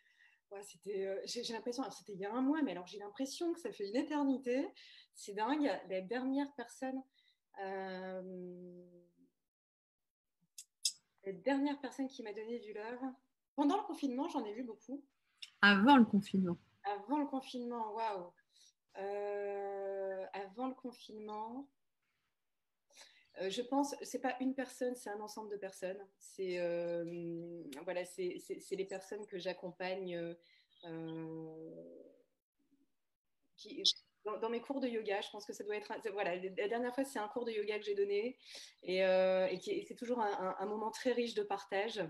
c'était, 0.61 1.19
j'ai, 1.25 1.53
l'impression, 1.53 1.83
c'était 1.91 2.13
il 2.13 2.19
y 2.19 2.25
a 2.25 2.33
un 2.33 2.41
mois, 2.41 2.61
mais 2.61 2.71
alors 2.71 2.87
j'ai 2.87 2.99
l'impression 2.99 3.53
que 3.53 3.59
ça 3.59 3.71
fait 3.71 3.87
une 3.87 3.95
éternité. 3.95 4.67
C'est 5.15 5.33
dingue. 5.33 5.71
La 5.89 6.01
dernière 6.01 6.53
personne. 6.55 7.01
Euh, 7.61 8.83
la 11.25 11.31
dernière 11.33 11.79
personne 11.79 12.07
qui 12.07 12.23
m'a 12.23 12.33
donné 12.33 12.59
du 12.59 12.73
love. 12.73 13.01
Pendant 13.55 13.77
le 13.77 13.83
confinement, 13.83 14.27
j'en 14.29 14.43
ai 14.45 14.53
vu 14.53 14.63
beaucoup. 14.63 15.03
Avant 15.61 15.97
le 15.97 16.05
confinement. 16.05 16.57
Avant 16.83 17.19
le 17.19 17.27
confinement, 17.27 17.93
waouh. 17.93 18.33
Euh, 18.97 20.25
avant 20.33 20.67
le 20.67 20.75
confinement, 20.75 21.67
euh, 23.41 23.49
je 23.49 23.61
pense, 23.61 23.95
c'est 24.03 24.21
pas 24.21 24.35
une 24.39 24.53
personne, 24.53 24.95
c'est 24.95 25.09
un 25.09 25.19
ensemble 25.19 25.49
de 25.49 25.57
personnes. 25.57 25.99
C'est 26.19 26.59
euh, 26.59 27.63
voilà, 27.83 28.05
c'est 28.05 28.39
les 28.71 28.85
personnes 28.85 29.25
que 29.25 29.39
j'accompagne 29.39 30.35
dans, 34.25 34.49
mes 34.49 34.61
cours 34.61 34.79
de 34.79 34.87
yoga. 34.87 35.21
Je 35.21 35.29
pense 35.31 35.45
que 35.45 35.53
ça 35.53 35.63
doit 35.63 35.75
être 35.75 35.93
voilà. 36.11 36.35
La 36.35 36.67
dernière 36.67 36.93
fois, 36.93 37.03
c'est 37.05 37.19
un 37.19 37.27
cours 37.27 37.45
de 37.45 37.51
yoga 37.51 37.79
que 37.79 37.85
j'ai 37.85 37.95
donné 37.95 38.37
et, 38.83 38.99
c'est 39.87 39.95
toujours 39.95 40.19
un, 40.19 40.65
moment 40.65 40.91
très 40.91 41.11
riche 41.11 41.33
de 41.33 41.43
partage. 41.43 42.03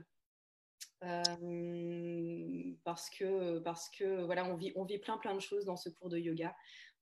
parce 2.83 3.09
que 3.09 3.59
parce 3.59 3.89
que 3.89 4.23
voilà 4.23 4.53
vit 4.55 4.71
on 4.75 4.85
vit 4.85 4.99
plein 4.99 5.17
plein 5.17 5.33
de 5.33 5.41
choses 5.41 5.65
dans 5.65 5.75
ce 5.75 5.89
cours 5.89 6.09
de 6.09 6.17
yoga 6.17 6.55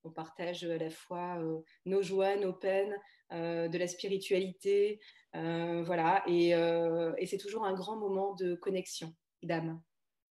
on 0.03 0.09
partage 0.09 0.63
à 0.63 0.77
la 0.77 0.89
fois 0.89 1.39
nos 1.85 2.01
joies 2.01 2.35
nos 2.35 2.53
peines 2.53 2.95
de 3.31 3.77
la 3.77 3.87
spiritualité 3.87 4.99
voilà. 5.33 6.23
Et, 6.27 6.49
et 6.49 7.25
c'est 7.25 7.37
toujours 7.37 7.65
un 7.65 7.73
grand 7.73 7.97
moment 7.97 8.35
de 8.35 8.55
connexion 8.55 9.13
d'âme. 9.43 9.81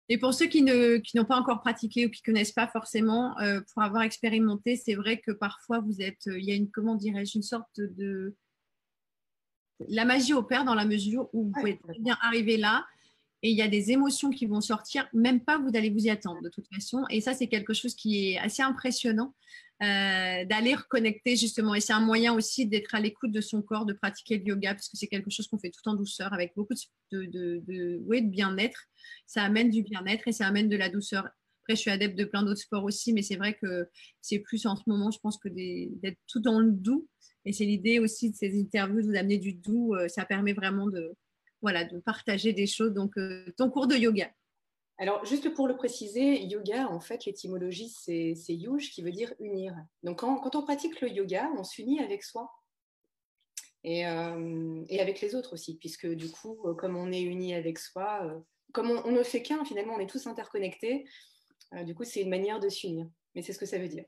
Et 0.08 0.18
pour 0.18 0.32
ceux 0.32 0.46
qui 0.46 0.62
n'ont 0.62 1.00
qui 1.00 1.18
pas 1.24 1.36
encore 1.36 1.60
pratiqué 1.60 2.06
ou 2.06 2.10
qui 2.10 2.22
ne 2.22 2.32
connaissent 2.32 2.52
pas 2.52 2.68
forcément, 2.68 3.34
pour 3.72 3.82
avoir 3.82 4.02
expérimenté, 4.02 4.76
c'est 4.76 4.94
vrai 4.94 5.20
que 5.20 5.32
parfois 5.32 5.80
vous 5.80 6.00
êtes, 6.00 6.26
il 6.26 6.44
y 6.44 6.52
a 6.52 6.54
une, 6.54 6.70
comment 6.70 6.94
dirais-je, 6.94 7.36
une 7.36 7.42
sorte 7.42 7.80
de, 7.80 8.34
la 9.88 10.04
magie 10.04 10.32
opère 10.32 10.64
dans 10.64 10.74
la 10.74 10.84
mesure 10.84 11.28
où 11.32 11.44
vous 11.44 11.52
pouvez 11.52 11.78
très 11.78 11.98
bien 11.98 12.16
arriver 12.22 12.56
là 12.56 12.86
et 13.46 13.50
il 13.50 13.56
y 13.56 13.62
a 13.62 13.68
des 13.68 13.92
émotions 13.92 14.30
qui 14.30 14.46
vont 14.46 14.60
sortir, 14.60 15.08
même 15.12 15.40
pas 15.40 15.56
vous 15.56 15.70
allez 15.76 15.88
vous 15.88 16.04
y 16.04 16.10
attendre 16.10 16.42
de 16.42 16.48
toute 16.48 16.66
façon. 16.74 17.04
Et 17.10 17.20
ça, 17.20 17.32
c'est 17.32 17.46
quelque 17.46 17.74
chose 17.74 17.94
qui 17.94 18.32
est 18.32 18.38
assez 18.38 18.60
impressionnant 18.60 19.36
euh, 19.84 20.44
d'aller 20.46 20.74
reconnecter 20.74 21.36
justement. 21.36 21.72
Et 21.76 21.80
c'est 21.80 21.92
un 21.92 22.00
moyen 22.00 22.34
aussi 22.34 22.66
d'être 22.66 22.92
à 22.92 23.00
l'écoute 23.00 23.30
de 23.30 23.40
son 23.40 23.62
corps, 23.62 23.86
de 23.86 23.92
pratiquer 23.92 24.38
le 24.38 24.48
yoga, 24.48 24.74
parce 24.74 24.88
que 24.88 24.96
c'est 24.96 25.06
quelque 25.06 25.30
chose 25.30 25.46
qu'on 25.46 25.60
fait 25.60 25.70
tout 25.70 25.88
en 25.88 25.94
douceur 25.94 26.32
avec 26.32 26.54
beaucoup 26.56 26.74
de, 27.12 27.26
de, 27.26 28.20
bien-être. 28.20 28.80
Ça 29.28 29.44
amène 29.44 29.70
du 29.70 29.84
bien-être 29.84 30.26
et 30.26 30.32
ça 30.32 30.48
amène 30.48 30.68
de 30.68 30.76
la 30.76 30.88
douceur. 30.88 31.28
Après, 31.62 31.76
je 31.76 31.82
suis 31.82 31.90
adepte 31.92 32.18
de 32.18 32.24
plein 32.24 32.42
d'autres 32.42 32.62
sports 32.62 32.82
aussi, 32.82 33.12
mais 33.12 33.22
c'est 33.22 33.36
vrai 33.36 33.56
que 33.62 33.86
c'est 34.20 34.40
plus 34.40 34.66
en 34.66 34.74
ce 34.74 34.82
moment, 34.88 35.12
je 35.12 35.20
pense, 35.20 35.38
que 35.38 35.48
d'être 35.48 36.18
tout 36.26 36.40
dans 36.40 36.58
le 36.58 36.72
doux 36.72 37.06
et 37.46 37.52
c'est 37.52 37.64
l'idée 37.64 38.00
aussi 38.00 38.30
de 38.30 38.34
ces 38.34 38.60
interviews, 38.60 39.02
de 39.02 39.06
vous 39.06 39.16
amener 39.16 39.38
du 39.38 39.52
doux. 39.52 39.94
Euh, 39.94 40.08
ça 40.08 40.24
permet 40.24 40.52
vraiment 40.52 40.88
de, 40.88 41.14
voilà, 41.66 41.82
de 41.82 41.98
partager 41.98 42.52
des 42.52 42.68
choses. 42.68 42.92
Donc, 42.92 43.18
euh, 43.18 43.52
ton 43.56 43.70
cours 43.70 43.88
de 43.88 43.96
yoga. 43.96 44.30
Alors, 44.98 45.24
juste 45.24 45.52
pour 45.52 45.66
le 45.66 45.76
préciser, 45.76 46.44
yoga, 46.44 46.86
en 46.88 47.00
fait, 47.00 47.24
l'étymologie, 47.24 47.88
c'est 47.88 48.36
yuj 48.48 48.92
qui 48.92 49.02
veut 49.02 49.10
dire 49.10 49.34
unir. 49.40 49.74
Donc, 50.04 50.20
quand, 50.20 50.54
on 50.54 50.62
pratique 50.62 51.00
le 51.00 51.10
yoga, 51.10 51.50
on 51.58 51.64
s'unit 51.64 51.98
avec 51.98 52.22
soi. 52.22 52.48
Et, 53.82 54.06
euh, 54.06 54.84
avec 55.00 55.20
les 55.20 55.34
autres 55.34 55.54
aussi, 55.54 55.76
puisque 55.76 56.06
du 56.06 56.30
coup, 56.30 56.56
comme 56.78 56.96
on 56.96 57.10
est 57.10 57.22
unis 57.22 57.54
avec 57.54 57.80
soi, 57.80 58.40
comme 58.72 58.90
on, 58.90 59.10
ne 59.10 59.22
fait 59.24 59.42
qu'un, 59.42 59.64
finalement, 59.64 59.94
on 59.94 60.00
est 60.00 60.08
tous 60.08 60.28
interconnectés, 60.28 61.04
du 61.84 61.96
coup, 61.96 62.04
c'est 62.04 62.22
une 62.22 62.30
manière 62.30 62.60
de 62.60 62.68
s'unir. 62.68 63.08
Mais 63.34 63.42
c'est 63.42 63.52
ce 63.52 63.58
que 63.58 63.66
ça 63.66 63.78
veut 63.78 63.88
dire. 63.88 64.04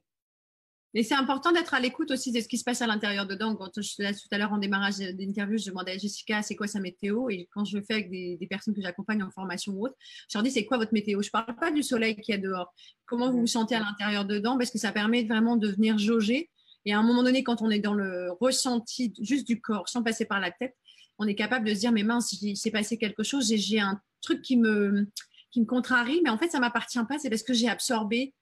Et 0.94 1.02
c'est 1.02 1.14
important 1.14 1.52
d'être 1.52 1.74
à 1.74 1.80
l'écoute 1.80 2.10
aussi 2.10 2.32
de 2.32 2.40
ce 2.40 2.48
qui 2.48 2.56
se 2.56 2.64
passe 2.64 2.80
à 2.80 2.86
l'intérieur 2.86 3.26
dedans. 3.26 3.54
Quand 3.54 3.70
je 3.80 4.12
tout 4.12 4.28
à 4.30 4.38
l'heure 4.38 4.52
en 4.52 4.58
démarrage 4.58 4.98
d'interview, 4.98 5.58
je 5.58 5.66
demandais 5.66 5.92
à 5.92 5.98
Jessica 5.98 6.42
c'est 6.42 6.56
quoi 6.56 6.66
sa 6.66 6.80
météo? 6.80 7.28
Et 7.28 7.46
quand 7.52 7.64
je 7.64 7.76
le 7.76 7.84
fais 7.84 7.94
avec 7.94 8.10
des, 8.10 8.46
personnes 8.48 8.74
que 8.74 8.80
j'accompagne 8.80 9.22
en 9.22 9.30
formation 9.30 9.74
ou 9.74 9.86
autre, 9.86 9.94
je 10.30 10.38
leur 10.38 10.42
dis 10.42 10.50
c'est 10.50 10.64
quoi 10.64 10.78
votre 10.78 10.94
météo? 10.94 11.20
Je 11.20 11.28
ne 11.28 11.32
parle 11.32 11.56
pas 11.56 11.70
du 11.70 11.82
soleil 11.82 12.16
qui 12.16 12.32
est 12.32 12.38
dehors. 12.38 12.72
Comment 13.04 13.30
vous 13.30 13.40
vous 13.40 13.46
sentez 13.46 13.74
à 13.74 13.80
l'intérieur 13.80 14.24
dedans 14.24 14.56
Parce 14.56 14.70
que 14.70 14.78
ça 14.78 14.90
permet 14.90 15.24
vraiment 15.24 15.56
de 15.56 15.68
venir 15.68 15.98
jauger. 15.98 16.50
Et 16.86 16.94
à 16.94 16.98
un 16.98 17.02
moment 17.02 17.22
donné, 17.22 17.44
quand 17.44 17.60
on 17.60 17.68
est 17.68 17.80
dans 17.80 17.94
le 17.94 18.32
ressenti 18.40 19.12
juste 19.20 19.46
du 19.46 19.60
corps, 19.60 19.88
sans 19.88 20.02
passer 20.02 20.24
par 20.24 20.40
la 20.40 20.50
tête, 20.50 20.74
on 21.18 21.26
est 21.26 21.34
capable 21.34 21.66
de 21.66 21.74
se 21.74 21.80
dire 21.80 21.92
mais 21.92 22.02
mince, 22.04 22.32
il 22.40 22.56
s'est 22.56 22.70
passé 22.70 22.96
quelque 22.96 23.22
chose, 23.22 23.52
j'ai 23.54 23.80
un 23.80 24.00
truc 24.22 24.40
qui 24.40 24.56
me, 24.56 25.06
qui 25.50 25.60
me 25.60 25.66
contrarie, 25.66 26.20
mais 26.24 26.30
en 26.30 26.38
fait 26.38 26.48
ça 26.48 26.60
m'appartient 26.60 27.04
pas. 27.06 27.18
C'est 27.18 27.28
parce 27.28 27.42
que 27.42 27.52
j'ai 27.52 27.68
absorbé 27.68 28.32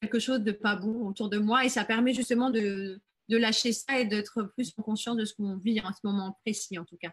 quelque 0.00 0.18
chose 0.18 0.40
de 0.40 0.52
pas 0.52 0.76
bon 0.76 1.08
autour 1.08 1.28
de 1.28 1.38
moi 1.38 1.64
et 1.64 1.68
ça 1.68 1.84
permet 1.84 2.14
justement 2.14 2.50
de, 2.50 3.00
de 3.28 3.36
lâcher 3.36 3.72
ça 3.72 3.98
et 3.98 4.04
d'être 4.04 4.42
plus 4.54 4.72
conscient 4.72 5.14
de 5.14 5.24
ce 5.24 5.34
qu'on 5.34 5.56
vit 5.56 5.80
en 5.80 5.92
ce 5.92 6.00
moment 6.04 6.38
précis 6.44 6.78
en 6.78 6.84
tout 6.84 6.96
cas. 6.96 7.12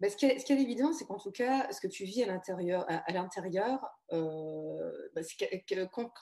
Ce, 0.00 0.16
qui 0.16 0.26
est, 0.26 0.38
ce, 0.38 0.44
qui 0.44 0.52
est, 0.52 0.60
évident, 0.60 0.92
c'est 0.92 1.06
qu'en 1.06 1.18
tout 1.18 1.32
cas, 1.32 1.70
ce 1.72 1.80
que 1.80 1.88
tu 1.88 2.04
vis 2.04 2.22
à 2.22 2.26
l'intérieur, 2.26 2.84
à, 2.88 3.12
l'intérieur, 3.12 3.84
euh, 4.12 4.92
bah, 5.14 5.22
c'est 5.24 5.36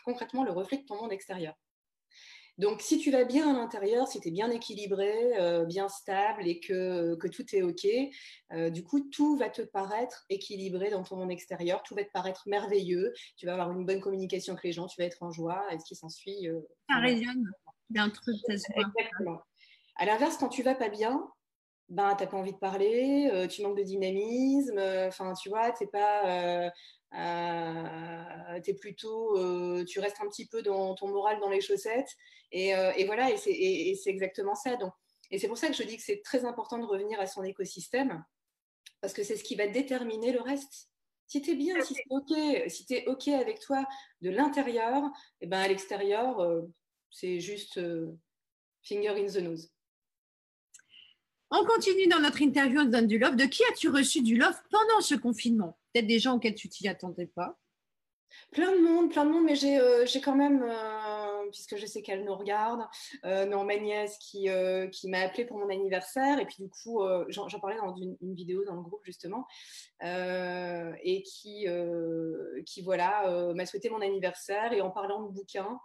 concrètement 0.04 0.44
le 0.44 0.50
reflet 0.50 0.78
de 0.78 0.85
ton 0.85 0.96
monde 0.96 1.12
extérieur. 1.12 1.54
Donc, 2.59 2.81
si 2.81 2.99
tu 2.99 3.11
vas 3.11 3.25
bien 3.25 3.51
à 3.51 3.53
l'intérieur, 3.53 4.09
si 4.09 4.19
tu 4.21 4.29
es 4.29 4.31
bien 4.31 4.51
équilibré, 4.51 5.38
euh, 5.38 5.66
bien 5.66 5.88
stable 5.88 6.49
et 6.49 6.59
que, 6.59 7.14
que, 7.16 7.29
tout 7.29 7.45
est 7.55 7.62
OK, 7.62 7.87
euh, 8.53 8.71
du 8.71 8.83
coup, 8.83 9.01
tout 9.11 9.37
va 9.37 9.51
te 9.51 9.61
paraître 9.61 10.25
équilibré 10.31 10.88
dans 10.88 11.03
ton 11.03 11.16
monde 11.16 11.31
extérieur, 11.31 11.83
tout 11.83 11.95
va 11.95 12.05
te 12.05 12.11
paraître 12.12 12.45
merveilleux, 12.47 13.12
tu 13.37 13.45
vas 13.45 13.53
avoir 13.53 13.73
une 13.73 13.85
bonne 13.85 14.01
communication 14.01 14.55
avec 14.55 14.64
les 14.64 14.73
gens, 14.73 14.87
tu 14.87 15.01
vas 15.01 15.07
être 15.07 15.23
en 15.23 15.31
joie, 15.31 15.62
et 15.71 15.79
ce 15.79 15.85
qui 15.85 15.97
s'ensuit. 15.97 16.49
Euh, 16.49 16.61
ça 16.88 16.99
résonne 16.99 17.45
d'un 17.90 18.09
truc, 18.09 18.37
ça 18.49 18.57
se 18.57 18.73
Exactement. 18.73 19.40
À 19.97 20.07
l'inverse, 20.07 20.38
quand 20.38 20.49
tu 20.49 20.62
vas 20.62 20.75
pas 20.75 20.88
bien, 20.88 21.29
ben, 21.90 22.14
tu 22.16 22.25
n'as 22.25 22.31
pas 22.31 22.37
envie 22.38 22.53
de 22.53 22.59
parler, 22.59 23.47
tu 23.51 23.62
manques 23.62 23.79
de 23.79 23.83
dynamisme, 23.83 24.79
enfin, 25.07 25.35
tu 25.35 25.51
vois, 25.51 25.73
tu 25.73 25.87
pas 25.87 26.71
euh, 27.14 28.61
es 28.64 28.75
plutôt, 28.75 29.38
euh, 29.38 29.85
tu 29.85 30.01
restes 30.01 30.21
un 30.21 30.29
petit 30.29 30.47
peu 30.47 30.62
dans 30.62 30.95
ton 30.95 31.09
moral 31.09 31.40
dans 31.40 31.49
les 31.49 31.61
chaussettes. 31.61 32.11
Et, 32.53 32.75
euh, 32.75 32.92
voilà, 33.07 33.31
et 33.31 33.37
c'est 33.37 34.11
exactement 34.11 34.55
ça. 34.55 34.77
Donc, 34.77 34.92
et 35.31 35.38
c'est 35.38 35.49
pour 35.49 35.59
ça 35.59 35.69
que 35.69 35.75
je 35.75 35.83
dis 35.83 35.97
que 35.97 36.03
c'est 36.03 36.23
très 36.23 36.45
important 36.45 36.79
de 36.79 36.87
revenir 36.87 37.21
à 37.21 37.27
son 37.27 37.42
écosystème, 37.42 38.25
parce 39.01 39.12
que 39.12 39.25
c'est 39.25 39.37
ce 39.37 39.45
qui 39.45 39.57
va 39.57 39.66
déterminer 39.66 40.33
le 40.33 40.40
reste. 40.40 40.88
Si 41.27 41.42
tu 41.42 41.51
es 41.51 41.55
bien, 41.57 41.81
si 41.81 41.95
tu 41.95 42.03
OK, 42.11 42.69
si 42.69 42.87
es 42.90 43.09
OK 43.09 43.29
avec 43.29 43.59
toi 43.59 43.85
de 44.21 44.31
l'intérieur, 44.31 45.03
et 45.40 45.45
eh 45.45 45.47
ben 45.49 45.59
à 45.59 45.66
l'extérieur, 45.66 46.40
c'est 47.11 47.40
juste 47.40 47.81
finger 48.83 49.09
in 49.09 49.27
the 49.27 49.38
nose. 49.38 49.76
On 51.50 51.64
continue 51.64 52.09
dans 52.09 52.18
notre 52.18 52.42
interview, 52.42 52.80
on 52.80 52.87
donne 52.87 53.06
du 53.06 53.18
love. 53.18 53.37
De 53.37 53.44
qui 53.44 53.62
as-tu 53.70 53.88
reçu 53.88 54.22
du 54.22 54.37
love 54.37 54.56
pendant 54.70 55.00
ce 55.00 55.14
confinement? 55.14 55.78
Peut-être 55.92 56.06
des 56.06 56.18
gens 56.18 56.37
auxquels 56.37 56.56
tu 56.56 56.68
t'y 56.68 56.88
attendais 56.88 57.26
pas? 57.26 57.56
Plein 58.52 58.72
de 58.72 58.80
monde, 58.80 59.11
plein 59.11 59.24
de 59.24 59.30
monde, 59.30 59.44
mais 59.44 59.54
j'ai 59.54 59.78
euh, 59.78 60.04
quand 60.22 60.35
même, 60.35 60.62
euh, 60.62 61.48
puisque 61.52 61.76
je 61.76 61.87
sais 61.87 62.02
qu'elle 62.02 62.24
nous 62.24 62.35
regarde, 62.35 62.80
euh, 63.24 63.46
non, 63.46 63.64
ma 63.64 63.76
nièce 63.76 64.18
qui, 64.18 64.48
qui 64.92 65.09
m'a 65.09 65.20
appelé 65.20 65.44
pour 65.44 65.59
mon 65.59 65.70
anniversaire, 65.70 66.38
et 66.38 66.46
puis 66.46 66.56
du 66.59 66.68
coup, 66.68 67.00
j'en 67.28 67.61
parlais 67.61 67.76
dans 67.76 67.94
une, 67.96 68.16
vidéo 68.35 68.64
dans 68.64 68.74
le 68.74 68.82
groupe 68.82 69.04
justement, 69.04 69.46
et 70.02 71.22
qui, 71.22 71.66
qui 72.66 72.82
voilà, 72.82 73.52
m'a 73.54 73.66
souhaité 73.66 73.88
mon 73.88 74.00
anniversaire, 74.00 74.72
et 74.72 74.80
en 74.80 74.90
parlant 74.90 75.22
de 75.22 75.32
bouquin, 75.32 75.78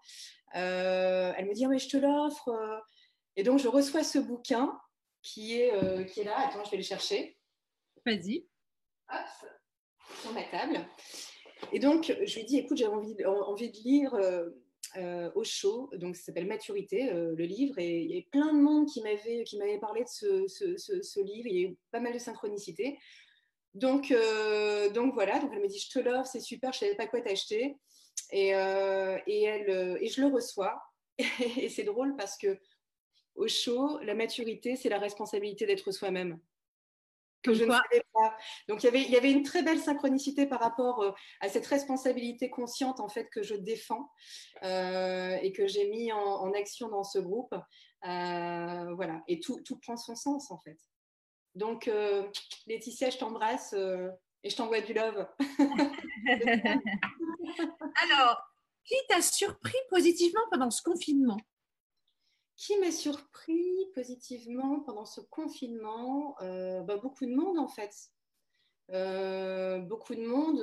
elle 0.54 1.46
me 1.46 1.54
dit, 1.54 1.68
mais 1.68 1.80
je 1.80 1.90
te 1.90 1.98
l'offre, 1.98 2.50
et 3.36 3.44
donc 3.44 3.60
je 3.60 3.68
reçois 3.68 4.04
ce 4.04 4.20
bouquin 4.20 4.78
qui 5.22 5.60
est, 5.60 6.06
qui 6.08 6.22
est 6.22 6.24
là, 6.24 6.48
attends, 6.48 6.64
je 6.64 6.72
vais 6.72 6.78
le 6.78 6.84
chercher. 6.84 7.38
Vas-y. 8.06 8.46
Hop 9.10 9.50
sur 10.22 10.34
ma 10.34 10.44
table. 10.44 10.86
Et 11.72 11.80
donc, 11.80 12.14
je 12.26 12.36
lui 12.36 12.46
dit, 12.46 12.58
écoute, 12.58 12.78
j'avais 12.78 12.94
envie, 12.94 13.16
envie 13.26 13.72
de 13.72 13.78
lire 13.78 14.14
euh, 14.16 14.50
euh, 14.98 15.32
au 15.36 15.44
chaud, 15.44 15.90
donc 15.94 16.16
ça 16.16 16.24
s'appelle 16.24 16.48
Maturité, 16.48 17.12
euh, 17.12 17.34
le 17.36 17.46
livre, 17.46 17.78
et 17.78 18.02
il 18.02 18.10
y 18.10 18.14
avait 18.14 18.28
plein 18.32 18.54
de 18.54 18.60
monde 18.60 18.88
qui 18.88 19.02
m'avait, 19.02 19.44
qui 19.44 19.58
m'avait 19.58 19.80
parlé 19.80 20.04
de 20.04 20.08
ce, 20.08 20.48
ce, 20.48 21.22
livre, 21.22 21.48
il 21.48 21.56
y 21.56 21.66
a 21.66 21.70
eu 21.70 21.78
pas 21.92 22.00
mal 22.00 22.14
de 22.14 22.20
synchronicité. 22.20 22.98
Donc, 23.74 24.14
donc 24.94 25.14
voilà, 25.14 25.40
donc 25.40 25.52
elle 25.54 25.62
me 25.62 25.68
dit, 25.68 25.80
je 25.80 25.98
te 25.98 26.00
l'offre, 26.00 26.30
c'est 26.30 26.42
super, 26.42 26.74
je 26.74 26.78
ne 26.78 26.80
savais 26.80 26.96
pas 26.96 27.08
quoi 27.08 27.22
t'acheter. 27.22 27.78
Et, 28.32 28.50
et, 28.50 29.44
elle, 29.44 29.98
et 30.02 30.08
je 30.08 30.20
le 30.20 30.28
reçois. 30.28 30.78
et 31.58 31.70
c'est 31.70 31.84
drôle 31.84 32.16
parce 32.18 32.38
que 32.38 32.60
au 33.36 33.48
chaud, 33.48 34.00
la 34.04 34.14
maturité, 34.14 34.76
c'est 34.76 34.90
la 34.90 35.00
responsabilité 35.00 35.66
d'être 35.66 35.92
soi-même 35.92 36.40
que 37.42 37.54
je 37.54 37.64
ne 37.64 37.72
savais 37.72 38.04
pas. 38.14 38.36
Donc 38.68 38.84
il 38.84 38.86
y, 38.86 38.90
avait, 38.90 39.02
il 39.02 39.10
y 39.10 39.18
avait 39.18 39.32
une 39.32 39.44
très 39.44 39.64
belle 39.64 39.80
synchronicité 39.80 40.46
par 40.46 40.60
rapport 40.60 41.02
euh, 41.02 41.12
à 41.40 41.50
cette 41.50 41.66
responsabilité 41.68 42.50
consciente 42.50 43.00
en 43.00 43.10
fait 43.10 43.30
que 43.30 43.44
je 43.44 43.56
défends 43.56 44.12
euh, 44.64 45.38
et 45.42 45.52
que 45.52 45.68
j'ai 45.68 45.90
mis 45.90 46.12
en, 46.12 46.52
action 46.54 46.90
dans 46.90 47.04
ce 47.04 47.20
groupe. 47.20 47.54
Euh, 48.06 48.94
voilà, 48.96 49.22
et 49.28 49.40
tout, 49.40 49.62
tout, 49.64 49.80
prend 49.80 49.98
son 49.98 50.16
sens 50.16 50.52
en 50.52 50.60
fait. 50.60 50.78
Donc 51.56 51.90
Laetitia, 52.68 53.10
je 53.10 53.18
t'embrasse 53.18 53.74
et 53.74 54.50
je 54.50 54.56
t'envoie 54.56 54.82
du 54.82 54.94
love. 54.94 55.28
Alors, 58.04 58.42
qui 58.86 58.96
t'a 59.08 59.22
surpris 59.22 59.78
positivement 59.90 60.42
pendant 60.50 60.72
ce 60.72 60.82
confinement? 60.82 61.38
Qui 62.56 62.78
m'a 62.80 62.92
surpris 62.92 63.90
positivement 63.96 64.82
pendant 64.82 65.06
ce 65.06 65.22
confinement 65.22 66.36
euh, 66.42 66.82
bah, 66.82 66.98
Beaucoup 66.98 67.26
de 67.26 67.36
monde 67.36 67.58
en 67.58 67.68
fait. 67.68 67.94
beaucoup 69.88 70.16
de 70.16 70.26
monde. 70.26 70.62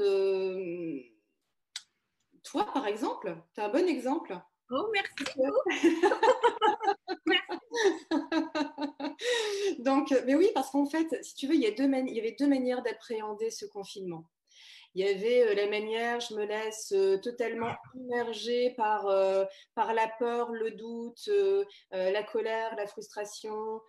toi, 2.45 2.70
par 2.72 2.86
exemple, 2.86 3.36
tu 3.55 3.61
as 3.61 3.66
un 3.66 3.68
bon 3.68 3.89
exemple. 3.89 4.39
Oh, 4.70 4.91
merci. 4.93 5.14
Donc, 9.78 10.14
mais 10.26 10.34
oui, 10.34 10.51
parce 10.55 10.70
qu'en 10.70 10.86
fait, 10.86 11.22
si 11.22 11.34
tu 11.34 11.47
veux, 11.47 11.55
il 11.55 11.61
y, 11.61 11.66
a 11.66 11.70
deux 11.70 11.84
il 11.84 12.14
y 12.14 12.20
avait 12.20 12.36
deux 12.39 12.47
manières 12.47 12.82
d'appréhender 12.82 13.51
ce 13.51 13.66
confinement. 13.66 14.24
Il 14.99 15.07
y 15.07 15.09
avait 15.09 15.46
euh, 15.46 15.55
la 15.55 15.68
manière, 15.68 16.18
je 16.18 16.34
me 16.34 16.44
laisse 16.44 16.90
euh, 16.90 17.18
totalement 17.18 17.72
immerger 17.94 18.74
par, 18.76 19.07
euh, 19.07 19.44
par 19.76 19.94
la 19.94 20.09
peur, 20.18 20.51
le 20.51 20.72
doute, 20.72 21.30
la 21.92 22.24
colère, 22.24 22.74
la 22.74 22.88
frustration, 22.88 23.80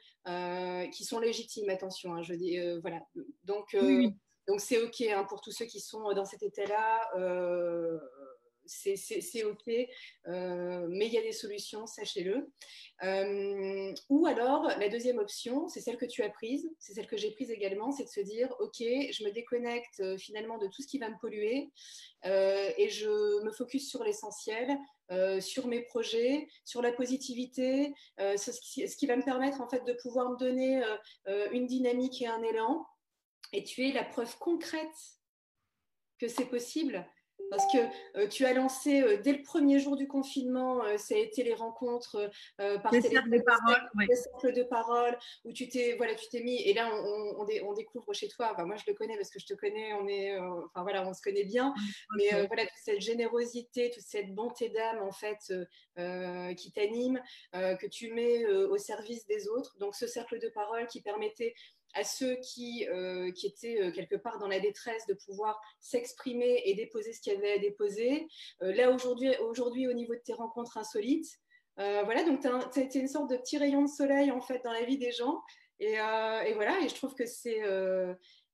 qui 0.91 1.03
sont 1.03 1.19
légitimes, 1.19 1.71
attention, 1.71 2.13
hein, 2.13 2.21
je 2.21 2.35
dis, 2.35 2.59
voilà. 2.81 2.99
Donc, 3.43 3.75
donc 4.47 4.59
c'est 4.59 4.79
OK 4.83 5.01
hein, 5.01 5.25
pour 5.27 5.41
tous 5.41 5.51
ceux 5.51 5.65
qui 5.65 5.79
sont 5.79 6.13
dans 6.13 6.25
cet 6.25 6.43
état-là 6.43 7.01
c'est 8.69 9.43
OK, 9.43 9.67
euh, 9.67 10.87
mais 10.89 11.07
il 11.07 11.13
y 11.13 11.17
a 11.17 11.21
des 11.21 11.31
solutions, 11.31 11.85
sachez-le. 11.87 12.49
Euh, 13.03 13.93
ou 14.09 14.27
alors, 14.27 14.67
la 14.77 14.89
deuxième 14.89 15.17
option, 15.17 15.67
c'est 15.67 15.81
celle 15.81 15.97
que 15.97 16.05
tu 16.05 16.21
as 16.21 16.29
prise, 16.29 16.69
c'est 16.79 16.93
celle 16.93 17.07
que 17.07 17.17
j'ai 17.17 17.31
prise 17.31 17.51
également, 17.51 17.91
c'est 17.91 18.03
de 18.03 18.09
se 18.09 18.19
dire, 18.19 18.53
OK, 18.59 18.79
je 18.79 19.23
me 19.23 19.31
déconnecte 19.31 19.99
euh, 19.99 20.17
finalement 20.17 20.57
de 20.57 20.67
tout 20.67 20.81
ce 20.81 20.87
qui 20.87 20.99
va 20.99 21.09
me 21.09 21.17
polluer 21.19 21.69
et 22.25 22.89
je 22.89 23.43
me 23.45 23.51
focus 23.51 23.89
sur 23.89 24.03
l'essentiel, 24.03 24.77
sur 25.39 25.67
mes 25.67 25.81
projets, 25.83 26.49
sur 26.65 26.81
la 26.81 26.91
positivité, 26.91 27.93
ce 28.17 28.51
ce, 28.51 28.97
qui, 28.97 29.07
va 29.07 29.15
me 29.15 29.23
permettre 29.23 29.61
en 29.61 29.69
fait 29.69 29.85
de 29.85 29.93
pouvoir 29.93 30.29
me 30.29 30.37
donner 30.37 30.83
une 31.53 31.65
dynamique 31.65 32.21
et 32.21 32.27
un 32.27 32.43
élan. 32.43 32.85
Et 33.53 33.63
tu 33.63 33.87
es 33.87 33.93
la 33.93 34.03
preuve 34.03 34.37
concrète 34.37 34.89
que 36.19 36.27
c'est 36.27 36.45
possible 36.45 37.07
parce 37.49 37.65
que 37.71 37.77
euh, 38.17 38.27
tu 38.27 38.45
as 38.45 38.53
lancé 38.53 39.01
euh, 39.01 39.17
dès 39.17 39.33
le 39.33 39.41
premier 39.41 39.79
jour 39.79 39.95
du 39.95 40.07
confinement, 40.07 40.83
euh, 40.83 40.97
ça 40.97 41.15
a 41.15 41.17
été 41.17 41.43
les 41.43 41.53
rencontres 41.53 42.29
par 42.57 42.91
téléphone, 42.91 43.29
de 43.29 43.39
parole, 43.39 43.89
les 44.07 44.15
cercles 44.15 44.53
de 44.53 44.63
parole, 44.63 45.17
où 45.45 45.51
tu 45.51 45.67
t'es 45.67 45.95
voilà, 45.97 46.15
tu 46.15 46.27
t'es 46.29 46.41
mis. 46.41 46.61
Et 46.61 46.73
là, 46.73 46.89
on, 46.93 47.35
on, 47.39 47.73
découvre 47.73 48.13
chez 48.13 48.27
toi. 48.27 48.55
moi, 48.65 48.75
je 48.75 48.83
le 48.87 48.93
connais 48.93 49.15
parce 49.15 49.29
que 49.29 49.39
je 49.39 49.45
te 49.45 49.53
connais. 49.53 49.93
On 49.93 50.07
est, 50.07 50.37
enfin 50.37 50.83
voilà, 50.83 51.07
on 51.07 51.13
se 51.13 51.21
connaît 51.21 51.43
bien. 51.43 51.73
Mais 52.17 52.29
voilà, 52.47 52.63
toute 52.63 52.83
cette 52.83 53.01
générosité, 53.01 53.89
toute 53.91 54.03
cette 54.03 54.33
bonté 54.33 54.69
d'âme 54.69 55.01
en 55.01 55.11
fait 55.11 55.53
qui 56.55 56.71
t'anime, 56.71 57.21
que 57.53 57.87
tu 57.87 58.13
mets 58.13 58.45
au 58.45 58.77
service 58.77 59.25
des 59.27 59.47
autres. 59.47 59.77
Donc, 59.79 59.95
ce 59.95 60.07
cercle 60.07 60.39
de 60.39 60.49
parole 60.49 60.87
qui 60.87 61.01
permettait 61.01 61.53
à 61.93 62.03
ceux 62.03 62.35
qui, 62.35 62.87
euh, 62.89 63.31
qui 63.31 63.47
étaient 63.47 63.81
euh, 63.81 63.91
quelque 63.91 64.15
part 64.15 64.37
dans 64.39 64.47
la 64.47 64.59
détresse 64.59 65.05
de 65.07 65.13
pouvoir 65.13 65.59
s'exprimer 65.79 66.61
et 66.65 66.75
déposer 66.75 67.13
ce 67.13 67.21
qu'il 67.21 67.33
y 67.33 67.35
avait 67.35 67.53
à 67.53 67.59
déposer. 67.59 68.27
Euh, 68.61 68.73
là, 68.73 68.91
aujourd'hui, 68.91 69.87
au 69.87 69.93
niveau 69.93 70.13
de 70.13 70.21
tes 70.23 70.33
rencontres 70.33 70.77
insolites, 70.77 71.39
voilà, 71.77 72.25
donc 72.25 72.41
tu 72.41 72.47
as, 72.47 72.83
été 72.83 72.99
une 72.99 73.07
sorte 73.07 73.29
de 73.29 73.37
petit 73.37 73.57
rayon 73.57 73.83
de 73.83 73.87
soleil 73.87 74.31
en 74.31 74.41
fait 74.41 74.61
dans 74.65 74.73
la 74.73 74.83
vie 74.83 74.97
des 74.97 75.13
gens. 75.13 75.41
Et, 75.79 75.93
et 75.93 76.53
voilà, 76.53 76.77
et 76.81 76.89
je 76.89 76.95
trouve 76.95 77.15
que 77.15 77.25
c'est 77.25 77.61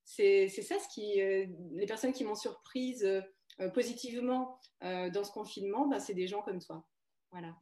c'est 0.04 0.62
ça 0.62 0.78
ce 0.78 0.86
qui, 0.94 1.16
les 1.16 1.86
personnes 1.88 2.12
qui 2.12 2.22
m'ont 2.22 2.36
surprise 2.36 3.04
positivement 3.74 4.60
dans 4.80 5.24
ce 5.24 5.32
confinement, 5.32 5.88
ben, 5.88 5.98
c'est 5.98 6.14
des 6.14 6.28
gens 6.28 6.40
comme 6.42 6.60
toi. 6.60 6.86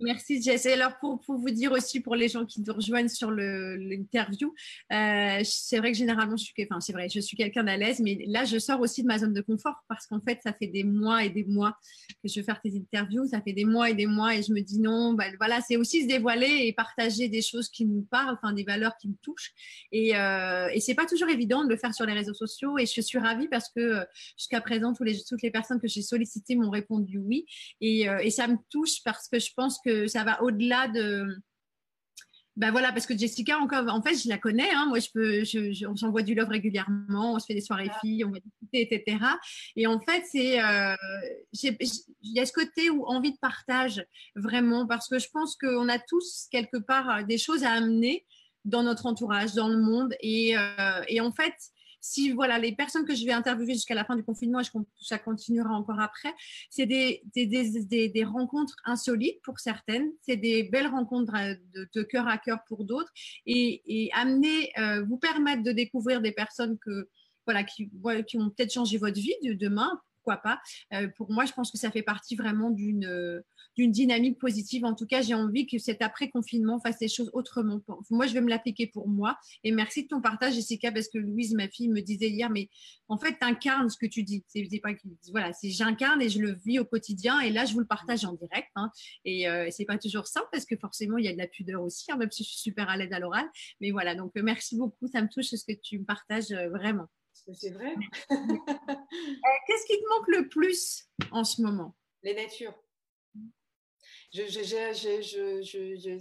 Merci 0.01 0.43
Jess. 0.43 0.67
Et 0.67 0.73
alors 0.73 0.99
pour, 0.99 1.21
pour, 1.21 1.37
vous 1.37 1.51
dire 1.51 1.73
aussi 1.73 2.01
pour 2.01 2.15
les 2.15 2.29
gens 2.29 2.45
qui 2.45 2.61
nous 2.61 2.73
rejoignent 2.73 3.09
sur 3.09 3.31
l'interview, 3.31 4.55
euh, 4.93 5.41
c'est 5.45 5.79
vrai 5.79 5.93
que 5.93 5.99
généralement 5.99 6.37
je 6.37 6.45
suis, 6.45 6.55
enfin 6.71 6.79
vrai, 6.93 7.09
je 7.09 7.21
suis 7.21 7.37
quelqu'un 7.37 7.65
d'à 7.65 7.77
l'aise, 7.77 8.01
mais 8.01 8.25
là 8.27 8.45
je 8.45 8.59
sors 8.59 8.81
aussi 8.81 9.03
de 9.03 9.09
ma 9.09 9.19
zone 9.19 9.33
de 9.33 9.41
confort 9.41 9.83
parce 9.89 10.07
qu'en 10.07 10.21
fait 10.21 10.39
ça 10.43 10.53
fait 10.53 10.67
des 10.67 10.85
mois 10.85 11.25
et 11.25 11.31
des 11.31 11.45
mois 11.45 11.77
que 12.23 12.29
je 12.29 12.39
veux 12.39 12.45
faire 12.45 12.61
tes 12.61 12.77
interviews, 12.77 13.27
ça 13.27 13.41
fait 13.41 13.53
des 13.53 13.65
mois 13.65 13.91
et 13.91 13.95
des 13.95 14.07
mois 14.07 14.37
et 14.37 14.43
je 14.43 14.53
me 14.53 14.61
dis 14.61 14.79
non, 14.81 15.15
bah, 15.15 15.25
voilà, 15.39 15.61
c'est 15.61 15.77
aussi 15.77 16.03
se 16.03 16.09
dévoiler 16.09 16.67
et 16.67 16.73
partager 16.73 17.29
des 17.29 17.43
choses 17.43 17.69
qui 17.69 17.87
me 17.87 18.03
parlent, 18.03 18.39
enfin 18.41 18.53
des 18.53 18.65
valeurs 18.65 18.97
qui 19.01 19.09
me 19.09 19.17
touchent. 19.23 19.53
Et, 19.91 20.17
euh, 20.17 20.69
et 20.73 20.81
c'est 20.81 20.95
pas 20.95 21.07
toujours 21.07 21.29
évident 21.29 21.65
de 21.65 21.69
le 21.69 21.77
faire 21.77 21.95
sur 21.95 22.07
les 22.07 22.12
réseaux 22.12 22.35
sociaux 22.35 22.79
et 22.79 22.87
je 22.87 23.01
suis 23.01 23.19
ravie 23.19 23.49
parce 23.49 23.71
que 23.71 23.81
euh, 23.81 24.05
jusqu'à 24.37 24.61
présent 24.61 24.93
tous 24.93 25.05
les, 25.05 25.23
toutes 25.25 25.43
les 25.43 25.51
personnes 25.51 25.81
que 25.81 25.89
j'ai 25.89 26.03
sollicitées 26.03 26.55
m'ont 26.55 26.71
répondu 26.71 27.19
oui 27.19 27.47
et, 27.81 28.09
euh, 28.09 28.19
et 28.19 28.31
ça 28.31 28.47
me 28.47 28.57
touche 28.71 29.03
parce 29.05 29.29
que 29.29 29.39
je 29.39 29.53
pense 29.57 29.64
pense 29.64 29.80
que 29.84 30.07
ça 30.07 30.24
va 30.24 30.42
au-delà 30.42 30.88
de. 30.88 31.36
Ben 32.57 32.70
voilà, 32.70 32.92
parce 32.92 33.07
que 33.07 33.18
Jessica, 33.18 33.59
encore, 33.59 33.84
en 33.88 34.00
fait, 34.00 34.14
je 34.14 34.28
la 34.28 34.38
connais. 34.38 34.70
Hein. 34.70 34.86
moi, 34.86 35.00
je 35.00 35.09
peux, 35.12 35.42
je, 35.42 35.86
on 35.88 35.96
s'envoie 35.96 36.22
du 36.22 36.36
love 36.36 36.48
régulièrement, 36.48 37.34
on 37.34 37.38
se 37.40 37.46
fait 37.46 37.55
des 37.55 37.61
soirées 37.61 37.90
filles, 38.00 38.24
on 38.24 38.30
va 38.30 38.38
discuter, 38.38 38.94
etc. 38.94 39.18
Et 39.74 39.88
en 39.88 39.98
fait, 39.98 40.22
c'est, 40.30 40.62
euh, 40.62 40.94
il 41.52 42.00
y 42.22 42.38
a 42.38 42.46
ce 42.46 42.52
côté 42.52 42.90
où 42.90 43.07
envie 43.07 43.32
de 43.32 43.38
partage 43.38 44.07
vraiment, 44.36 44.86
parce 44.86 45.09
que 45.09 45.18
je 45.18 45.28
pense 45.32 45.57
qu'on 45.57 45.88
a 45.88 45.98
tous 45.98 46.46
quelque 46.52 46.76
part 46.76 47.24
des 47.24 47.38
choses 47.38 47.64
à 47.64 47.72
amener 47.72 48.24
dans 48.64 48.84
notre 48.84 49.07
entourage, 49.07 49.55
dans 49.55 49.68
le 49.68 49.78
monde, 49.78 50.14
et, 50.20 50.57
euh, 50.57 51.02
et 51.09 51.20
en 51.20 51.32
fait, 51.32 51.55
si 52.05 52.32
voilà, 52.32 52.59
les 52.59 52.72
personnes 52.72 53.07
que 53.07 53.14
je 53.14 53.24
vais 53.24 53.32
interviewer 53.32 53.72
jusqu'à 53.72 53.94
la 53.94 54.05
fin 54.05 54.14
du 54.14 54.22
confinement, 54.22 54.61
et 54.61 54.64
ça 55.00 55.18
continuera 55.18 55.70
encore 55.70 55.98
après, 56.00 56.34
c'est 56.68 56.84
des, 56.84 57.22
rencontres 58.24 58.76
insolites 58.84 59.40
pour 59.42 59.59
certaines, 59.59 60.12
c'est 60.20 60.36
des 60.36 60.64
belles 60.64 60.88
rencontres 60.88 61.32
de, 61.94 62.02
cœur 62.02 62.28
à 62.28 62.36
cœur 62.36 62.59
pour 62.68 62.84
d'autres, 62.84 63.11
et, 63.46 64.11
amener, 64.12 64.70
euh, 64.78 65.02
vous 65.05 65.16
permettre 65.16 65.62
de 65.62 65.72
découvrir 65.72 66.20
des 66.20 66.32
personnes 66.32 66.76
qui, 67.74 67.90
qui 68.26 68.38
ont 68.38 68.50
peut-être 68.50 68.74
changé 68.74 68.98
votre 68.98 69.18
vie 69.18 69.34
de 69.42 69.55
demain, 69.55 69.98
pas. 70.25 70.61
Euh, 70.93 71.09
pour 71.16 71.31
moi, 71.31 71.45
je 71.45 71.53
pense 71.53 71.70
que 71.70 71.79
ça 71.79 71.91
fait 71.91 72.03
partie 72.03 72.37
vraiment 72.37 72.70
d'une 72.70 73.43
d'une 73.77 73.91
dynamique 73.91 74.39
positive. 74.39 74.85
En 74.85 74.95
tout 74.95 75.07
cas, 75.07 75.20
j'ai 75.20 75.35
envie 75.35 75.66
que 75.66 75.79
cet 75.79 76.01
après-confinement 76.01 76.79
fasse 76.79 77.01
les 77.01 77.09
choses 77.09 77.31
autrement. 77.33 77.81
Moi, 78.11 78.27
je 78.27 78.35
vais 78.35 78.41
me 78.41 78.49
l'appliquer 78.49 78.87
pour 78.87 79.09
moi. 79.09 79.37
Et 79.64 79.72
merci 79.72 80.05
de 80.05 80.09
ton 80.09 80.20
partage, 80.20 80.55
Jessica, 80.55 80.93
parce 80.93 81.09
que 81.09 81.18
Louise, 81.18 81.55
ma 81.55 81.68
fille, 81.68 81.89
me 81.89 82.01
disait 82.01 82.29
hier, 82.29 82.51
mais 82.51 82.68
en 83.09 83.18
fait, 83.18 83.37
tu 83.39 83.45
incarnes 83.45 83.91
ce 83.91 83.97
que 83.99 84.07
tu 84.07 84.22
dis. 84.22 84.45
C'est 84.49 84.81
pas 84.81 84.91
voilà, 85.31 85.53
c'est 85.53 85.70
j'incarne 85.70 86.22
et 86.22 86.29
je 86.29 86.41
le 86.41 86.55
vis 86.64 86.79
au 86.79 86.85
quotidien. 86.85 87.41
Et 87.41 87.51
là, 87.51 87.64
je 87.64 87.72
vous 87.75 87.81
le 87.81 87.87
partage 87.87 88.25
en 88.25 88.33
direct. 88.35 88.68
Hein. 88.77 88.91
Et 89.25 89.49
euh, 89.49 89.68
c'est 89.70 89.85
pas 89.85 89.99
toujours 89.99 90.27
simple 90.27 90.49
parce 90.53 90.64
que 90.64 90.77
forcément, 90.77 91.18
il 91.18 91.25
y 91.25 91.29
a 91.29 91.33
de 91.33 91.39
la 91.39 91.49
pudeur 91.49 91.83
aussi, 91.83 92.11
hein, 92.11 92.16
même 92.16 92.31
si 92.31 92.45
je 92.45 92.51
suis 92.51 92.61
super 92.61 92.89
à 92.89 92.97
l'aise 92.97 93.12
à 93.12 93.18
l'oral. 93.18 93.47
Mais 93.81 93.91
voilà, 93.91 94.14
donc 94.14 94.37
euh, 94.37 94.43
merci 94.43 94.77
beaucoup. 94.77 95.07
Ça 95.09 95.22
me 95.22 95.29
touche 95.29 95.47
ce 95.47 95.64
que 95.64 95.79
tu 95.81 95.99
me 95.99 96.05
partages 96.05 96.53
euh, 96.53 96.68
vraiment. 96.68 97.09
C'est 97.53 97.70
vrai. 97.70 97.95
Qu'est-ce 98.28 99.86
qui 99.86 100.01
te 100.01 100.09
manque 100.09 100.28
le 100.28 100.49
plus 100.49 101.09
en 101.30 101.45
ce 101.45 101.61
moment? 101.62 101.95
Les 102.22 102.34
natures 102.34 102.74
je, 104.34 104.42
je, 104.42 105.62
je, 105.62 106.14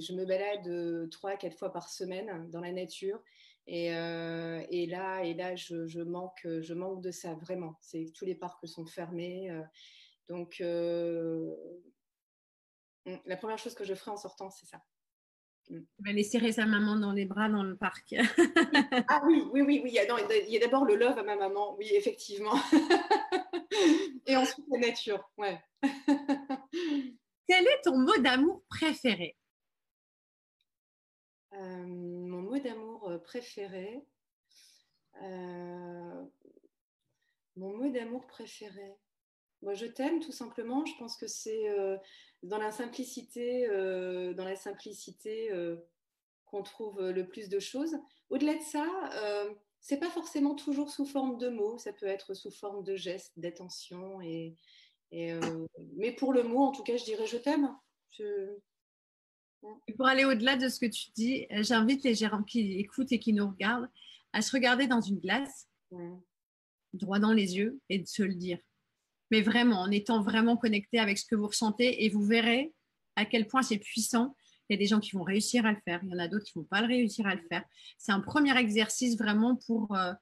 je, 0.00 0.12
me 0.12 0.24
balade 0.24 0.66
euh, 0.68 1.08
trois, 1.08 1.36
quatre 1.36 1.58
fois 1.58 1.72
par 1.72 1.88
semaine 1.88 2.48
dans 2.50 2.60
la 2.60 2.72
nature. 2.72 3.20
Et, 3.66 3.94
euh, 3.94 4.64
et 4.70 4.86
là, 4.86 5.22
et 5.22 5.34
là 5.34 5.54
je, 5.56 6.02
manque, 6.02 6.40
je 6.44 6.74
manque 6.74 7.02
de 7.02 7.10
ça, 7.10 7.34
vraiment. 7.34 7.76
C'est 7.80 8.12
tous 8.14 8.24
les 8.24 8.34
parcs 8.34 8.66
sont 8.66 8.86
fermés. 8.86 9.50
Euh. 9.50 9.62
donc, 10.28 10.60
hmm, 13.06 13.16
la 13.26 13.36
première 13.36 13.58
chose 13.58 13.74
que 13.74 13.84
je 13.84 13.94
ferai 13.94 14.12
en 14.12 14.16
sortant, 14.16 14.50
c'est 14.50 14.66
ça. 14.66 14.80
Hmm. 15.70 15.84
aller 16.04 16.24
serrer 16.24 16.50
sa 16.50 16.66
maman 16.66 16.96
dans 16.96 17.12
les 17.12 17.26
bras 17.26 17.48
dans 17.48 17.62
le 17.62 17.76
parc. 17.76 18.14
ah 19.08 19.22
oui, 19.24 19.44
oui, 19.52 19.60
oui, 19.62 19.80
oui. 19.84 19.90
Il 19.90 20.52
y 20.52 20.56
a 20.56 20.60
d'abord 20.60 20.84
le 20.84 20.96
love 20.96 21.16
à 21.16 21.22
ma 21.22 21.36
maman, 21.36 21.76
oui, 21.76 21.88
effectivement. 21.92 22.56
et 24.26 24.36
ensuite 24.36 24.66
la 24.68 24.78
nature, 24.78 25.30
ouais. 25.38 25.62
Quel 27.46 27.66
est 27.66 27.80
ton 27.84 27.98
mot 27.98 28.16
d'amour 28.18 28.64
préféré? 28.68 29.36
Euh, 31.52 31.86
Mon 31.86 32.42
mot 32.42 32.58
d'amour 32.58 33.08
euh, 33.08 33.18
préféré. 33.18 34.04
Euh, 35.22 36.24
mon 37.56 37.76
mot 37.76 37.90
d'amour 37.92 38.26
préféré. 38.26 38.96
Moi, 39.62 39.74
je 39.74 39.86
t'aime 39.86 40.20
tout 40.20 40.32
simplement. 40.32 40.84
Je 40.86 40.96
pense 40.98 41.16
que 41.16 41.26
c'est 41.26 41.68
dans 42.42 42.58
la 42.58 42.72
simplicité, 42.72 43.66
dans 43.68 44.44
la 44.44 44.56
simplicité 44.56 45.50
qu'on 46.46 46.62
trouve 46.62 47.10
le 47.10 47.26
plus 47.26 47.48
de 47.48 47.58
choses. 47.58 47.96
Au-delà 48.30 48.54
de 48.54 48.62
ça, 48.62 48.86
c'est 49.80 49.98
pas 49.98 50.10
forcément 50.10 50.54
toujours 50.54 50.90
sous 50.90 51.04
forme 51.04 51.38
de 51.38 51.48
mots. 51.48 51.78
Ça 51.78 51.92
peut 51.92 52.06
être 52.06 52.34
sous 52.34 52.50
forme 52.50 52.84
de 52.84 52.96
gestes, 52.96 53.38
d'attention 53.38 54.20
et, 54.22 54.56
euh, 55.12 55.66
mais 55.96 56.12
pour 56.12 56.32
le 56.32 56.42
mot, 56.42 56.60
en 56.60 56.72
tout 56.72 56.82
cas, 56.82 56.96
je 56.96 57.04
dirais 57.04 57.26
je 57.26 57.36
t'aime. 57.36 57.74
Pour 59.96 60.06
aller 60.06 60.24
au-delà 60.24 60.56
de 60.56 60.68
ce 60.68 60.78
que 60.78 60.86
tu 60.86 61.10
dis, 61.14 61.46
euh, 61.50 61.62
j'invite 61.62 62.04
les 62.04 62.14
gérants 62.14 62.42
qui 62.42 62.78
écoutent 62.78 63.12
et 63.12 63.18
qui 63.18 63.32
nous 63.32 63.48
regardent 63.48 63.90
à 64.32 64.42
se 64.42 64.52
regarder 64.52 64.86
dans 64.86 65.00
une 65.00 65.18
glace, 65.18 65.68
droit 66.92 67.18
dans 67.18 67.32
les 67.32 67.56
yeux, 67.56 67.80
et 67.88 67.98
de 67.98 68.06
se 68.06 68.22
le 68.22 68.34
dire. 68.34 68.58
Mais 69.30 69.42
vraiment, 69.42 69.80
en 69.80 69.90
étant 69.90 70.22
vraiment 70.22 70.56
connecté 70.56 70.98
avec 70.98 71.18
ce 71.18 71.24
que 71.24 71.34
vous 71.34 71.46
ressentez, 71.46 72.04
et 72.04 72.08
vous 72.08 72.22
verrez 72.22 72.72
à 73.16 73.24
quel 73.24 73.46
point 73.46 73.62
c'est 73.62 73.78
puissant. 73.78 74.34
Il 74.68 74.74
y 74.74 74.76
a 74.76 74.78
des 74.78 74.86
gens 74.86 75.00
qui 75.00 75.12
vont 75.12 75.24
réussir 75.24 75.66
à 75.66 75.72
le 75.72 75.78
faire, 75.84 76.00
il 76.04 76.10
y 76.10 76.14
en 76.14 76.18
a 76.18 76.28
d'autres 76.28 76.44
qui 76.44 76.56
ne 76.56 76.62
vont 76.62 76.68
pas 76.68 76.80
le 76.80 76.86
réussir 76.86 77.26
à 77.26 77.34
le 77.34 77.42
faire. 77.48 77.64
C'est 77.98 78.12
un 78.12 78.20
premier 78.20 78.56
exercice 78.56 79.18
vraiment 79.18 79.56
pour, 79.56 79.94
euh, 79.96 80.12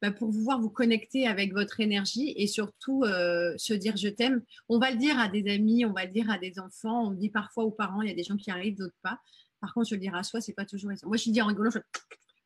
bah, 0.00 0.12
pouvoir 0.12 0.60
vous 0.60 0.70
connecter 0.70 1.26
avec 1.26 1.52
votre 1.52 1.80
énergie 1.80 2.32
et 2.36 2.46
surtout 2.46 3.02
euh, 3.02 3.52
se 3.56 3.74
dire 3.74 3.96
je 3.96 4.08
t'aime. 4.08 4.42
On 4.68 4.78
va 4.78 4.92
le 4.92 4.96
dire 4.96 5.18
à 5.18 5.28
des 5.28 5.50
amis, 5.50 5.84
on 5.84 5.92
va 5.92 6.04
le 6.04 6.12
dire 6.12 6.30
à 6.30 6.38
des 6.38 6.60
enfants, 6.60 7.06
on 7.06 7.10
le 7.10 7.16
dit 7.16 7.30
parfois 7.30 7.64
aux 7.64 7.72
parents, 7.72 8.02
il 8.02 8.08
y 8.08 8.12
a 8.12 8.14
des 8.14 8.22
gens 8.22 8.36
qui 8.36 8.50
arrivent, 8.52 8.76
d'autres 8.76 8.94
pas. 9.02 9.18
Par 9.60 9.74
contre, 9.74 9.88
je 9.88 9.96
le 9.96 10.00
dire 10.00 10.14
à 10.14 10.22
soi, 10.22 10.40
c'est 10.40 10.52
pas 10.52 10.64
toujours 10.64 10.92
Moi, 11.02 11.16
je 11.16 11.30
dis 11.30 11.42
en 11.42 11.46
rigolant, 11.46 11.70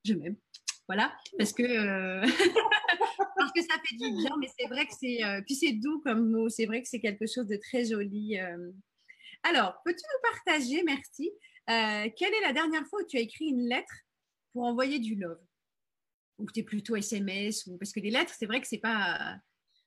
je, 0.04 0.14
m'aime. 0.14 0.36
Voilà, 0.88 1.14
parce 1.38 1.52
que, 1.52 1.62
euh, 1.62 2.20
parce 3.36 3.52
que 3.52 3.62
ça 3.62 3.74
fait 3.86 3.96
du 3.96 4.10
bien, 4.16 4.36
mais 4.38 4.48
c'est 4.58 4.66
vrai 4.66 4.86
que 4.86 4.92
c'est. 4.98 5.24
Euh, 5.24 5.40
puis 5.46 5.54
c'est 5.54 5.72
doux 5.72 6.00
comme 6.00 6.30
mot, 6.30 6.48
c'est 6.48 6.66
vrai 6.66 6.82
que 6.82 6.88
c'est 6.88 7.00
quelque 7.00 7.26
chose 7.26 7.46
de 7.46 7.56
très 7.56 7.84
joli. 7.84 8.38
Alors, 9.44 9.80
peux-tu 9.84 10.02
nous 10.02 10.30
partager, 10.30 10.82
merci, 10.84 11.30
quelle 11.66 12.34
est 12.34 12.42
la 12.42 12.52
dernière 12.52 12.86
fois 12.86 13.00
où 13.02 13.06
tu 13.06 13.16
as 13.16 13.20
écrit 13.20 13.46
une 13.46 13.68
lettre 13.68 13.94
pour 14.52 14.64
envoyer 14.64 14.98
du 14.98 15.14
love? 15.14 15.40
Ou 16.38 16.50
tu 16.50 16.60
es 16.60 16.62
plutôt 16.62 16.96
SMS 16.96 17.66
ou... 17.66 17.78
Parce 17.78 17.92
que 17.92 18.00
les 18.00 18.10
lettres, 18.10 18.34
c'est 18.36 18.46
vrai 18.46 18.60
que 18.60 18.66
c'est 18.66 18.78
pas. 18.78 19.36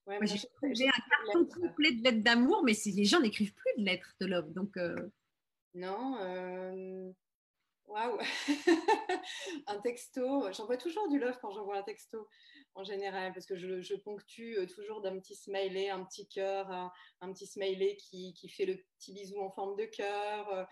Ouais, 0.07 0.19
j'ai 0.23 0.87
un 0.87 0.91
carton 1.09 1.45
complet 1.45 1.91
de 1.93 2.03
lettres 2.03 2.21
d'amour, 2.21 2.63
mais 2.63 2.73
les 2.85 3.05
gens 3.05 3.19
n'écrivent 3.21 3.53
plus 3.53 3.71
de 3.77 3.85
lettres 3.85 4.15
de 4.21 4.27
love. 4.27 4.53
Donc, 4.53 4.77
euh, 4.77 5.09
Non. 5.73 6.17
Euh, 6.19 7.11
Un 9.67 9.79
texto. 9.81 10.51
J'envoie 10.51 10.77
toujours 10.77 11.07
du 11.09 11.19
love 11.19 11.37
quand 11.41 11.51
j'envoie 11.51 11.77
un 11.77 11.83
texto 11.83 12.27
en 12.75 12.83
général, 12.83 13.33
parce 13.33 13.45
que 13.45 13.55
je, 13.55 13.95
ponctue 13.95 14.57
euh, 14.57 14.65
toujours 14.65 15.01
d'un 15.01 15.17
petit 15.19 15.35
smiley, 15.35 15.89
un 15.89 16.03
petit 16.03 16.27
cœur, 16.27 16.69
un, 17.21 17.31
petit 17.31 17.47
smiley 17.47 17.95
qui, 17.95 18.33
qui, 18.33 18.49
fait 18.49 18.65
le 18.65 18.77
petit 18.97 19.13
bisou 19.13 19.39
en 19.41 19.49
forme 19.51 19.77
de 19.77 19.85
cœur. 19.85 20.67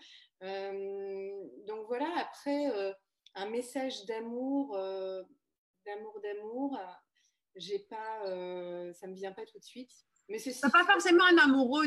donc 1.66 1.86
voilà, 1.86 2.10
après, 2.18 2.66
un 3.34 3.48
message 3.48 4.04
d'amour 4.04 4.76
d'amour, 5.86 6.20
d'amour, 6.22 6.78
j'ai 7.56 7.78
pas, 7.78 8.26
euh, 8.26 8.92
ça 8.94 9.06
me 9.06 9.14
vient 9.14 9.32
pas 9.32 9.44
tout 9.46 9.58
de 9.58 9.64
suite. 9.64 9.90
Mais 10.28 10.38
c'est 10.38 10.58
pas 10.70 10.84
forcément 10.84 11.24
un 11.24 11.36
amoureux, 11.36 11.86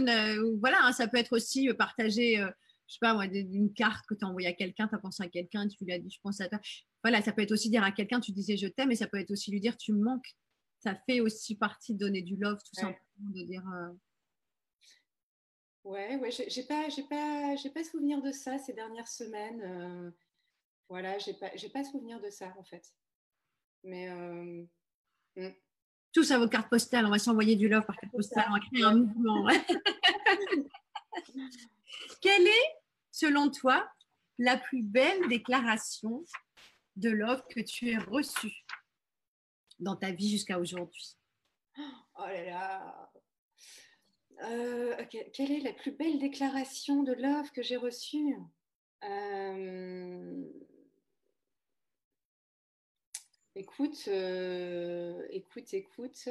voilà, 0.60 0.78
hein, 0.84 0.92
ça 0.92 1.08
peut 1.08 1.18
être 1.18 1.36
aussi 1.36 1.70
euh, 1.70 1.74
euh, 1.74 2.52
je 2.88 2.94
sais 2.94 3.00
pas 3.02 3.14
moi, 3.14 3.26
une 3.26 3.74
carte 3.74 4.06
que 4.08 4.16
tu 4.16 4.24
as 4.24 4.28
envoyée 4.28 4.48
à 4.48 4.54
quelqu'un, 4.54 4.88
tu 4.88 4.96
as 4.96 5.00
pensé 5.00 5.24
à 5.24 5.28
quelqu'un, 5.28 5.68
tu 5.68 5.84
lui 5.84 5.94
as 5.94 6.00
dit 6.00 6.10
je 6.10 6.20
pense 6.22 6.40
à 6.42 6.48
toi. 6.48 6.60
Voilà, 7.04 7.22
ça 7.22 7.32
peut 7.32 7.42
être 7.42 7.52
aussi 7.52 7.70
dire 7.70 7.84
à 7.84 7.92
quelqu'un, 7.92 8.20
tu 8.20 8.32
disais 8.32 8.58
je 8.58 8.68
t'aime, 8.68 8.92
et 8.92 8.96
ça 8.96 9.08
peut 9.08 9.20
être 9.20 9.32
aussi 9.32 9.52
lui 9.52 9.60
dire 9.60 9.78
tu 9.78 9.94
me 9.94 10.04
manques. 10.04 10.36
Ça 10.80 10.96
fait 11.08 11.20
aussi 11.20 11.56
partie 11.56 11.94
de 11.94 12.00
donner 12.00 12.22
du 12.22 12.38
love, 12.38 12.60
tout 12.60 12.74
simplement, 12.74 13.00
de 13.20 13.44
dire. 13.44 13.64
Ouais, 15.84 16.18
ouais, 16.18 16.32
j'ai 16.32 16.64
pas, 16.64 16.90
j'ai 16.90 17.04
pas, 17.04 17.56
j'ai 17.56 17.70
pas 17.70 17.84
souvenir 17.84 18.22
de 18.22 18.32
ça 18.32 18.58
ces 18.60 18.74
dernières 18.74 19.08
semaines. 19.08 20.14
voilà, 20.90 21.18
j'ai 21.18 21.34
pas, 21.34 21.52
j'ai 21.56 21.70
pas 21.70 21.84
souvenir 21.84 22.22
de 22.22 22.30
ça 22.30 22.54
en 22.58 22.64
fait. 22.64 22.94
Mais. 23.84 24.10
Euh, 24.10 24.64
hmm. 25.36 25.54
Tous 26.14 26.32
à 26.32 26.40
vos 26.40 26.48
cartes 26.48 26.70
postales, 26.70 27.06
on 27.06 27.12
va 27.12 27.20
s'envoyer 27.20 27.56
du 27.56 27.68
love 27.68 27.86
par 27.86 27.98
carte 27.98 28.12
postale, 28.12 28.46
on 28.50 28.54
va 28.54 28.60
créer 28.60 28.84
un 28.84 28.96
mouvement. 28.96 29.48
Quelle 32.22 32.48
est, 32.48 32.77
selon 33.18 33.50
toi, 33.50 33.90
la 34.38 34.58
plus 34.58 34.84
belle 34.84 35.28
déclaration 35.28 36.24
de 36.96 37.10
love 37.10 37.44
que 37.50 37.60
tu 37.60 37.90
aies 37.90 37.98
reçue 37.98 38.66
dans 39.80 39.96
ta 39.96 40.12
vie 40.12 40.30
jusqu'à 40.30 40.60
aujourd'hui? 40.60 41.18
Oh 41.78 42.26
là 42.26 42.46
là 42.46 43.12
euh, 44.44 44.96
Quelle 45.34 45.52
est 45.52 45.60
la 45.60 45.74
plus 45.74 45.92
belle 45.92 46.20
déclaration 46.20 47.04
de 47.04 47.14
love 47.14 47.52
que 47.52 47.62
j'ai 47.62 47.78
reçue? 47.78 48.36
Euh, 49.04 50.44
Écoute, 53.60 54.04
euh, 54.08 55.26
écoute, 55.32 55.74
écoute. 55.74 56.30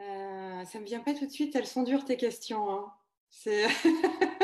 Euh, 0.00 0.64
ça 0.64 0.80
me 0.80 0.86
vient 0.86 1.00
pas 1.00 1.12
tout 1.12 1.26
de 1.26 1.30
suite. 1.30 1.54
Elles 1.54 1.66
sont 1.66 1.82
dures 1.82 2.06
tes 2.06 2.16
questions. 2.16 2.70
Hein. 2.70 2.90
C'est, 3.28 3.66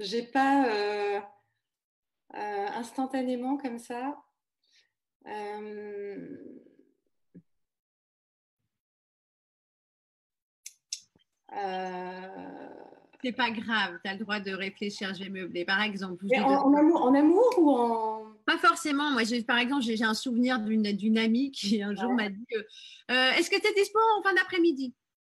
j'ai 0.00 0.22
pas 0.22 0.66
euh, 0.68 1.20
euh, 2.34 2.66
instantanément 2.74 3.56
comme 3.56 3.78
ça. 3.78 4.16
C'est 13.22 13.32
pas 13.32 13.50
grave, 13.50 13.98
tu 14.04 14.10
as 14.10 14.14
le 14.14 14.20
droit 14.20 14.38
de 14.38 14.52
réfléchir, 14.52 15.12
je 15.12 15.24
vais 15.24 15.30
meubler. 15.30 15.64
Par 15.64 15.82
exemple. 15.82 16.24
En, 16.36 16.72
amour, 16.74 17.02
en, 17.02 17.14
amour, 17.14 17.54
ou 17.58 17.70
en. 17.70 18.26
Pas 18.46 18.58
forcément. 18.58 19.10
Moi, 19.10 19.22
par 19.46 19.58
exemple, 19.58 19.82
j'ai 19.82 20.02
un 20.04 20.14
souvenir 20.14 20.60
d'une 20.60 21.18
amie 21.18 21.50
qui 21.50 21.82
un 21.82 21.94
jour 21.94 22.12
m'a 22.14 22.28
dit 22.28 22.46
euh, 23.10 23.32
Est-ce 23.32 23.50
que 23.50 23.60
tu 23.60 23.66
es 23.66 23.74
dispo 23.74 23.98
en 24.18 24.22
fin 24.22 24.34
d'après-midi? 24.34 24.94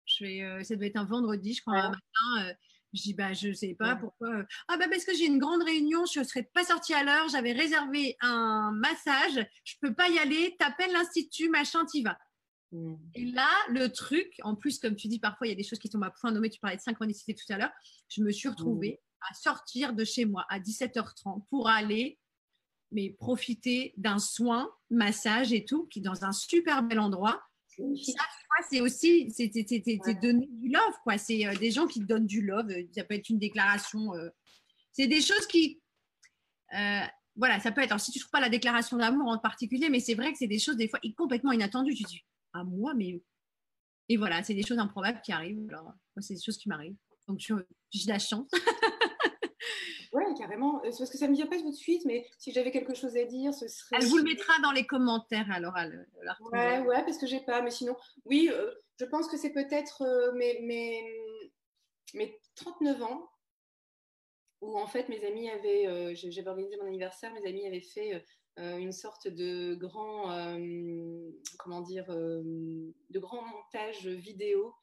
Je 0.06 0.26
euh, 0.26 0.64
Ça 0.64 0.76
devait 0.76 0.88
être 0.88 0.98
un 0.98 1.06
vendredi, 1.06 1.54
je 1.54 1.62
crois, 1.62 1.78
un 1.78 1.90
matin. 1.90 2.50
Euh, 2.50 2.54
je 2.94 3.02
dis 3.02 3.14
bah, 3.14 3.34
Je 3.34 3.54
sais 3.54 3.76
pas 3.78 3.96
pourquoi. 3.96 4.46
Ah, 4.68 4.78
bah, 4.78 4.88
parce 4.90 5.06
que 5.06 5.16
j'ai 5.16 5.26
une 5.26 5.40
grande 5.40 5.64
réunion, 5.64 6.06
je 6.06 6.20
ne 6.20 6.26
serais 6.26 6.44
pas 6.44 6.64
sortie 6.64 6.94
à 6.94 7.04
l'heure, 7.04 7.30
j'avais 7.30 7.52
réservé 7.52 8.18
un 8.22 8.72
massage, 8.74 9.46
je 9.64 9.76
ne 9.82 9.88
peux 9.88 9.94
pas 9.94 10.10
y 10.10 10.20
aller, 10.20 10.56
t'appelles 10.60 10.92
l'Institut, 10.92 11.50
machin, 11.50 11.86
t'y 11.86 12.04
vas. 12.04 12.18
Mm. 12.72 12.96
Et 13.16 13.26
là, 13.26 13.50
le 13.70 13.88
truc, 13.90 14.34
en 14.44 14.56
plus, 14.56 14.80
comme 14.80 14.96
tu 14.96 15.08
dis, 15.08 15.20
parfois, 15.20 15.48
il 15.48 15.52
y 15.52 15.54
a 15.54 15.58
des 15.58 15.64
choses 15.64 15.80
qui 15.80 15.90
tombent 15.90 16.04
à 16.04 16.12
point 16.12 16.32
nommé. 16.32 16.50
Tu 16.50 16.60
parlais 16.60 16.78
de 16.78 16.82
synchronicité 16.82 17.34
tout 17.34 17.52
à 17.52 17.58
l'heure. 17.58 17.72
Je 18.10 18.22
me 18.22 18.32
suis 18.32 18.50
retrouvée 18.50 19.02
à 19.30 19.34
sortir 19.34 19.94
de 19.94 20.04
chez 20.04 20.26
moi 20.26 20.46
à 20.50 20.60
17h30 20.60 21.46
pour 21.50 21.68
aller 21.70 22.20
mais 22.92 23.12
profiter 23.12 23.94
d'un 23.98 24.20
soin, 24.20 24.72
massage 24.90 25.54
et 25.54 25.66
tout, 25.66 25.86
qui 25.88 26.00
est 26.00 26.02
dans 26.02 26.26
un 26.26 26.32
super 26.32 26.84
bel 26.84 27.00
endroit. 27.00 27.42
C'est 28.70 28.82
aussi, 28.82 29.32
c'est 29.32 29.50
donner 30.22 30.48
du 30.52 30.70
love, 30.70 30.96
quoi. 31.04 31.18
C'est 31.18 31.46
euh, 31.46 31.56
des 31.56 31.72
gens 31.72 31.88
qui 31.88 32.02
donnent 32.02 32.28
du 32.28 32.42
love. 32.42 32.70
Ça 32.96 33.04
peut 33.04 33.16
être 33.16 33.30
une 33.30 33.40
déclaration. 33.40 34.14
Euh, 34.16 34.30
c'est 34.92 35.08
des 35.08 35.22
choses 35.22 35.46
qui, 35.48 35.82
euh, 36.74 37.02
voilà, 37.36 37.60
ça 37.60 37.72
peut 37.72 37.82
être. 37.82 37.92
Alors, 37.92 38.02
si 38.02 38.12
tu 38.12 38.20
trouves 38.20 38.32
pas 38.32 38.40
la 38.40 38.50
déclaration 38.50 38.98
d'amour 38.98 39.32
en 39.32 39.38
particulier, 39.38 39.90
mais 39.90 40.00
c'est 40.00 40.16
vrai 40.16 40.32
que 40.32 40.38
c'est 40.38 40.48
des 40.48 40.60
choses 40.60 40.78
des 40.78 40.88
fois 40.88 41.00
complètement 41.18 41.52
inattendues. 41.52 41.96
Tu 41.96 42.04
dis, 42.04 42.24
à 42.54 42.64
moi, 42.64 42.94
mais. 42.94 43.22
Et 44.12 44.18
voilà, 44.18 44.44
c'est 44.44 44.56
des 44.56 44.66
choses 44.66 44.80
improbables 44.80 45.22
qui 45.22 45.32
arrivent. 45.32 45.68
Alors, 45.70 45.94
c'est 46.20 46.34
des 46.34 46.42
choses 46.42 46.58
qui 46.58 46.68
m'arrivent. 46.68 46.96
Donc, 47.28 47.40
j'ai 47.40 47.54
de 47.54 48.10
la 48.10 48.20
chance. 48.20 48.50
oui, 50.28 50.34
carrément. 50.38 50.84
Euh, 50.84 50.92
c'est 50.92 51.00
parce 51.00 51.10
que 51.10 51.18
ça 51.18 51.26
ne 51.26 51.32
me 51.32 51.36
vient 51.36 51.48
pas 51.48 51.58
tout 51.58 51.70
de 51.70 51.76
suite, 51.76 52.04
mais 52.06 52.28
si 52.38 52.52
j'avais 52.52 52.72
quelque 52.72 52.94
chose 52.94 53.16
à 53.18 53.24
dire, 53.26 53.54
ce 53.54 53.68
serait. 53.68 53.98
Elle 54.00 54.08
vous 54.08 54.18
le 54.18 54.24
mettra 54.24 54.54
dans 54.62 54.72
les 54.72 54.86
commentaires 54.86 55.50
alors. 55.52 55.74
ouais, 56.52 56.80
ouais, 56.80 57.04
parce 57.04 57.18
que 57.18 57.28
j'ai 57.28 57.40
pas. 57.42 57.62
Mais 57.62 57.72
sinon, 57.72 57.96
oui, 58.26 58.50
euh, 58.52 58.72
je 59.00 59.06
pense 59.06 59.28
que 59.28 59.38
c'est 59.38 59.52
peut-être 59.52 60.02
euh, 60.02 60.32
mes, 60.34 60.60
mes, 60.62 61.04
mes, 62.14 62.40
39 62.56 63.02
ans 63.04 63.30
où 64.62 64.78
en 64.78 64.88
fait 64.88 65.08
mes 65.10 65.24
amis 65.26 65.50
avaient. 65.50 66.16
J'avais 66.16 66.50
organisé 66.50 66.78
mon 66.78 66.88
anniversaire, 66.88 67.34
mes 67.34 67.48
amis 67.48 67.66
avaient 67.66 67.80
fait 67.80 68.24
une 68.58 68.92
sorte 68.92 69.30
de 69.30 69.74
grand, 69.76 70.24
comment 71.58 71.80
dire, 71.80 72.08
de 72.10 73.20
grand 73.20 73.42
montage 73.42 74.06
vidéo 74.06 74.74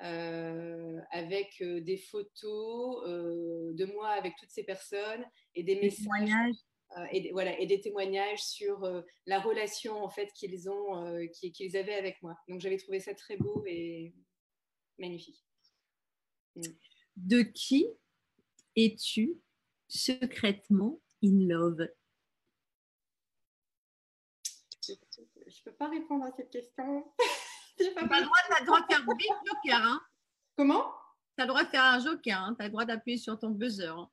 avec 0.00 1.62
des 1.62 1.96
photos 1.96 3.04
de 3.04 3.84
moi 3.92 4.10
avec 4.10 4.34
toutes 4.38 4.50
ces 4.50 4.64
personnes 4.64 5.24
et 5.54 5.62
des, 5.64 5.76
messages. 5.76 6.30
et, 7.12 7.20
des, 7.20 7.32
voilà, 7.32 7.58
et 7.58 7.66
des 7.66 7.80
témoignages 7.80 8.42
sur 8.42 8.88
la 9.26 9.40
relation 9.40 10.02
en 10.02 10.08
fait 10.08 10.32
qu'ils 10.32 10.70
ont, 10.70 11.28
qu'ils 11.32 11.76
avaient 11.76 11.94
avec 11.94 12.22
moi. 12.22 12.36
Donc 12.48 12.60
j'avais 12.60 12.78
trouvé 12.78 13.00
ça 13.00 13.14
très 13.14 13.36
beau 13.36 13.64
et 13.66 14.14
magnifique. 14.98 15.44
Mm. 16.56 16.62
De 17.16 17.42
qui 17.42 17.86
es-tu 18.76 19.40
secrètement 19.88 21.00
in 21.22 21.48
love? 21.48 21.88
Je 24.86 25.62
peux 25.64 25.72
pas 25.72 25.88
répondre 25.88 26.24
à 26.24 26.32
cette 26.32 26.50
question. 26.50 27.12
tu 27.78 27.98
as 27.98 28.02
le 28.02 28.64
droit, 28.64 28.80
de 28.80 28.86
faire 28.86 29.04
big 29.16 29.30
joker. 29.46 29.82
Hein. 29.82 30.00
Comment? 30.56 30.92
Tu 31.36 31.42
as 31.42 31.46
le 31.46 31.48
droit 31.48 31.64
de 31.64 31.68
faire 31.68 31.84
un 31.84 32.00
joker. 32.00 32.40
Hein. 32.40 32.54
Tu 32.56 32.62
as 32.62 32.66
le 32.66 32.72
droit 32.72 32.84
d'appuyer 32.84 33.18
sur 33.18 33.38
ton 33.38 33.50
buzzer. 33.50 33.88
Hein. 33.88 34.08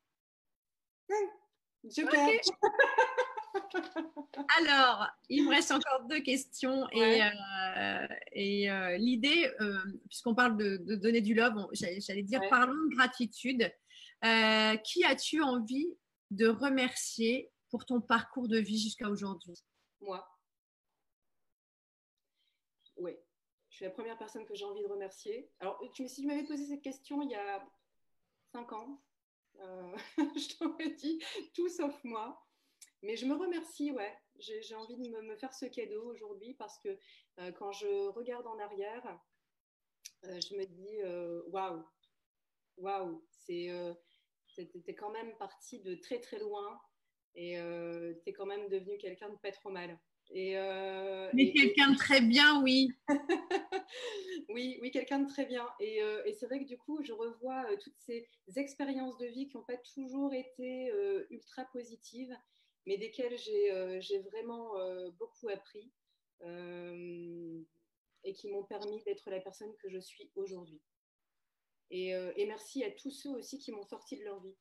joker. 1.84 2.30
Alors, 4.59 5.07
il 5.30 5.45
me 5.45 5.49
reste 5.49 5.72
encore 5.72 6.05
deux 6.09 6.22
questions. 6.22 6.88
Et, 6.91 7.24
euh, 7.24 8.07
et 8.32 8.72
euh, 8.72 8.97
l'idée, 8.97 9.51
euh, 9.61 9.80
puisqu'on 10.09 10.36
parle 10.36 10.57
de, 10.57 10.78
donner 10.95 11.22
du 11.22 11.34
love, 11.34 11.68
j'allais 11.74 12.24
dire 12.24 12.41
parlons 12.49 12.74
de 12.74 12.95
gratitude. 12.95 13.72
qui 14.84 15.05
as-tu 15.05 15.41
envie 15.41 15.88
de 16.32 16.47
remercier 16.47 17.51
pour 17.70 17.86
ton 17.86 18.01
parcours 18.01 18.47
de 18.47 18.57
vie 18.57 18.80
jusqu'à 18.80 19.09
aujourd'hui? 19.09 19.55
Moi. 20.01 20.26
Oui, 22.97 23.11
je 23.76 23.80
suis 23.80 23.86
la 23.88 23.91
première 23.91 24.17
personne 24.17 24.45
que 24.45 24.55
j'ai 24.55 24.63
envie 24.63 24.82
de 24.82 24.88
remercier. 24.88 25.51
Alors, 25.59 25.78
si 25.93 26.21
tu 26.21 26.28
m'avais 26.28 26.45
posé 26.45 26.65
cette 26.65 26.82
question 26.82 27.21
il 27.21 27.32
y 27.32 27.36
a 27.36 27.61
cinq 28.53 28.71
ans, 28.71 29.03
euh, 29.59 29.97
je 30.17 30.57
t'aurais 30.57 30.91
dit 30.91 31.21
tout 31.53 31.67
sauf 31.67 32.01
moi. 32.05 32.41
mais 33.01 33.17
je 33.17 33.26
me 33.26 33.36
remercie, 33.36 33.91
ouais. 33.91 34.17
J'ai 34.39 34.76
envie 34.76 34.95
de 34.95 35.19
me, 35.19 35.36
faire 35.36 35.53
ce 35.53 35.65
cadeau 35.65 36.09
aujourd'hui 36.09 36.53
parce 36.53 36.80
que 36.80 36.97
quand 37.57 37.73
je 37.73 38.07
regarde 38.11 38.47
en 38.47 38.57
arrière, 38.59 39.19
je 40.23 40.55
me 40.55 40.63
dis 40.63 41.51
waouh, 41.51 41.84
waouh, 42.78 43.26
c'est 43.30 43.73
t'es 44.86 44.95
quand 44.95 45.11
même 45.11 45.36
parti 45.36 45.82
de 45.82 45.95
très 45.95 46.21
très 46.21 46.39
loin 46.39 46.80
et 47.34 47.57
tu 48.23 48.30
es 48.30 48.32
quand 48.32 48.45
même 48.45 48.69
devenu 48.69 48.97
quelqu'un 48.97 49.28
de 49.28 49.36
pas 49.36 49.51
trop 49.51 49.69
mal. 49.69 49.99
Et, 50.32 50.55
Mais 51.34 51.51
quelqu'un 51.51 51.91
de 51.91 51.97
très 51.97 52.21
bien, 52.21 52.61
oui. 52.61 52.89
oui, 54.49 54.78
oui, 54.82 54.91
quelqu'un 54.91 55.19
de 55.19 55.28
très 55.28 55.45
bien. 55.45 55.67
Et, 55.80 55.99
et 56.26 56.34
c'est 56.34 56.45
vrai 56.45 56.59
que 56.59 56.67
du 56.67 56.78
coup, 56.78 57.01
je 57.03 57.13
revois 57.13 57.65
toutes 57.78 57.97
ces 57.99 58.28
expériences 58.55 59.17
de 59.17 59.28
vie 59.28 59.47
qui 59.47 59.55
n'ont 59.55 59.63
pas 59.63 59.78
toujours 59.78 60.34
été 60.34 60.91
ultra 61.30 61.65
positives 61.65 62.36
mais 62.86 62.97
desquels 62.97 63.38
j'ai 63.38 64.19
vraiment 64.19 64.73
beaucoup 65.17 65.49
appris 65.49 65.91
et 68.23 68.34
qui 68.34 68.49
m'ont 68.49 68.63
permis 68.63 69.03
d'être 69.03 69.30
la 69.30 69.39
personne 69.39 69.76
que 69.78 69.89
je 69.89 69.99
suis 69.99 70.30
aujourd'hui. 70.36 70.82
Et, 71.91 72.09
et, 72.09 72.45
merci 72.45 72.84
à 72.84 72.91
tous 72.91 73.11
ceux 73.11 73.32
aussi 73.32 73.59
qui 73.59 73.71
m'ont 73.71 73.84
sorti 73.84 74.17
de 74.17 74.23
leur 74.23 74.39
vie. 74.41 74.55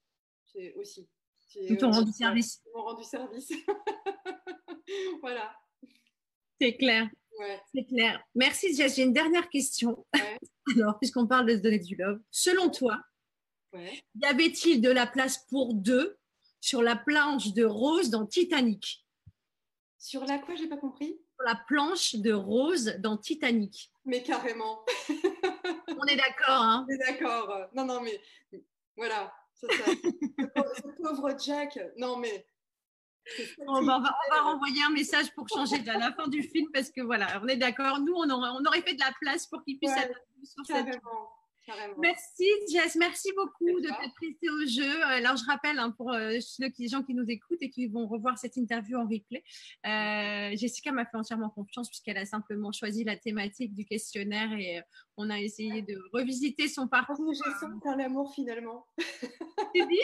Aussi. 0.76 1.08
Qui 1.55 1.76
t'ont 1.76 1.90
rendu 1.90 2.12
service. 2.12 2.61
M'ont 2.74 2.82
rendu 2.82 3.05
service. 3.05 3.52
voilà. 5.20 5.55
C'est 6.61 6.76
clair. 6.76 7.09
Ouais. 7.38 7.61
C'est 7.74 7.84
clair. 7.84 8.22
Merci 8.34 8.74
Jess. 8.74 8.96
J'ai 8.96 9.02
une 9.02 9.12
dernière 9.12 9.48
question. 9.48 10.07
Alors, 10.76 10.98
puisqu'on 10.98 11.26
parle 11.26 11.46
de 11.46 11.57
se 11.57 11.61
donner 11.61 11.78
du 11.78 11.96
love, 11.96 12.20
selon 12.30 12.70
toi, 12.70 12.98
y 13.74 14.24
avait-il 14.24 14.80
de 14.80 14.90
la 14.90 15.07
place 15.07 15.46
pour 15.48 15.74
deux 15.74 16.16
sur 16.61 16.82
la 16.82 16.96
planche 16.96 17.52
de 17.52 17.64
Rose 17.64 18.11
dans 18.11 18.26
Titanic? 18.26 19.05
Sur 19.98 20.24
la 20.24 20.38
quoi, 20.38 20.55
j'ai 20.55 20.68
pas 20.68 20.76
compris? 20.76 21.18
Sur 21.36 21.46
la 21.46 21.57
planche 21.66 22.14
de 22.14 22.32
Rose 22.32 22.96
dans 22.98 23.16
Titanic. 23.16 23.90
Mais 24.05 24.22
carrément. 24.22 24.84
On 25.09 26.07
est 26.07 26.16
d'accord, 26.16 26.62
hein? 26.62 26.86
On 26.88 26.92
est 26.92 26.98
d'accord. 26.98 27.68
Non, 27.74 27.84
non, 27.84 28.00
mais 28.00 28.20
voilà. 28.96 29.32
Ce, 29.70 31.02
pauvre 31.02 31.34
Jack. 31.38 31.78
Non, 31.98 32.16
mais. 32.16 32.46
On 33.66 33.82
va, 33.82 34.02
renvoyer 34.42 34.82
un 34.82 34.90
message 34.90 35.34
pour 35.34 35.48
changer 35.48 35.76
à 35.88 35.98
la 35.98 36.12
fin 36.12 36.28
du 36.28 36.42
film 36.42 36.68
parce 36.72 36.90
que 36.90 37.00
voilà, 37.00 37.26
on 37.42 37.48
est 37.48 37.56
d'accord. 37.56 38.00
Nous, 38.00 38.12
on 38.12 38.28
aurait, 38.28 38.50
on 38.50 38.64
aurait, 38.66 38.82
fait 38.82 38.94
de 38.94 39.00
la 39.00 39.12
place 39.20 39.46
pour 39.46 39.64
qu'il 39.64 39.78
puisse 39.78 39.96
être 39.96 40.20
sur 40.42 40.66
cette. 40.66 41.00
Merci 41.98 42.44
Jess, 42.70 42.96
merci 42.96 43.30
beaucoup 43.36 43.80
de 43.80 43.86
t'être 43.86 44.14
prêtée 44.14 44.50
au 44.50 44.66
jeu. 44.66 45.02
Alors 45.04 45.36
je 45.36 45.44
rappelle 45.46 45.78
hein, 45.78 45.90
pour 45.90 46.12
euh, 46.12 46.38
les 46.78 46.88
gens 46.88 47.02
qui 47.02 47.14
nous 47.14 47.28
écoutent 47.28 47.62
et 47.62 47.70
qui 47.70 47.86
vont 47.86 48.06
revoir 48.06 48.38
cette 48.38 48.56
interview 48.56 48.98
en 48.98 49.04
replay, 49.04 49.42
euh, 49.86 50.56
Jessica 50.56 50.92
m'a 50.92 51.04
fait 51.06 51.16
entièrement 51.16 51.50
confiance 51.50 51.88
puisqu'elle 51.88 52.18
a 52.18 52.26
simplement 52.26 52.72
choisi 52.72 53.04
la 53.04 53.16
thématique 53.16 53.74
du 53.74 53.84
questionnaire 53.84 54.52
et 54.52 54.78
euh, 54.78 54.82
on 55.16 55.30
a 55.30 55.40
essayé 55.40 55.82
de 55.82 55.98
revisiter 56.12 56.68
son 56.68 56.88
parcours. 56.88 57.32
J'ai 57.32 57.50
senti 57.60 57.88
l'amour 57.96 58.32
finalement. 58.34 58.86
Tu 59.74 59.86
dis 59.86 60.00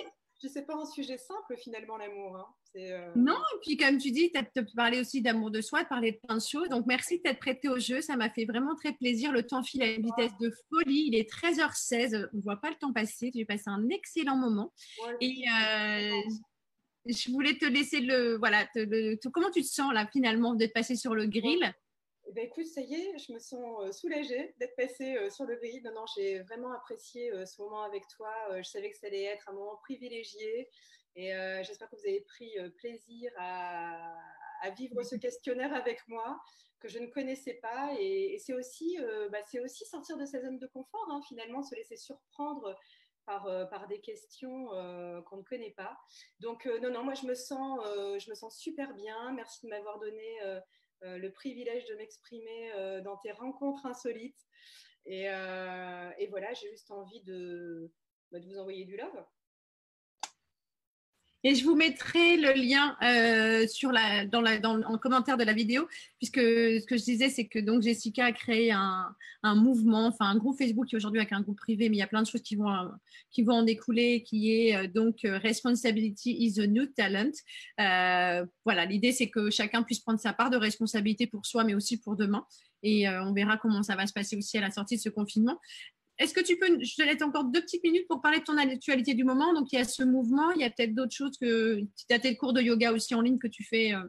sais 0.48 0.62
pas 0.62 0.74
un 0.74 0.86
sujet 0.86 1.18
simple 1.18 1.56
finalement 1.56 1.96
l'amour. 1.96 2.36
Hein. 2.36 2.46
Euh, 2.76 3.12
non, 3.16 3.36
et 3.36 3.58
puis 3.62 3.76
comme 3.76 3.98
tu 3.98 4.10
dis, 4.10 4.30
tu 4.32 4.38
as 4.38 4.64
parlé 4.76 5.00
aussi 5.00 5.22
d'amour 5.22 5.50
de 5.50 5.60
soi, 5.60 5.82
de 5.82 5.88
parler 5.88 6.12
de 6.12 6.18
plein 6.18 6.36
de 6.36 6.42
choses. 6.42 6.68
Donc 6.68 6.86
merci 6.86 7.18
de 7.18 7.22
t'être 7.22 7.40
prêté 7.40 7.68
au 7.68 7.78
jeu, 7.78 8.00
ça 8.00 8.16
m'a 8.16 8.30
fait 8.30 8.44
vraiment 8.44 8.74
très 8.74 8.92
plaisir. 8.92 9.32
Le 9.32 9.46
temps 9.46 9.62
file 9.62 9.82
à 9.82 9.86
une 9.86 10.02
vitesse 10.02 10.32
de 10.40 10.52
folie. 10.68 11.08
Il 11.08 11.14
est 11.16 11.30
13h16, 11.30 12.28
on 12.32 12.36
ne 12.36 12.42
voit 12.42 12.56
pas 12.56 12.70
le 12.70 12.76
temps 12.76 12.92
passer. 12.92 13.30
J'ai 13.34 13.44
passé 13.44 13.64
un 13.66 13.88
excellent 13.88 14.36
moment. 14.36 14.72
et 15.20 15.44
euh, 15.48 16.20
je 17.06 17.30
voulais 17.30 17.54
te 17.54 17.64
laisser 17.64 18.00
le... 18.00 18.36
Voilà, 18.38 18.66
comment 19.32 19.50
tu 19.50 19.62
te 19.62 19.66
sens 19.66 19.92
là 19.92 20.06
finalement 20.12 20.54
d'être 20.54 20.72
passé 20.72 20.96
sur 20.96 21.14
le 21.14 21.26
grill? 21.26 21.74
Eh 22.30 22.32
ben, 22.32 22.46
écoute, 22.46 22.66
ça 22.66 22.80
y 22.80 22.94
est, 22.94 23.18
je 23.18 23.32
me 23.32 23.38
sens 23.38 23.82
euh, 23.82 23.92
soulagée 23.92 24.54
d'être 24.58 24.76
passée 24.76 25.30
sur 25.30 25.44
le 25.44 25.56
grill. 25.56 25.82
Non, 25.82 25.92
non, 25.92 26.04
j'ai 26.16 26.40
vraiment 26.40 26.72
apprécié 26.72 27.32
ce 27.44 27.60
moment 27.60 27.82
avec 27.82 28.06
toi. 28.08 28.32
je 28.56 28.68
savais 28.68 28.90
que 28.90 28.96
ça 28.96 29.08
allait 29.08 29.24
être 29.24 29.48
un 29.48 29.52
moment 29.52 29.76
privilégié. 29.82 30.68
Et 31.16 31.34
euh, 31.34 31.62
j'espère 31.62 31.88
que 31.90 31.96
vous 31.96 32.06
avez 32.06 32.20
pris 32.20 32.58
euh, 32.58 32.70
plaisir 32.70 33.32
à, 33.38 34.16
vivre 34.76 35.02
ce 35.02 35.16
questionnaire 35.16 35.72
avec 35.74 36.06
moi 36.06 36.38
que 36.80 36.88
je 36.88 36.98
ne 36.98 37.06
connaissais 37.06 37.54
pas. 37.54 37.92
Et, 37.98 38.38
c'est 38.38 38.54
aussi, 38.54 38.98
euh, 39.00 39.28
bah, 39.30 39.38
aussi 39.64 39.84
sortir 39.86 40.16
de 40.16 40.24
sa 40.24 40.40
zone 40.40 40.58
de 40.58 40.66
confort, 40.66 41.08
hein, 41.10 41.20
finalement, 41.26 41.62
se 41.62 41.74
laisser 41.74 41.96
surprendre 41.96 42.76
par, 43.26 43.44
par 43.68 43.86
des 43.86 44.00
questions 44.00 44.66
qu'on 45.26 45.36
ne 45.36 45.42
connaît 45.42 45.74
pas. 45.76 45.96
Donc, 46.40 46.66
non, 46.82 46.90
non, 46.90 47.04
moi, 47.04 47.14
je 47.14 47.26
me, 47.26 47.34
sens, 47.34 47.80
je 48.18 48.28
me 48.28 48.34
sens 48.34 48.58
super 48.58 48.92
bien. 48.94 49.32
Merci 49.32 49.66
de 49.66 49.70
m'avoir 49.70 49.98
donné 50.00 50.38
le 51.02 51.28
privilège 51.30 51.86
de 51.86 51.94
m'exprimer 51.94 52.72
dans 53.02 53.16
tes 53.16 53.32
rencontres 53.32 53.86
insolites. 53.86 54.40
Et, 55.06 55.24
et 55.24 56.26
voilà, 56.28 56.52
j'ai 56.52 56.70
juste 56.70 56.90
envie 56.90 57.22
de, 57.22 57.92
bah, 58.30 58.38
de 58.38 58.46
vous 58.46 58.58
envoyer 58.58 58.84
du 58.84 58.96
love. 58.96 59.24
Et 61.42 61.54
je 61.54 61.64
vous 61.64 61.74
mettrai 61.74 62.36
le 62.36 62.52
lien 62.52 62.96
euh, 63.02 63.66
dans 64.30 64.82
en 64.82 64.98
commentaire 64.98 65.38
de 65.38 65.44
la 65.44 65.54
vidéo, 65.54 65.88
puisque 66.18 66.40
ce 66.40 66.84
que 66.84 66.98
je 66.98 67.04
disais, 67.04 67.30
c'est 67.30 67.46
que 67.46 67.58
donc 67.58 67.82
Jessica 67.82 68.26
a 68.26 68.32
créé 68.32 68.72
un, 68.72 69.14
mouvement, 69.42 70.06
enfin 70.06 70.26
un 70.26 70.36
groupe 70.36 70.58
Facebook 70.58 70.86
qui 70.86 70.96
aujourd'hui 70.96 71.18
avec 71.18 71.32
un 71.32 71.40
groupe 71.40 71.56
privé, 71.56 71.88
mais 71.88 71.96
il 71.96 71.98
y 71.98 72.02
a 72.02 72.06
plein 72.06 72.22
de 72.22 72.26
choses 72.26 72.42
qui 72.42 72.56
vont, 72.56 72.70
qui 73.30 73.42
vont 73.42 73.54
en 73.54 73.62
découler, 73.62 74.22
qui 74.22 74.52
est 74.52 74.76
euh, 74.76 74.86
donc 74.86 75.24
euh, 75.24 75.38
Responsibility 75.38 76.36
is 76.44 76.60
a 76.60 76.66
New 76.66 76.86
Talent. 76.86 77.32
Voilà, 78.66 78.84
l'idée 78.84 79.12
c'est 79.12 79.30
que 79.30 79.50
chacun 79.50 79.82
puisse 79.82 80.00
prendre 80.00 80.20
sa 80.20 80.34
part 80.34 80.50
de 80.50 80.58
responsabilité 80.58 81.26
pour 81.26 81.46
soi, 81.46 81.64
mais 81.64 81.74
aussi 81.74 81.98
pour 81.98 82.16
demain. 82.16 82.44
Et 82.82 83.08
on 83.08 83.32
verra 83.34 83.58
comment 83.58 83.82
ça 83.82 83.94
va 83.94 84.06
se 84.06 84.12
passer 84.12 84.36
aussi 84.36 84.56
à 84.56 84.62
la 84.62 84.70
sortie 84.70 84.96
de 84.96 85.00
ce 85.00 85.10
confinement. 85.10 85.58
Est-ce 86.20 86.34
que 86.34 86.40
tu 86.40 86.58
peux, 86.58 86.66
je 86.66 86.94
te 86.96 87.02
laisse 87.02 87.22
encore 87.22 87.44
deux 87.44 87.62
petites 87.62 87.82
minutes 87.82 88.06
pour 88.06 88.20
parler 88.20 88.40
de 88.40 88.44
ton 88.44 88.58
actualité 88.58 89.14
du 89.14 89.24
moment. 89.24 89.54
Donc, 89.54 89.72
il 89.72 89.76
y 89.76 89.78
a 89.78 89.84
ce 89.84 90.02
mouvement, 90.02 90.50
il 90.50 90.60
y 90.60 90.64
a 90.64 90.70
peut-être 90.70 90.94
d'autres 90.94 91.14
choses 91.14 91.38
que 91.38 91.80
tu 91.80 92.14
as 92.14 92.18
tes 92.18 92.36
cours 92.36 92.52
de 92.52 92.60
yoga 92.60 92.92
aussi 92.92 93.14
en 93.14 93.22
ligne 93.22 93.38
que 93.38 93.48
tu 93.48 93.64
fais 93.64 93.94
euh, 93.94 94.02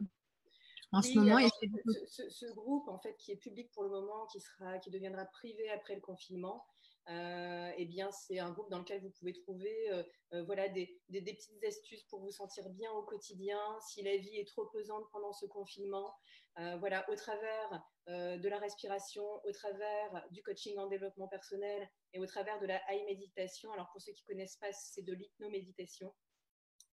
en 0.92 1.00
ce 1.00 1.18
moment. 1.18 1.38
ce, 1.38 2.52
groupe, 2.52 2.86
en 2.88 2.98
fait, 2.98 3.16
qui 3.16 3.32
est 3.32 3.36
public 3.36 3.70
pour 3.72 3.84
le 3.84 3.88
moment, 3.88 4.26
qui, 4.30 4.40
sera, 4.40 4.78
qui 4.78 4.90
deviendra 4.90 5.24
privé 5.24 5.70
après 5.70 5.94
le 5.94 6.02
confinement, 6.02 6.66
euh, 7.08 7.72
eh 7.76 7.86
bien, 7.86 8.10
c'est 8.12 8.38
un 8.38 8.50
groupe 8.50 8.70
dans 8.70 8.78
lequel 8.78 9.02
vous 9.02 9.10
pouvez 9.10 9.32
trouver 9.32 9.90
euh, 10.32 10.42
voilà, 10.44 10.68
des, 10.68 11.00
des, 11.08 11.22
petites 11.22 11.64
astuces 11.64 12.04
pour 12.04 12.20
vous 12.20 12.30
sentir 12.30 12.68
bien 12.70 12.90
au 12.92 13.02
quotidien, 13.02 13.58
si 13.88 14.02
la 14.02 14.16
vie 14.16 14.36
est 14.36 14.48
trop 14.48 14.66
pesante 14.66 15.04
pendant 15.12 15.32
ce 15.32 15.46
confinement. 15.46 16.14
voilà, 16.56 17.08
au 17.10 17.16
travers 17.16 17.82
de 18.06 18.48
la 18.48 18.58
respiration, 18.58 19.24
au 19.44 19.52
travers 19.52 20.26
du 20.30 20.42
coaching 20.42 20.78
en 20.78 20.86
développement 20.86 21.28
personnel 21.28 21.88
et 22.12 22.18
au 22.18 22.26
travers 22.26 22.60
de 22.60 22.66
la 22.66 22.80
high 22.88 23.04
méditation. 23.06 23.72
Alors 23.72 23.90
pour 23.92 24.00
ceux 24.00 24.12
qui 24.12 24.22
ne 24.28 24.34
connaissent 24.34 24.56
pas, 24.56 24.72
c'est 24.72 25.02
de 25.02 25.12
l'hypnoméditation. 25.12 26.14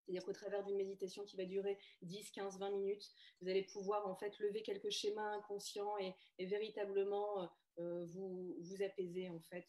C'est-à-dire 0.09 0.25
qu'au 0.25 0.33
travers 0.33 0.65
d'une 0.65 0.79
méditation 0.79 1.23
qui 1.27 1.37
va 1.37 1.45
durer 1.45 1.77
10, 2.01 2.31
15, 2.31 2.59
20 2.59 2.71
minutes, 2.71 3.05
vous 3.43 3.49
allez 3.51 3.63
pouvoir 3.65 4.07
en 4.07 4.17
fait 4.17 4.39
lever 4.39 4.63
quelques 4.63 4.89
schémas 4.91 5.37
inconscients 5.37 5.99
et, 5.99 6.47
véritablement 6.47 7.43
euh, 7.43 7.47
euh, 7.81 8.05
vous, 8.07 8.57
vous 8.59 8.83
apaiser 8.83 9.29
en 9.29 9.41
fait. 9.41 9.67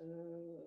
Euh, 0.00 0.58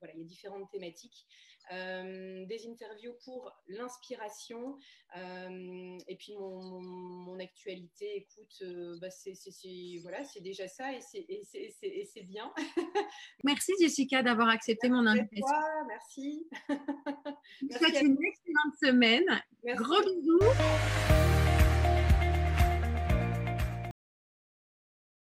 voilà, 0.00 0.14
il 0.14 0.20
y 0.20 0.22
a 0.22 0.26
différentes 0.26 0.70
thématiques. 0.70 1.26
Euh, 1.72 2.44
des 2.46 2.66
interviews 2.68 3.14
pour 3.24 3.50
l'inspiration. 3.68 4.76
Euh, 5.16 5.98
et 6.06 6.16
puis 6.16 6.34
mon, 6.38 7.38
actualité, 7.38 8.16
écoute, 8.16 8.62
euh, 8.62 8.98
bah 9.00 9.08
c'est 9.10 9.32
voilà, 10.02 10.18
déjà 10.42 10.68
ça 10.68 10.92
et 10.92 11.00
c'est 11.00 12.22
bien. 12.24 12.52
merci 13.44 13.72
Jessica 13.80 14.22
d'avoir 14.22 14.48
accepté 14.48 14.90
mon 14.90 15.06
invitation. 15.06 15.56
Merci. 15.88 16.46
Je 16.68 16.74
vous 17.66 17.78
souhaite 17.78 18.02
une 18.02 18.18
excellente 18.22 18.74
semaine. 18.82 19.42
Gros 19.64 20.02
bisous. 20.02 21.31